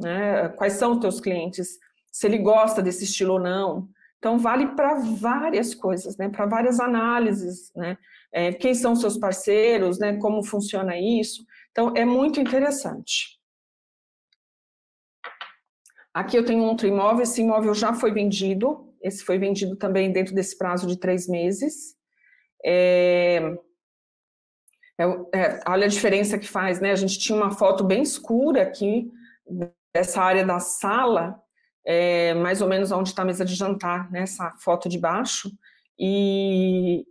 né? 0.00 0.48
Quais 0.50 0.74
são 0.74 0.92
os 0.92 0.98
teus 0.98 1.20
clientes? 1.20 1.78
Se 2.10 2.26
ele 2.26 2.38
gosta 2.38 2.82
desse 2.82 3.04
estilo 3.04 3.34
ou 3.34 3.40
não. 3.40 3.88
Então, 4.18 4.38
vale 4.38 4.68
para 4.68 4.96
várias 4.96 5.74
coisas, 5.74 6.16
né? 6.16 6.28
Para 6.28 6.46
várias 6.46 6.80
análises, 6.80 7.72
né? 7.74 7.96
É, 8.32 8.52
quem 8.52 8.74
são 8.74 8.94
seus 8.94 9.16
parceiros, 9.16 9.98
né? 9.98 10.16
Como 10.16 10.42
funciona 10.42 10.98
isso. 10.98 11.44
Então, 11.70 11.92
é 11.96 12.04
muito 12.04 12.40
interessante. 12.40 13.38
Aqui 16.12 16.36
eu 16.36 16.44
tenho 16.44 16.64
outro 16.64 16.88
imóvel, 16.88 17.22
esse 17.22 17.40
imóvel 17.40 17.72
já 17.72 17.94
foi 17.94 18.12
vendido, 18.12 18.92
esse 19.00 19.24
foi 19.24 19.38
vendido 19.38 19.76
também 19.76 20.12
dentro 20.12 20.34
desse 20.34 20.58
prazo 20.58 20.86
de 20.86 20.98
três 20.98 21.28
meses. 21.28 21.94
É, 22.64 23.56
é, 24.98 25.04
é, 25.32 25.60
olha 25.66 25.86
a 25.86 25.88
diferença 25.88 26.38
que 26.38 26.48
faz, 26.48 26.80
né? 26.80 26.90
A 26.90 26.96
gente 26.96 27.18
tinha 27.18 27.36
uma 27.36 27.52
foto 27.52 27.82
bem 27.84 28.02
escura 28.02 28.62
aqui, 28.62 29.10
essa 29.94 30.22
área 30.22 30.44
da 30.44 30.58
sala, 30.60 31.40
é, 31.84 32.34
mais 32.34 32.62
ou 32.62 32.68
menos 32.68 32.92
onde 32.92 33.08
está 33.08 33.22
a 33.22 33.24
mesa 33.24 33.44
de 33.44 33.54
jantar, 33.54 34.10
nessa 34.10 34.44
né, 34.44 34.52
foto 34.58 34.88
de 34.88 34.98
baixo, 34.98 35.50
e 35.98 37.04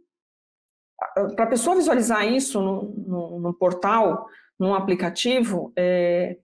para 1.36 1.46
a 1.46 1.48
pessoa 1.48 1.76
visualizar 1.76 2.28
isso 2.28 2.62
no, 2.62 3.54
portal, 3.54 4.28
num 4.60 4.74
aplicativo, 4.74 5.72
é, 5.78 6.38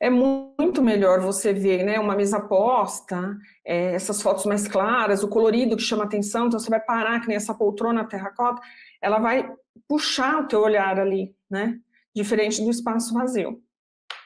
é 0.00 0.10
muito 0.10 0.82
melhor 0.82 1.20
você 1.20 1.52
ver 1.52 1.84
né, 1.84 1.98
uma 1.98 2.16
mesa 2.16 2.40
posta, 2.40 3.36
é, 3.64 3.94
essas 3.94 4.22
fotos 4.22 4.44
mais 4.46 4.66
claras, 4.66 5.22
o 5.22 5.28
colorido 5.28 5.76
que 5.76 5.82
chama 5.82 6.04
atenção, 6.04 6.46
então 6.46 6.58
você 6.58 6.70
vai 6.70 6.80
parar, 6.80 7.20
que 7.20 7.28
nem 7.28 7.36
essa 7.36 7.54
poltrona 7.54 8.04
terracota, 8.04 8.60
ela 9.00 9.18
vai 9.18 9.52
puxar 9.88 10.42
o 10.42 10.48
teu 10.48 10.60
olhar 10.60 10.98
ali, 10.98 11.34
né? 11.50 11.78
Diferente 12.14 12.62
do 12.62 12.70
espaço 12.70 13.14
vazio. 13.14 13.62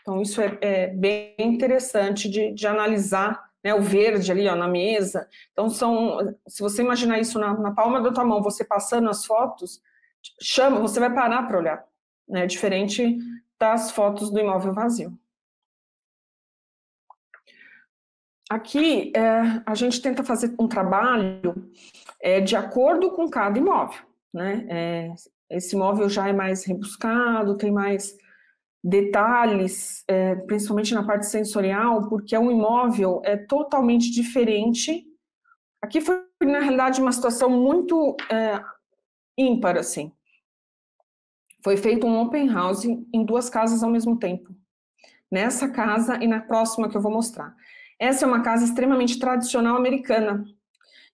Então, 0.03 0.21
isso 0.21 0.41
é, 0.41 0.59
é 0.61 0.87
bem 0.89 1.35
interessante 1.39 2.29
de, 2.29 2.53
de 2.53 2.67
analisar, 2.67 3.43
né, 3.65 3.73
o 3.73 3.81
verde 3.81 4.31
ali 4.31 4.49
ó, 4.49 4.57
na 4.57 4.69
mesa. 4.69 5.29
Então, 5.53 5.71
são, 5.71 6.19
se 6.47 6.61
você 6.61 6.83
imaginar 6.83 7.21
isso 7.21 7.39
na, 7.39 7.55
na 7.59 7.73
palma 7.73 8.01
da 8.01 8.13
tua 8.13 8.25
mão, 8.25 8.43
você 8.43 8.65
passando 8.65 9.09
as 9.09 9.25
fotos, 9.25 9.81
chama, 10.41 10.81
você 10.81 10.99
vai 10.99 11.13
parar 11.13 11.47
para 11.47 11.59
olhar, 11.59 11.85
né, 12.29 12.47
diferente 12.47 13.17
das 13.59 13.93
fotos 13.93 14.31
do 14.31 14.41
imóvel 14.41 14.75
vazio. 14.75 15.17
Aqui, 18.51 19.13
é, 19.17 19.63
a 19.65 19.75
gente 19.75 20.03
tenta 20.03 20.23
fazer 20.23 20.55
um 20.59 20.69
trabalho 20.69 21.55
é, 22.21 22.41
de 22.41 22.55
acordo 22.55 23.13
com 23.13 23.31
cada 23.31 23.59
imóvel, 23.59 24.01
né? 24.31 24.67
É, 24.69 25.15
esse 25.49 25.75
imóvel 25.75 26.09
já 26.09 26.29
é 26.29 26.33
mais 26.33 26.65
rebuscado, 26.65 27.57
tem 27.57 27.71
mais 27.71 28.15
detalhes, 28.83 30.03
é, 30.09 30.35
principalmente 30.35 30.95
na 30.95 31.05
parte 31.05 31.26
sensorial, 31.26 32.09
porque 32.09 32.35
é 32.35 32.41
um 32.41 32.51
imóvel 32.51 33.20
é 33.24 33.37
totalmente 33.37 34.11
diferente. 34.11 35.05
Aqui 35.80 36.01
foi, 36.01 36.22
na 36.43 36.61
realidade, 36.61 37.01
uma 37.01 37.12
situação 37.12 37.49
muito 37.49 38.16
é, 38.30 38.61
ímpar, 39.39 39.76
assim. 39.76 40.12
Foi 41.62 41.76
feito 41.76 42.07
um 42.07 42.20
open 42.20 42.49
house 42.49 42.85
em 42.85 43.24
duas 43.24 43.49
casas 43.49 43.85
ao 43.85 43.91
mesmo 43.91 44.18
tempo. 44.18 44.53
Nessa 45.30 45.68
casa 45.68 46.22
e 46.22 46.26
na 46.26 46.41
próxima 46.41 46.89
que 46.89 46.97
eu 46.97 47.01
vou 47.01 47.12
mostrar. 47.12 47.55
Essa 47.99 48.24
é 48.24 48.28
uma 48.28 48.43
casa 48.43 48.64
extremamente 48.64 49.18
tradicional 49.18 49.76
americana 49.76 50.45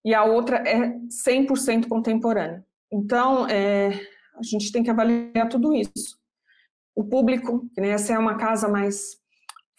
e 0.03 0.15
a 0.15 0.25
outra 0.25 0.57
é 0.67 0.99
100% 1.09 1.87
contemporânea. 1.87 2.65
Então, 2.91 3.47
é, 3.47 3.89
a 4.35 4.43
gente 4.43 4.73
tem 4.73 4.83
que 4.83 4.89
avaliar 4.89 5.49
tudo 5.51 5.75
isso. 5.75 6.18
O 6.99 7.05
público, 7.05 7.65
né, 7.79 7.91
essa 7.91 8.13
é 8.13 8.19
uma 8.19 8.37
casa 8.37 8.67
mais 8.67 9.19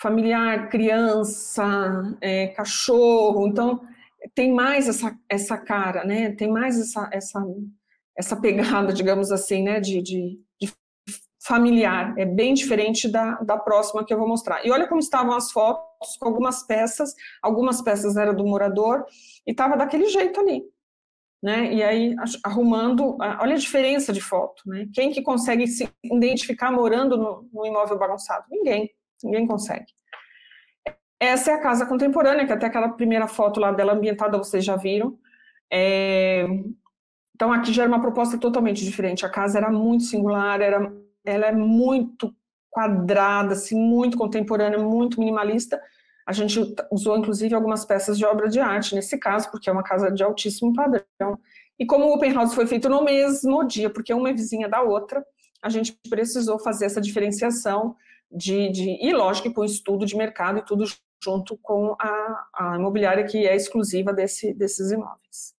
familiar, 0.02 0.70
criança, 0.70 2.18
é, 2.22 2.48
cachorro, 2.48 3.46
então 3.46 3.82
tem 4.34 4.54
mais 4.54 4.88
essa, 4.88 5.14
essa 5.28 5.58
cara, 5.58 6.06
né? 6.06 6.32
Tem 6.32 6.50
mais 6.50 6.80
essa, 6.80 7.10
essa, 7.12 7.46
essa 8.18 8.38
pegada, 8.40 8.94
digamos 8.94 9.34
assim, 9.34 9.64
né? 9.64 9.82
De, 9.82 10.02
de, 10.02 10.40
de 10.62 10.74
familiar. 11.46 12.18
É 12.18 12.26
bem 12.26 12.54
diferente 12.54 13.10
da, 13.10 13.34
da 13.42 13.58
próxima 13.58 14.06
que 14.06 14.14
eu 14.14 14.18
vou 14.18 14.26
mostrar. 14.26 14.66
E 14.66 14.72
olha 14.72 14.88
como 14.88 15.02
estavam 15.02 15.36
as 15.36 15.52
fotos 15.52 16.16
com 16.18 16.26
algumas 16.26 16.66
peças, 16.66 17.14
algumas 17.44 17.82
peças 17.82 18.16
eram 18.16 18.34
do 18.34 18.48
morador, 18.48 19.04
e 19.46 19.52
estava 19.52 19.76
daquele 19.76 20.06
jeito 20.06 20.40
ali 20.40 20.64
né? 21.42 21.74
E 21.74 21.82
aí 21.82 22.16
arrumando, 22.44 23.18
olha 23.20 23.54
a 23.54 23.60
diferença 23.60 24.12
de 24.12 24.22
foto, 24.22 24.64
né? 24.66 24.88
Quem 24.94 25.12
que 25.12 25.22
consegue 25.22 25.68
se 25.68 25.90
identificar 26.04 26.72
morando 26.72 27.18
no, 27.18 27.50
no 27.52 27.66
imóvel 27.66 27.98
bagunçado? 27.98 28.46
Ninguém, 28.50 28.90
ninguém 29.24 29.48
consegue. 29.48 29.86
Essa 31.20 31.52
é 31.52 31.54
a 31.54 31.62
casa 31.62 31.86
contemporânea, 31.86 32.46
que 32.46 32.54
até 32.54 32.66
aquela 32.66 32.90
primeira 32.90 33.28
foto 33.28 33.60
lá 33.60 33.72
dela 33.72 33.94
ambientada 33.94 34.38
vocês 34.38 34.64
já 34.64 34.76
viram. 34.76 35.18
É... 35.72 36.46
Então 37.36 37.52
aqui 37.54 37.72
já 37.74 37.84
era 37.84 37.92
uma 37.92 38.02
proposta 38.02 38.38
totalmente 38.38 38.84
diferente. 38.84 39.26
A 39.26 39.30
casa 39.30 39.58
era 39.58 39.72
muito 39.72 40.04
singular, 40.04 40.62
era, 40.62 40.92
ela 41.26 41.46
é 41.46 41.52
muito 41.54 42.34
quadrada, 42.70 43.54
assim, 43.54 43.78
muito 43.78 44.18
contemporânea, 44.18 44.78
muito 44.78 45.20
minimalista. 45.20 45.82
A 46.30 46.32
gente 46.32 46.60
usou, 46.92 47.18
inclusive, 47.18 47.56
algumas 47.56 47.84
peças 47.84 48.16
de 48.16 48.24
obra 48.24 48.48
de 48.48 48.60
arte 48.60 48.94
nesse 48.94 49.18
caso, 49.18 49.50
porque 49.50 49.68
é 49.68 49.74
uma 49.74 49.82
casa 49.82 50.12
de 50.12 50.22
altíssimo 50.22 50.72
padrão. 50.76 51.40
E 51.80 51.88
como 51.88 52.06
o 52.06 52.14
Open 52.14 52.32
House 52.34 52.54
foi 52.54 52.68
feito 52.68 52.88
no 52.88 53.04
mesmo 53.04 53.64
dia, 53.64 53.90
porque 53.90 54.14
uma 54.14 54.30
é 54.30 54.34
vizinha 54.34 54.70
da 54.70 54.80
outra, 54.80 55.26
a 55.60 55.70
gente 55.70 56.00
precisou 56.08 56.60
fazer 56.60 56.86
essa 56.86 57.02
diferenciação 57.02 57.96
de, 58.32 58.70
de 58.70 59.04
e 59.04 59.12
lógico, 59.12 59.52
com 59.52 59.66
estudo 59.66 60.06
de 60.06 60.16
mercado 60.16 60.60
e 60.60 60.66
tudo 60.66 60.86
junto 61.24 61.58
com 61.64 61.96
a, 62.00 62.48
a 62.54 62.76
imobiliária 62.76 63.26
que 63.26 63.48
é 63.48 63.56
exclusiva 63.56 64.14
desse, 64.14 64.54
desses 64.54 64.92
imóveis. 64.92 65.56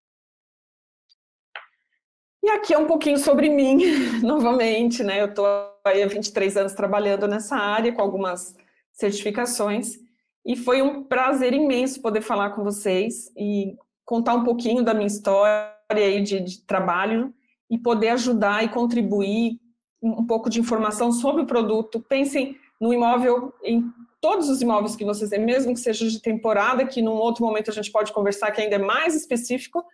E 2.44 2.48
aqui 2.48 2.72
é 2.72 2.78
um 2.78 2.86
pouquinho 2.86 3.18
sobre 3.18 3.48
mim, 3.48 3.80
novamente, 4.22 5.02
né? 5.02 5.20
Eu 5.20 5.30
estou 5.30 5.44
há 5.44 6.06
23 6.08 6.56
anos 6.56 6.74
trabalhando 6.74 7.26
nessa 7.26 7.56
área, 7.56 7.92
com 7.92 8.00
algumas 8.00 8.54
certificações, 8.92 9.98
e 10.44 10.56
foi 10.56 10.82
um 10.82 11.04
prazer 11.04 11.52
imenso 11.52 12.00
poder 12.00 12.22
falar 12.22 12.50
com 12.50 12.64
vocês 12.64 13.30
e 13.36 13.76
contar 14.04 14.34
um 14.34 14.44
pouquinho 14.44 14.82
da 14.82 14.94
minha 14.94 15.06
história 15.06 15.70
aí 15.90 16.22
de, 16.22 16.40
de 16.40 16.62
trabalho 16.62 17.32
e 17.70 17.78
poder 17.78 18.08
ajudar 18.10 18.64
e 18.64 18.68
contribuir 18.68 19.60
um 20.02 20.26
pouco 20.26 20.48
de 20.48 20.58
informação 20.58 21.12
sobre 21.12 21.42
o 21.42 21.46
produto. 21.46 22.00
Pensem 22.00 22.56
no 22.80 22.92
imóvel, 22.92 23.52
em 23.62 23.84
todos 24.20 24.48
os 24.48 24.62
imóveis 24.62 24.96
que 24.96 25.04
vocês 25.04 25.30
têm, 25.30 25.44
mesmo 25.44 25.74
que 25.74 25.80
seja 25.80 26.08
de 26.08 26.20
temporada, 26.20 26.86
que 26.86 27.02
num 27.02 27.12
outro 27.12 27.44
momento 27.44 27.70
a 27.70 27.74
gente 27.74 27.92
pode 27.92 28.12
conversar 28.12 28.50
que 28.50 28.60
ainda 28.60 28.76
é 28.76 28.78
mais 28.78 29.14
específico, 29.14 29.84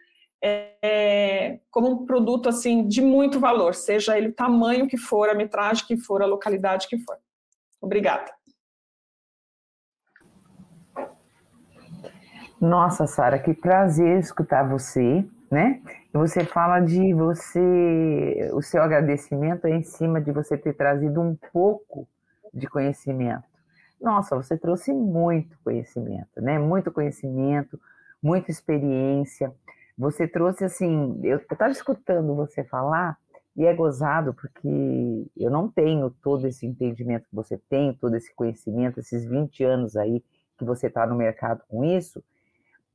é, 0.43 1.59
como 1.71 1.91
um 1.91 2.07
produto 2.07 2.49
assim 2.49 2.87
de 2.87 3.01
muito 3.01 3.41
valor, 3.41 3.75
seja 3.75 4.17
ele 4.17 4.29
o 4.29 4.35
tamanho 4.35 4.87
que 4.87 4.97
for, 4.97 5.29
a 5.29 5.35
metragem 5.35 5.85
que 5.87 5.97
for, 5.97 6.23
a 6.23 6.27
localidade 6.27 6.89
que 6.89 6.99
for. 6.99 7.17
Obrigada. 7.81 8.36
Nossa, 12.61 13.07
Sara, 13.07 13.39
que 13.39 13.53
prazer 13.53 14.19
escutar 14.19 14.67
você, 14.67 15.27
né? 15.51 15.83
Você 16.13 16.43
fala 16.43 16.81
de 16.81 17.13
você, 17.13 18.51
o 18.55 18.63
seu 18.63 18.83
agradecimento 18.83 19.67
é 19.67 19.71
em 19.71 19.83
cima 19.83 20.23
de 20.23 20.33
você 20.33 20.57
ter 20.57 20.73
trazido 20.73 21.21
um 21.21 21.37
pouco 21.53 22.09
de 22.55 22.67
conhecimento. 22.67 23.45
Nossa, 24.01 24.35
você 24.35 24.57
trouxe 24.57 24.91
muito 24.91 25.59
conhecimento, 25.63 26.41
né? 26.41 26.59
Muito 26.59 26.91
conhecimento, 26.91 27.79
muita 28.23 28.51
experiência. 28.51 29.53
Você 29.99 30.27
trouxe 30.27 30.65
assim, 30.65 31.21
eu 31.25 31.37
estava 31.37 31.71
escutando 31.71 32.35
você 32.35 32.65
falar 32.65 33.19
e 33.55 33.67
é 33.67 33.75
gozado 33.75 34.33
porque 34.33 35.27
eu 35.37 35.51
não 35.51 35.69
tenho 35.69 36.11
todo 36.23 36.47
esse 36.47 36.67
entendimento 36.67 37.29
que 37.29 37.35
você 37.35 37.59
tem, 37.69 37.93
todo 37.93 38.15
esse 38.17 38.35
conhecimento, 38.35 38.99
esses 38.99 39.27
20 39.27 39.63
anos 39.63 39.95
aí 39.95 40.25
que 40.59 40.65
você 40.65 40.87
está 40.87 41.07
no 41.07 41.15
mercado 41.15 41.63
com 41.69 41.85
isso. 41.85 42.25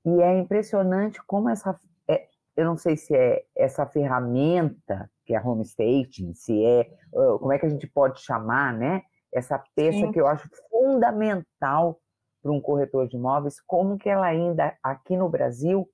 E 0.06 0.22
é 0.22 0.38
impressionante 0.40 1.22
como 1.26 1.50
essa, 1.50 1.80
é, 2.08 2.28
eu 2.56 2.66
não 2.66 2.76
sei 2.76 2.98
se 2.98 3.16
é 3.16 3.44
essa 3.56 3.86
ferramenta 3.86 5.10
que 5.26 5.34
é 5.34 5.38
a 5.38 5.44
home 5.44 5.64
staging, 5.64 6.34
se 6.34 6.66
é, 6.66 6.92
como 7.12 7.54
é 7.54 7.60
que 7.60 7.66
a 7.66 7.70
gente 7.70 7.88
pode 7.88 8.20
chamar, 8.22 8.74
né? 8.74 9.04
Essa 9.34 9.64
peça 9.76 10.00
Sim. 10.00 10.12
que 10.12 10.20
eu 10.20 10.28
acho 10.28 10.50
fundamental 10.70 12.02
para 12.42 12.52
um 12.52 12.60
corretor 12.60 13.08
de 13.08 13.16
imóveis, 13.16 13.62
como 13.62 13.98
que 13.98 14.10
ela 14.10 14.26
ainda 14.26 14.76
aqui 14.84 15.16
no 15.16 15.30
Brasil, 15.30 15.88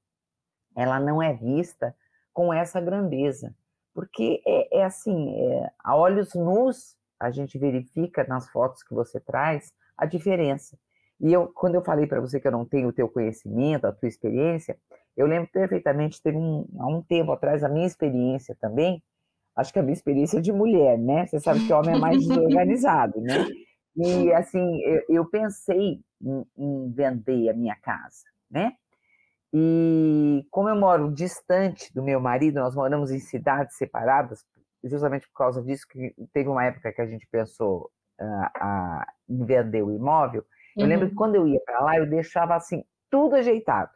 ela 0.75 0.99
não 0.99 1.21
é 1.21 1.33
vista 1.33 1.95
com 2.33 2.53
essa 2.53 2.79
grandeza. 2.79 3.53
Porque 3.93 4.41
é, 4.45 4.79
é 4.79 4.83
assim, 4.83 5.35
é, 5.35 5.71
a 5.83 5.95
olhos 5.95 6.33
nus, 6.33 6.95
a 7.19 7.31
gente 7.31 7.57
verifica 7.57 8.23
nas 8.27 8.49
fotos 8.49 8.83
que 8.83 8.93
você 8.93 9.19
traz 9.19 9.73
a 9.97 10.05
diferença. 10.05 10.77
E 11.19 11.33
eu, 11.33 11.47
quando 11.47 11.75
eu 11.75 11.81
falei 11.81 12.05
para 12.05 12.21
você 12.21 12.39
que 12.39 12.47
eu 12.47 12.51
não 12.51 12.65
tenho 12.65 12.89
o 12.89 12.93
teu 12.93 13.09
conhecimento, 13.09 13.85
a 13.85 13.91
tua 13.91 14.07
experiência, 14.07 14.77
eu 15.15 15.25
lembro 15.25 15.49
perfeitamente, 15.51 16.21
teve 16.21 16.37
um, 16.37 16.67
há 16.79 16.87
um 16.87 17.01
tempo 17.01 17.31
atrás, 17.31 17.63
a 17.63 17.69
minha 17.69 17.87
experiência 17.87 18.55
também, 18.59 19.01
acho 19.55 19.73
que 19.73 19.79
a 19.79 19.81
minha 19.81 19.93
experiência 19.93 20.39
de 20.39 20.51
mulher, 20.51 20.97
né? 20.97 21.25
Você 21.25 21.39
sabe 21.39 21.65
que 21.65 21.73
homem 21.73 21.95
é 21.95 21.97
mais 21.97 22.19
desorganizado, 22.19 23.19
né? 23.19 23.47
E, 23.95 24.31
assim, 24.31 24.79
eu, 24.83 25.01
eu 25.09 25.25
pensei 25.25 25.99
em, 26.21 26.45
em 26.55 26.91
vender 26.91 27.49
a 27.49 27.53
minha 27.53 27.75
casa, 27.75 28.25
né? 28.49 28.73
E 29.51 30.45
como 30.51 30.69
eu 30.69 30.75
moro 30.75 31.11
distante 31.11 31.91
do 31.93 32.03
meu 32.03 32.19
marido, 32.19 32.59
nós 32.59 32.75
moramos 32.75 33.09
em 33.09 33.19
cidades 33.19 33.75
separadas, 33.75 34.45
justamente 34.83 35.27
por 35.29 35.37
causa 35.37 35.63
disso 35.63 35.87
que 35.87 36.13
teve 36.31 36.47
uma 36.47 36.65
época 36.65 36.91
que 36.91 37.01
a 37.01 37.07
gente 37.07 37.25
pensou 37.31 37.89
uh, 38.21 38.49
a, 38.55 39.07
em 39.27 39.43
vender 39.43 39.81
o 39.81 39.91
imóvel, 39.91 40.45
eu 40.77 40.83
uhum. 40.83 40.89
lembro 40.89 41.09
que 41.09 41.15
quando 41.15 41.35
eu 41.35 41.47
ia 41.47 41.59
para 41.65 41.79
lá, 41.79 41.97
eu 41.97 42.05
deixava 42.05 42.55
assim, 42.55 42.83
tudo 43.09 43.35
ajeitado, 43.35 43.89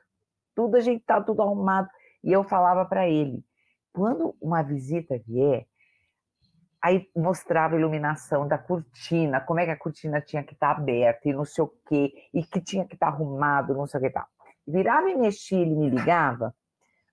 tudo 0.56 0.78
ajeitado, 0.78 1.28
tudo 1.28 1.44
arrumado. 1.44 1.88
E 2.24 2.32
eu 2.32 2.44
falava 2.44 2.84
para 2.86 3.08
ele: 3.08 3.46
quando 3.94 4.36
uma 4.42 4.64
visita 4.64 5.22
vier, 5.28 5.68
aí 6.82 7.08
mostrava 7.16 7.76
a 7.76 7.80
iluminação 7.80 8.48
da 8.48 8.58
cortina, 8.58 9.40
como 9.40 9.60
é 9.60 9.66
que 9.66 9.72
a 9.72 9.78
cortina 9.78 10.20
tinha 10.20 10.44
que 10.44 10.54
estar 10.54 10.74
tá 10.74 10.82
aberta 10.82 11.30
e 11.30 11.34
não 11.34 11.46
sei 11.46 11.64
o 11.64 11.72
quê, 11.88 12.14
e 12.34 12.44
que 12.44 12.60
tinha 12.60 12.86
que 12.86 12.96
estar 12.96 13.12
tá 13.12 13.14
arrumado, 13.14 13.76
não 13.76 13.86
sei 13.86 14.00
o 14.00 14.04
que 14.04 14.10
tal. 14.10 14.26
Virava 14.68 15.08
e 15.10 15.16
mexia, 15.16 15.60
ele 15.60 15.76
me 15.76 15.90
ligava, 15.90 16.54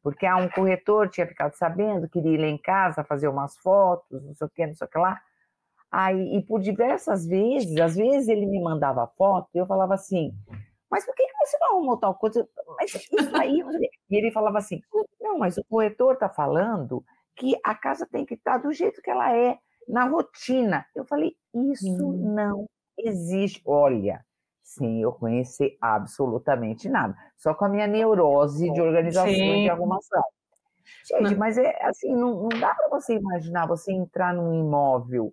porque 0.02 0.24
ah, 0.24 0.36
um 0.36 0.48
corretor 0.48 1.10
tinha 1.10 1.26
ficado 1.26 1.52
sabendo, 1.54 2.08
queria 2.08 2.32
ir 2.32 2.40
lá 2.40 2.46
em 2.46 2.56
casa 2.56 3.04
fazer 3.04 3.28
umas 3.28 3.58
fotos, 3.58 4.22
não 4.24 4.34
sei 4.34 4.46
o 4.46 4.50
que, 4.50 4.66
não 4.66 4.74
sei 4.74 4.86
o 4.86 4.90
que 4.90 4.98
lá. 4.98 5.20
Aí, 5.90 6.36
e 6.36 6.42
por 6.42 6.60
diversas 6.60 7.26
vezes, 7.26 7.76
às 7.80 7.96
vezes 7.96 8.28
ele 8.28 8.46
me 8.46 8.60
mandava 8.62 9.06
foto 9.16 9.48
e 9.54 9.58
eu 9.58 9.66
falava 9.66 9.94
assim, 9.94 10.32
mas 10.90 11.04
por 11.04 11.14
que, 11.14 11.26
você 11.40 11.58
não 11.58 11.68
arrumou 11.68 11.96
tal 11.96 12.14
coisa? 12.14 12.48
Mas 12.78 12.94
isso 12.94 13.36
aí. 13.36 13.62
e 14.10 14.16
ele 14.16 14.30
falava 14.30 14.58
assim: 14.58 14.80
não, 15.20 15.38
mas 15.38 15.56
o 15.58 15.64
corretor 15.64 16.14
está 16.14 16.28
falando 16.28 17.04
que 17.36 17.54
a 17.64 17.74
casa 17.74 18.06
tem 18.10 18.24
que 18.24 18.34
estar 18.34 18.52
tá 18.52 18.58
do 18.58 18.72
jeito 18.72 19.00
que 19.02 19.10
ela 19.10 19.34
é, 19.36 19.58
na 19.86 20.04
rotina. 20.04 20.86
Eu 20.94 21.04
falei: 21.04 21.32
isso 21.54 22.06
hum. 22.06 22.34
não 22.34 22.66
existe. 22.98 23.62
Olha, 23.66 24.24
sem 24.62 25.02
eu 25.02 25.12
conhecer 25.12 25.76
absolutamente 25.80 26.88
nada, 26.88 27.16
só 27.36 27.54
com 27.54 27.66
a 27.66 27.68
minha 27.68 27.86
neurose 27.86 28.70
de 28.72 28.80
organização 28.80 29.32
Sim. 29.32 29.60
e 29.60 29.62
de 29.64 29.70
arrumação. 29.70 30.22
Gente, 31.06 31.34
mas 31.36 31.58
é 31.58 31.84
assim, 31.84 32.14
não, 32.14 32.42
não 32.42 32.60
dá 32.60 32.74
para 32.74 32.88
você 32.88 33.14
imaginar 33.14 33.66
você 33.66 33.92
entrar 33.92 34.34
num 34.34 34.54
imóvel 34.54 35.32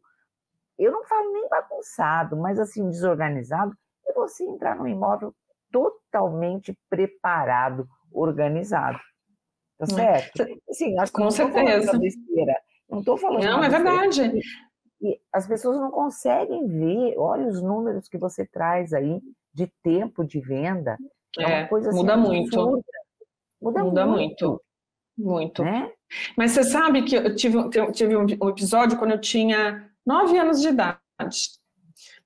eu 0.78 0.92
não 0.92 1.04
falo 1.06 1.32
nem 1.32 1.48
bagunçado, 1.50 2.38
mas 2.38 2.60
assim, 2.60 2.90
desorganizado, 2.90 3.76
e 4.06 4.14
você 4.14 4.44
entrar 4.44 4.76
num 4.76 4.88
imóvel 4.88 5.34
totalmente 5.72 6.78
preparado, 6.90 7.88
organizado. 8.12 9.00
Tá 9.78 9.86
certo? 9.86 10.46
Sim, 10.72 10.98
acho 11.00 11.12
que 11.12 11.22
Com 11.22 11.32
certeza. 11.32 11.98
Besteira. 11.98 12.56
Não 12.90 13.00
estou 13.00 13.18
falando. 13.18 13.44
Não, 13.44 13.64
é 13.64 13.70
verdade. 13.70 14.40
E 15.02 15.20
as 15.34 15.48
pessoas 15.48 15.80
não 15.80 15.92
conseguem 15.92 16.68
ver, 16.68 17.18
olha 17.18 17.48
os 17.48 17.62
números 17.62 18.08
que 18.08 18.18
você 18.18 18.46
traz 18.46 18.94
aí 18.94 19.22
de 19.54 19.72
tempo 19.84 20.24
de 20.24 20.40
venda. 20.40 20.98
É, 21.38 21.44
é 21.44 21.60
uma 21.60 21.68
coisa 21.68 21.90
assim, 21.90 21.98
muda 21.98 22.16
muito. 22.16 22.82
Muda, 23.62 23.84
muda 23.84 24.06
muito. 24.06 24.62
Muito. 25.18 25.64
Né? 25.64 25.92
Mas 26.38 26.52
você 26.52 26.64
sabe 26.64 27.04
que 27.04 27.16
eu 27.16 27.36
tive, 27.36 27.58
eu 27.58 27.92
tive 27.92 28.16
um 28.16 28.50
episódio 28.50 28.98
quando 28.98 29.12
eu 29.12 29.22
tinha 29.22 29.90
nove 30.06 30.38
anos 30.38 30.62
de 30.62 30.70
idade. 30.70 31.00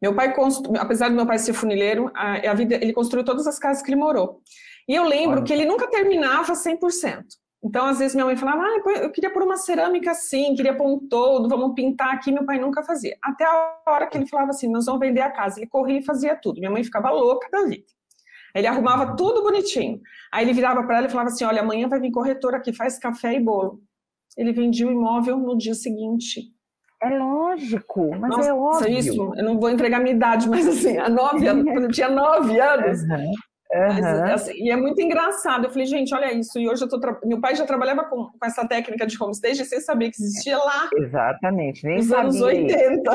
Meu 0.02 0.16
pai, 0.16 0.34
apesar 0.80 1.10
do 1.10 1.16
meu 1.16 1.26
pai 1.26 1.38
ser 1.38 1.54
funileiro, 1.54 2.12
a, 2.16 2.52
a 2.52 2.54
vida, 2.54 2.76
ele 2.76 2.94
construiu 2.94 3.26
todas 3.26 3.46
as 3.46 3.60
casas 3.60 3.84
que 3.84 3.90
ele 3.90 4.00
morou. 4.00 4.42
E 4.88 4.96
eu 4.96 5.04
lembro 5.04 5.38
Olha. 5.38 5.44
que 5.44 5.54
ele 5.54 5.66
nunca 5.66 5.88
terminava 5.88 6.54
100%. 6.54 7.24
Então, 7.62 7.86
às 7.86 8.00
vezes, 8.00 8.16
minha 8.16 8.26
mãe 8.26 8.38
falava, 8.38 8.64
ah, 8.64 8.82
eu 9.02 9.12
queria 9.12 9.32
pôr 9.32 9.44
uma 9.44 9.58
cerâmica 9.58 10.12
assim, 10.12 10.56
queria 10.56 10.76
pôr 10.76 10.88
um 10.88 11.08
todo, 11.10 11.50
vamos 11.50 11.74
pintar 11.76 12.14
aqui. 12.14 12.32
Meu 12.32 12.46
pai 12.46 12.58
nunca 12.58 12.82
fazia. 12.84 13.18
Até 13.22 13.44
a 13.44 13.78
hora 13.88 14.08
que 14.08 14.18
ele 14.18 14.26
falava 14.26 14.52
assim, 14.52 14.72
nós 14.72 14.86
vamos 14.86 15.02
vender 15.02 15.20
a 15.22 15.30
casa. 15.30 15.60
Ele 15.60 15.68
corria 15.68 16.00
e 16.00 16.06
fazia 16.06 16.36
tudo. 16.38 16.60
Minha 16.60 16.72
mãe 16.72 16.84
ficava 16.84 17.12
louca 17.12 17.50
da 17.52 17.64
vida. 17.66 17.86
Ele 18.56 18.66
arrumava 18.66 19.16
tudo 19.16 19.44
bonitinho. 19.44 20.02
Aí 20.32 20.46
ele 20.46 20.54
virava 20.54 20.82
para 20.84 20.98
ela 20.98 21.08
e 21.08 21.10
falava 21.10 21.30
assim, 21.30 21.44
olha, 21.44 21.62
amanhã 21.62 21.88
vai 21.88 22.00
vir 22.00 22.12
corretor 22.12 22.56
aqui, 22.56 22.72
faz 22.72 22.98
café 22.98 23.34
e 23.36 23.40
bolo. 23.40 23.82
Ele 24.38 24.54
vendia 24.54 24.88
o 24.88 24.92
imóvel 24.92 25.38
no 25.38 25.58
dia 25.58 25.76
seguinte. 25.76 26.54
É 27.02 27.10
lógico, 27.10 28.10
mas 28.20 28.30
Nossa, 28.30 28.50
é 28.50 28.54
óbvio. 28.54 28.98
Isso, 28.98 29.34
eu 29.36 29.44
não 29.44 29.60
vou 29.60 29.70
entregar 29.70 30.00
minha 30.00 30.16
idade, 30.16 30.50
mas 30.50 30.68
assim, 30.68 30.98
há 30.98 31.08
nove 31.08 31.48
anos, 31.48 31.64
quando 31.64 31.86
eu 31.86 31.92
tinha 31.92 32.10
nove 32.10 32.60
anos, 32.60 33.02
uhum. 33.04 33.32
Mas, 33.72 34.04
assim, 34.04 34.54
e 34.56 34.72
é 34.72 34.76
muito 34.76 35.00
engraçado. 35.00 35.66
Eu 35.66 35.70
falei, 35.70 35.86
gente, 35.86 36.14
olha 36.14 36.34
isso. 36.34 36.58
E 36.58 36.68
hoje 36.68 36.84
eu 36.84 36.90
tô. 36.90 37.00
Tra... 37.00 37.20
Meu 37.24 37.40
pai 37.40 37.56
já 37.56 37.66
trabalhava 37.68 38.04
com, 38.06 38.26
com 38.26 38.46
essa 38.46 38.68
técnica 38.68 39.06
de 39.06 39.22
homestage 39.22 39.64
sem 39.64 39.80
saber 39.80 40.10
que 40.10 40.22
existia 40.22 40.58
lá. 40.58 40.90
Exatamente, 40.98 41.86
nem 41.86 41.98
nos 41.98 42.08
sabia. 42.08 42.24
anos 42.24 42.42
80. 42.42 43.12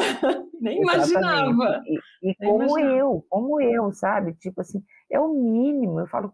nem 0.61 0.81
imaginava. 0.81 1.83
E, 1.85 1.95
e 2.23 2.37
nem 2.39 2.51
como 2.51 2.65
imaginava. 2.65 2.97
eu, 2.97 3.27
como 3.29 3.61
eu, 3.61 3.93
sabe? 3.93 4.35
Tipo 4.35 4.61
assim, 4.61 4.81
é 5.11 5.19
o 5.19 5.29
mínimo. 5.29 5.99
Eu 5.99 6.07
falo, 6.07 6.33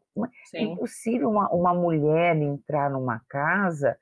é 0.54 0.62
impossível 0.62 1.30
uma, 1.30 1.48
uma 1.48 1.72
mulher 1.72 2.36
entrar 2.36 2.90
numa 2.90 3.22
casa 3.26 3.96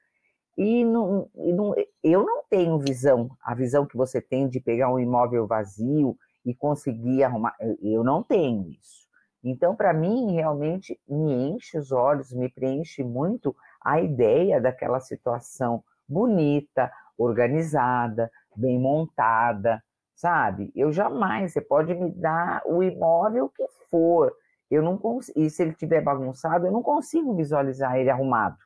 e 0.58 0.84
não, 0.84 1.30
e 1.36 1.52
não, 1.52 1.72
eu 2.02 2.26
não 2.26 2.42
tenho 2.50 2.80
visão, 2.80 3.30
a 3.40 3.54
visão 3.54 3.86
que 3.86 3.96
você 3.96 4.20
tem 4.20 4.48
de 4.48 4.58
pegar 4.58 4.92
um 4.92 4.98
imóvel 4.98 5.46
vazio 5.46 6.16
e 6.44 6.52
conseguir 6.52 7.22
arrumar. 7.22 7.54
Eu 7.80 8.02
não 8.02 8.24
tenho 8.24 8.68
isso. 8.68 9.06
Então, 9.44 9.76
para 9.76 9.92
mim, 9.92 10.32
realmente 10.32 11.00
me 11.08 11.32
enche 11.50 11.78
os 11.78 11.92
olhos, 11.92 12.32
me 12.32 12.48
preenche 12.48 13.04
muito 13.04 13.54
a 13.80 14.00
ideia 14.00 14.60
daquela 14.60 14.98
situação 14.98 15.84
bonita, 16.08 16.90
organizada, 17.16 18.28
bem 18.56 18.80
montada, 18.80 19.80
sabe? 20.16 20.72
Eu 20.74 20.90
jamais, 20.90 21.52
você 21.52 21.60
pode 21.60 21.94
me 21.94 22.10
dar 22.10 22.62
o 22.66 22.82
imóvel 22.82 23.48
que 23.48 23.64
for, 23.88 24.34
eu 24.68 24.82
não 24.82 24.98
consigo, 24.98 25.38
e 25.38 25.48
se 25.48 25.62
ele 25.62 25.72
tiver 25.72 26.00
bagunçado, 26.00 26.66
eu 26.66 26.72
não 26.72 26.82
consigo 26.82 27.32
visualizar 27.36 27.96
ele 27.96 28.10
arrumado. 28.10 28.58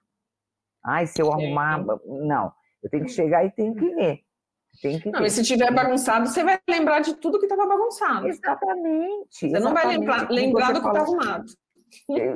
Ai, 0.84 1.06
se 1.06 1.20
eu 1.20 1.32
arrumar, 1.32 1.84
não, 2.06 2.52
eu 2.82 2.90
tenho 2.90 3.04
que 3.04 3.10
chegar 3.10 3.44
e 3.44 3.50
tenho 3.50 3.74
que 3.74 3.88
ver. 3.94 4.20
Tem 4.80 4.98
que 4.98 5.10
não, 5.10 5.24
e 5.24 5.30
se 5.30 5.42
tiver 5.42 5.72
bagunçado, 5.72 6.26
você 6.26 6.42
vai 6.42 6.58
lembrar 6.68 7.00
de 7.00 7.14
tudo 7.14 7.38
que 7.38 7.44
estava 7.44 7.66
bagunçado. 7.66 8.26
Exatamente. 8.26 9.28
Você 9.30 9.46
exatamente. 9.46 9.64
não 9.64 9.74
vai 9.74 9.86
lembrar, 9.86 10.30
lembrar 10.30 10.72
do 10.72 10.80
que 10.80 10.88
está 10.88 11.00
arrumado. 11.00 11.44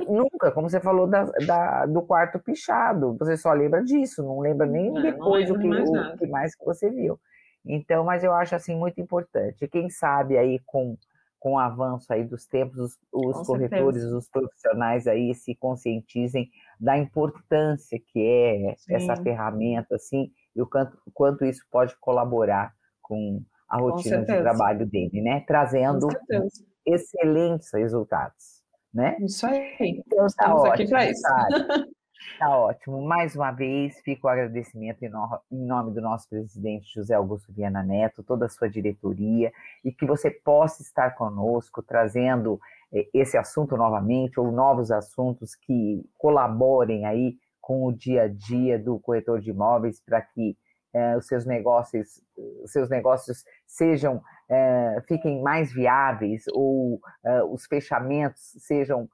Nunca, 0.06 0.52
como 0.52 0.68
você 0.68 0.78
falou 0.78 1.06
da, 1.06 1.24
da, 1.24 1.86
do 1.86 2.02
quarto 2.02 2.38
pichado, 2.38 3.16
você 3.18 3.36
só 3.36 3.52
lembra 3.52 3.82
disso, 3.82 4.22
não 4.22 4.40
lembra 4.40 4.66
nem 4.66 4.92
não, 4.92 5.00
depois 5.00 5.48
não 5.48 5.56
o, 5.56 5.58
que, 5.58 5.66
mais 5.66 5.88
o 5.88 6.16
que 6.18 6.26
mais 6.26 6.54
que 6.54 6.64
você 6.64 6.90
viu. 6.90 7.18
Então, 7.64 8.04
mas 8.04 8.22
eu 8.22 8.32
acho 8.32 8.54
assim 8.54 8.76
muito 8.76 9.00
importante. 9.00 9.66
Quem 9.66 9.88
sabe 9.88 10.36
aí 10.36 10.60
com, 10.66 10.96
com 11.46 11.52
o 11.52 11.58
avanço 11.60 12.12
aí 12.12 12.24
dos 12.24 12.44
tempos, 12.44 12.76
os, 12.76 12.98
os 13.12 13.46
corretores, 13.46 14.00
certeza. 14.00 14.18
os 14.18 14.28
profissionais 14.28 15.06
aí 15.06 15.32
se 15.32 15.54
conscientizem 15.54 16.50
da 16.80 16.98
importância 16.98 18.00
que 18.04 18.20
é 18.20 18.74
Sim. 18.76 18.94
essa 18.94 19.14
ferramenta, 19.22 19.94
assim, 19.94 20.32
e 20.56 20.60
o 20.60 20.66
quanto, 20.66 20.98
quanto 21.14 21.44
isso 21.44 21.64
pode 21.70 21.96
colaborar 22.00 22.74
com 23.00 23.40
a 23.68 23.78
rotina 23.78 24.16
com 24.16 24.24
de 24.24 24.40
trabalho 24.40 24.84
dele, 24.86 25.22
né? 25.22 25.44
Trazendo 25.46 26.08
excelentes 26.84 27.72
resultados, 27.72 28.64
né? 28.92 29.16
Isso 29.20 29.46
aí. 29.46 30.02
Então 30.04 30.18
tá 30.18 30.26
Estamos 30.26 30.62
ótimo, 30.62 30.72
aqui 30.72 30.88
para 30.88 31.08
isso. 31.08 31.22
Tá 32.38 32.56
ótimo. 32.56 33.00
Mais 33.02 33.34
uma 33.34 33.50
vez, 33.50 34.00
fica 34.00 34.26
o 34.26 34.30
agradecimento 34.30 35.02
em, 35.02 35.08
no, 35.08 35.38
em, 35.50 35.64
nome 35.64 35.92
do 35.92 36.00
nosso 36.00 36.28
presidente 36.28 36.92
José 36.92 37.14
Augusto 37.14 37.52
Viana 37.52 37.82
Neto, 37.82 38.22
toda 38.22 38.46
a 38.46 38.48
sua 38.48 38.68
diretoria, 38.68 39.52
e 39.84 39.92
que 39.92 40.06
você 40.06 40.30
possa 40.30 40.82
estar 40.82 41.14
conosco, 41.14 41.82
trazendo 41.82 42.60
eh, 42.92 43.08
esse 43.14 43.36
assunto 43.36 43.76
novamente, 43.76 44.38
ou 44.40 44.50
novos 44.50 44.90
assuntos 44.90 45.54
que 45.54 46.04
colaborem 46.18 47.06
aí 47.06 47.36
com 47.60 47.84
o 47.84 47.92
dia 47.92 48.22
a 48.22 48.28
dia 48.28 48.78
do 48.78 48.98
corretor 48.98 49.40
de 49.40 49.50
imóveis 49.50 50.00
para 50.00 50.20
que 50.20 50.56
é, 50.94 51.16
os 51.16 51.26
seus 51.26 51.44
negócios, 51.44 52.22
os 52.62 52.70
seus 52.70 52.88
negócios 52.88 53.44
sejam 53.66 54.22
é, 54.48 55.02
fiquem 55.06 55.42
mais 55.42 55.72
viáveis 55.72 56.44
ou 56.52 57.00
é, 57.24 57.42
os 57.42 57.66
fechamentos 57.66 58.54
sejam 58.60 59.08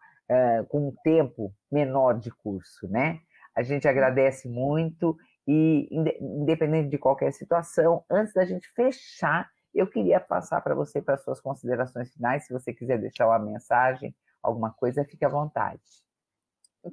com 0.69 0.89
um 0.89 0.95
tempo 1.03 1.53
menor 1.71 2.19
de 2.19 2.31
curso, 2.31 2.89
né? 2.89 3.21
A 3.55 3.63
gente 3.63 3.87
agradece 3.87 4.49
muito 4.49 5.17
e 5.47 5.89
independente 6.21 6.89
de 6.89 6.99
qualquer 6.99 7.33
situação, 7.33 8.05
antes 8.11 8.33
da 8.33 8.45
gente 8.45 8.69
fechar, 8.75 9.51
eu 9.75 9.87
queria 9.87 10.21
passar 10.21 10.61
para 10.61 10.75
você 10.75 11.03
para 11.03 11.19
suas 11.19 11.41
considerações 11.41 12.13
finais. 12.13 12.47
Se 12.47 12.53
você 12.53 12.73
quiser 12.73 12.99
deixar 12.99 13.27
uma 13.27 13.39
mensagem, 13.39 14.15
alguma 14.43 14.71
coisa, 14.71 15.05
fique 15.05 15.25
à 15.25 15.29
vontade 15.29 15.81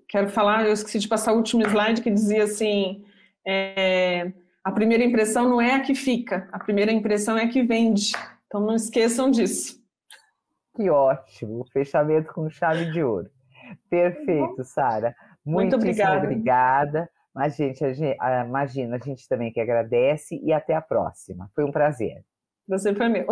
quero 0.08 0.30
falar, 0.30 0.66
eu 0.66 0.74
esqueci 0.74 1.00
de 1.00 1.08
passar 1.08 1.34
o 1.34 1.38
último 1.38 1.64
slide 1.64 2.02
que 2.02 2.12
dizia 2.12 2.44
assim: 2.44 3.04
é, 3.46 4.32
a 4.64 4.72
primeira 4.72 5.04
impressão 5.04 5.48
não 5.50 5.62
é 5.62 5.74
a 5.74 5.82
que 5.82 5.96
fica, 5.96 6.48
a 6.52 6.60
primeira 6.60 6.92
impressão 6.92 7.38
é 7.38 7.44
a 7.44 7.50
que 7.50 7.64
vende. 7.64 8.12
Então 8.48 8.62
não 8.62 8.76
esqueçam 8.76 9.30
disso. 9.30 9.79
Que 10.80 10.90
ótimo, 10.90 11.66
fechamento 11.74 12.32
com 12.34 12.50
chave 12.50 12.90
de 12.94 13.04
ouro. 13.04 13.30
Perfeito, 13.90 14.64
Sara. 14.64 15.14
Muito 15.46 15.76
obrigada. 15.76 16.24
obrigada. 16.24 17.10
Mas, 17.36 17.58
gente, 17.58 17.84
a 17.84 17.92
gente, 17.92 18.18
imagina, 18.48 18.96
a 18.96 19.00
gente 19.00 19.28
também 19.28 19.52
que 19.52 19.60
agradece 19.60 20.40
e 20.42 20.54
até 20.54 20.74
a 20.74 20.82
próxima. 20.82 21.52
Foi 21.54 21.66
um 21.66 21.72
prazer. 21.72 22.24
Você 22.66 22.96
foi 22.96 23.10
meu. 23.10 23.28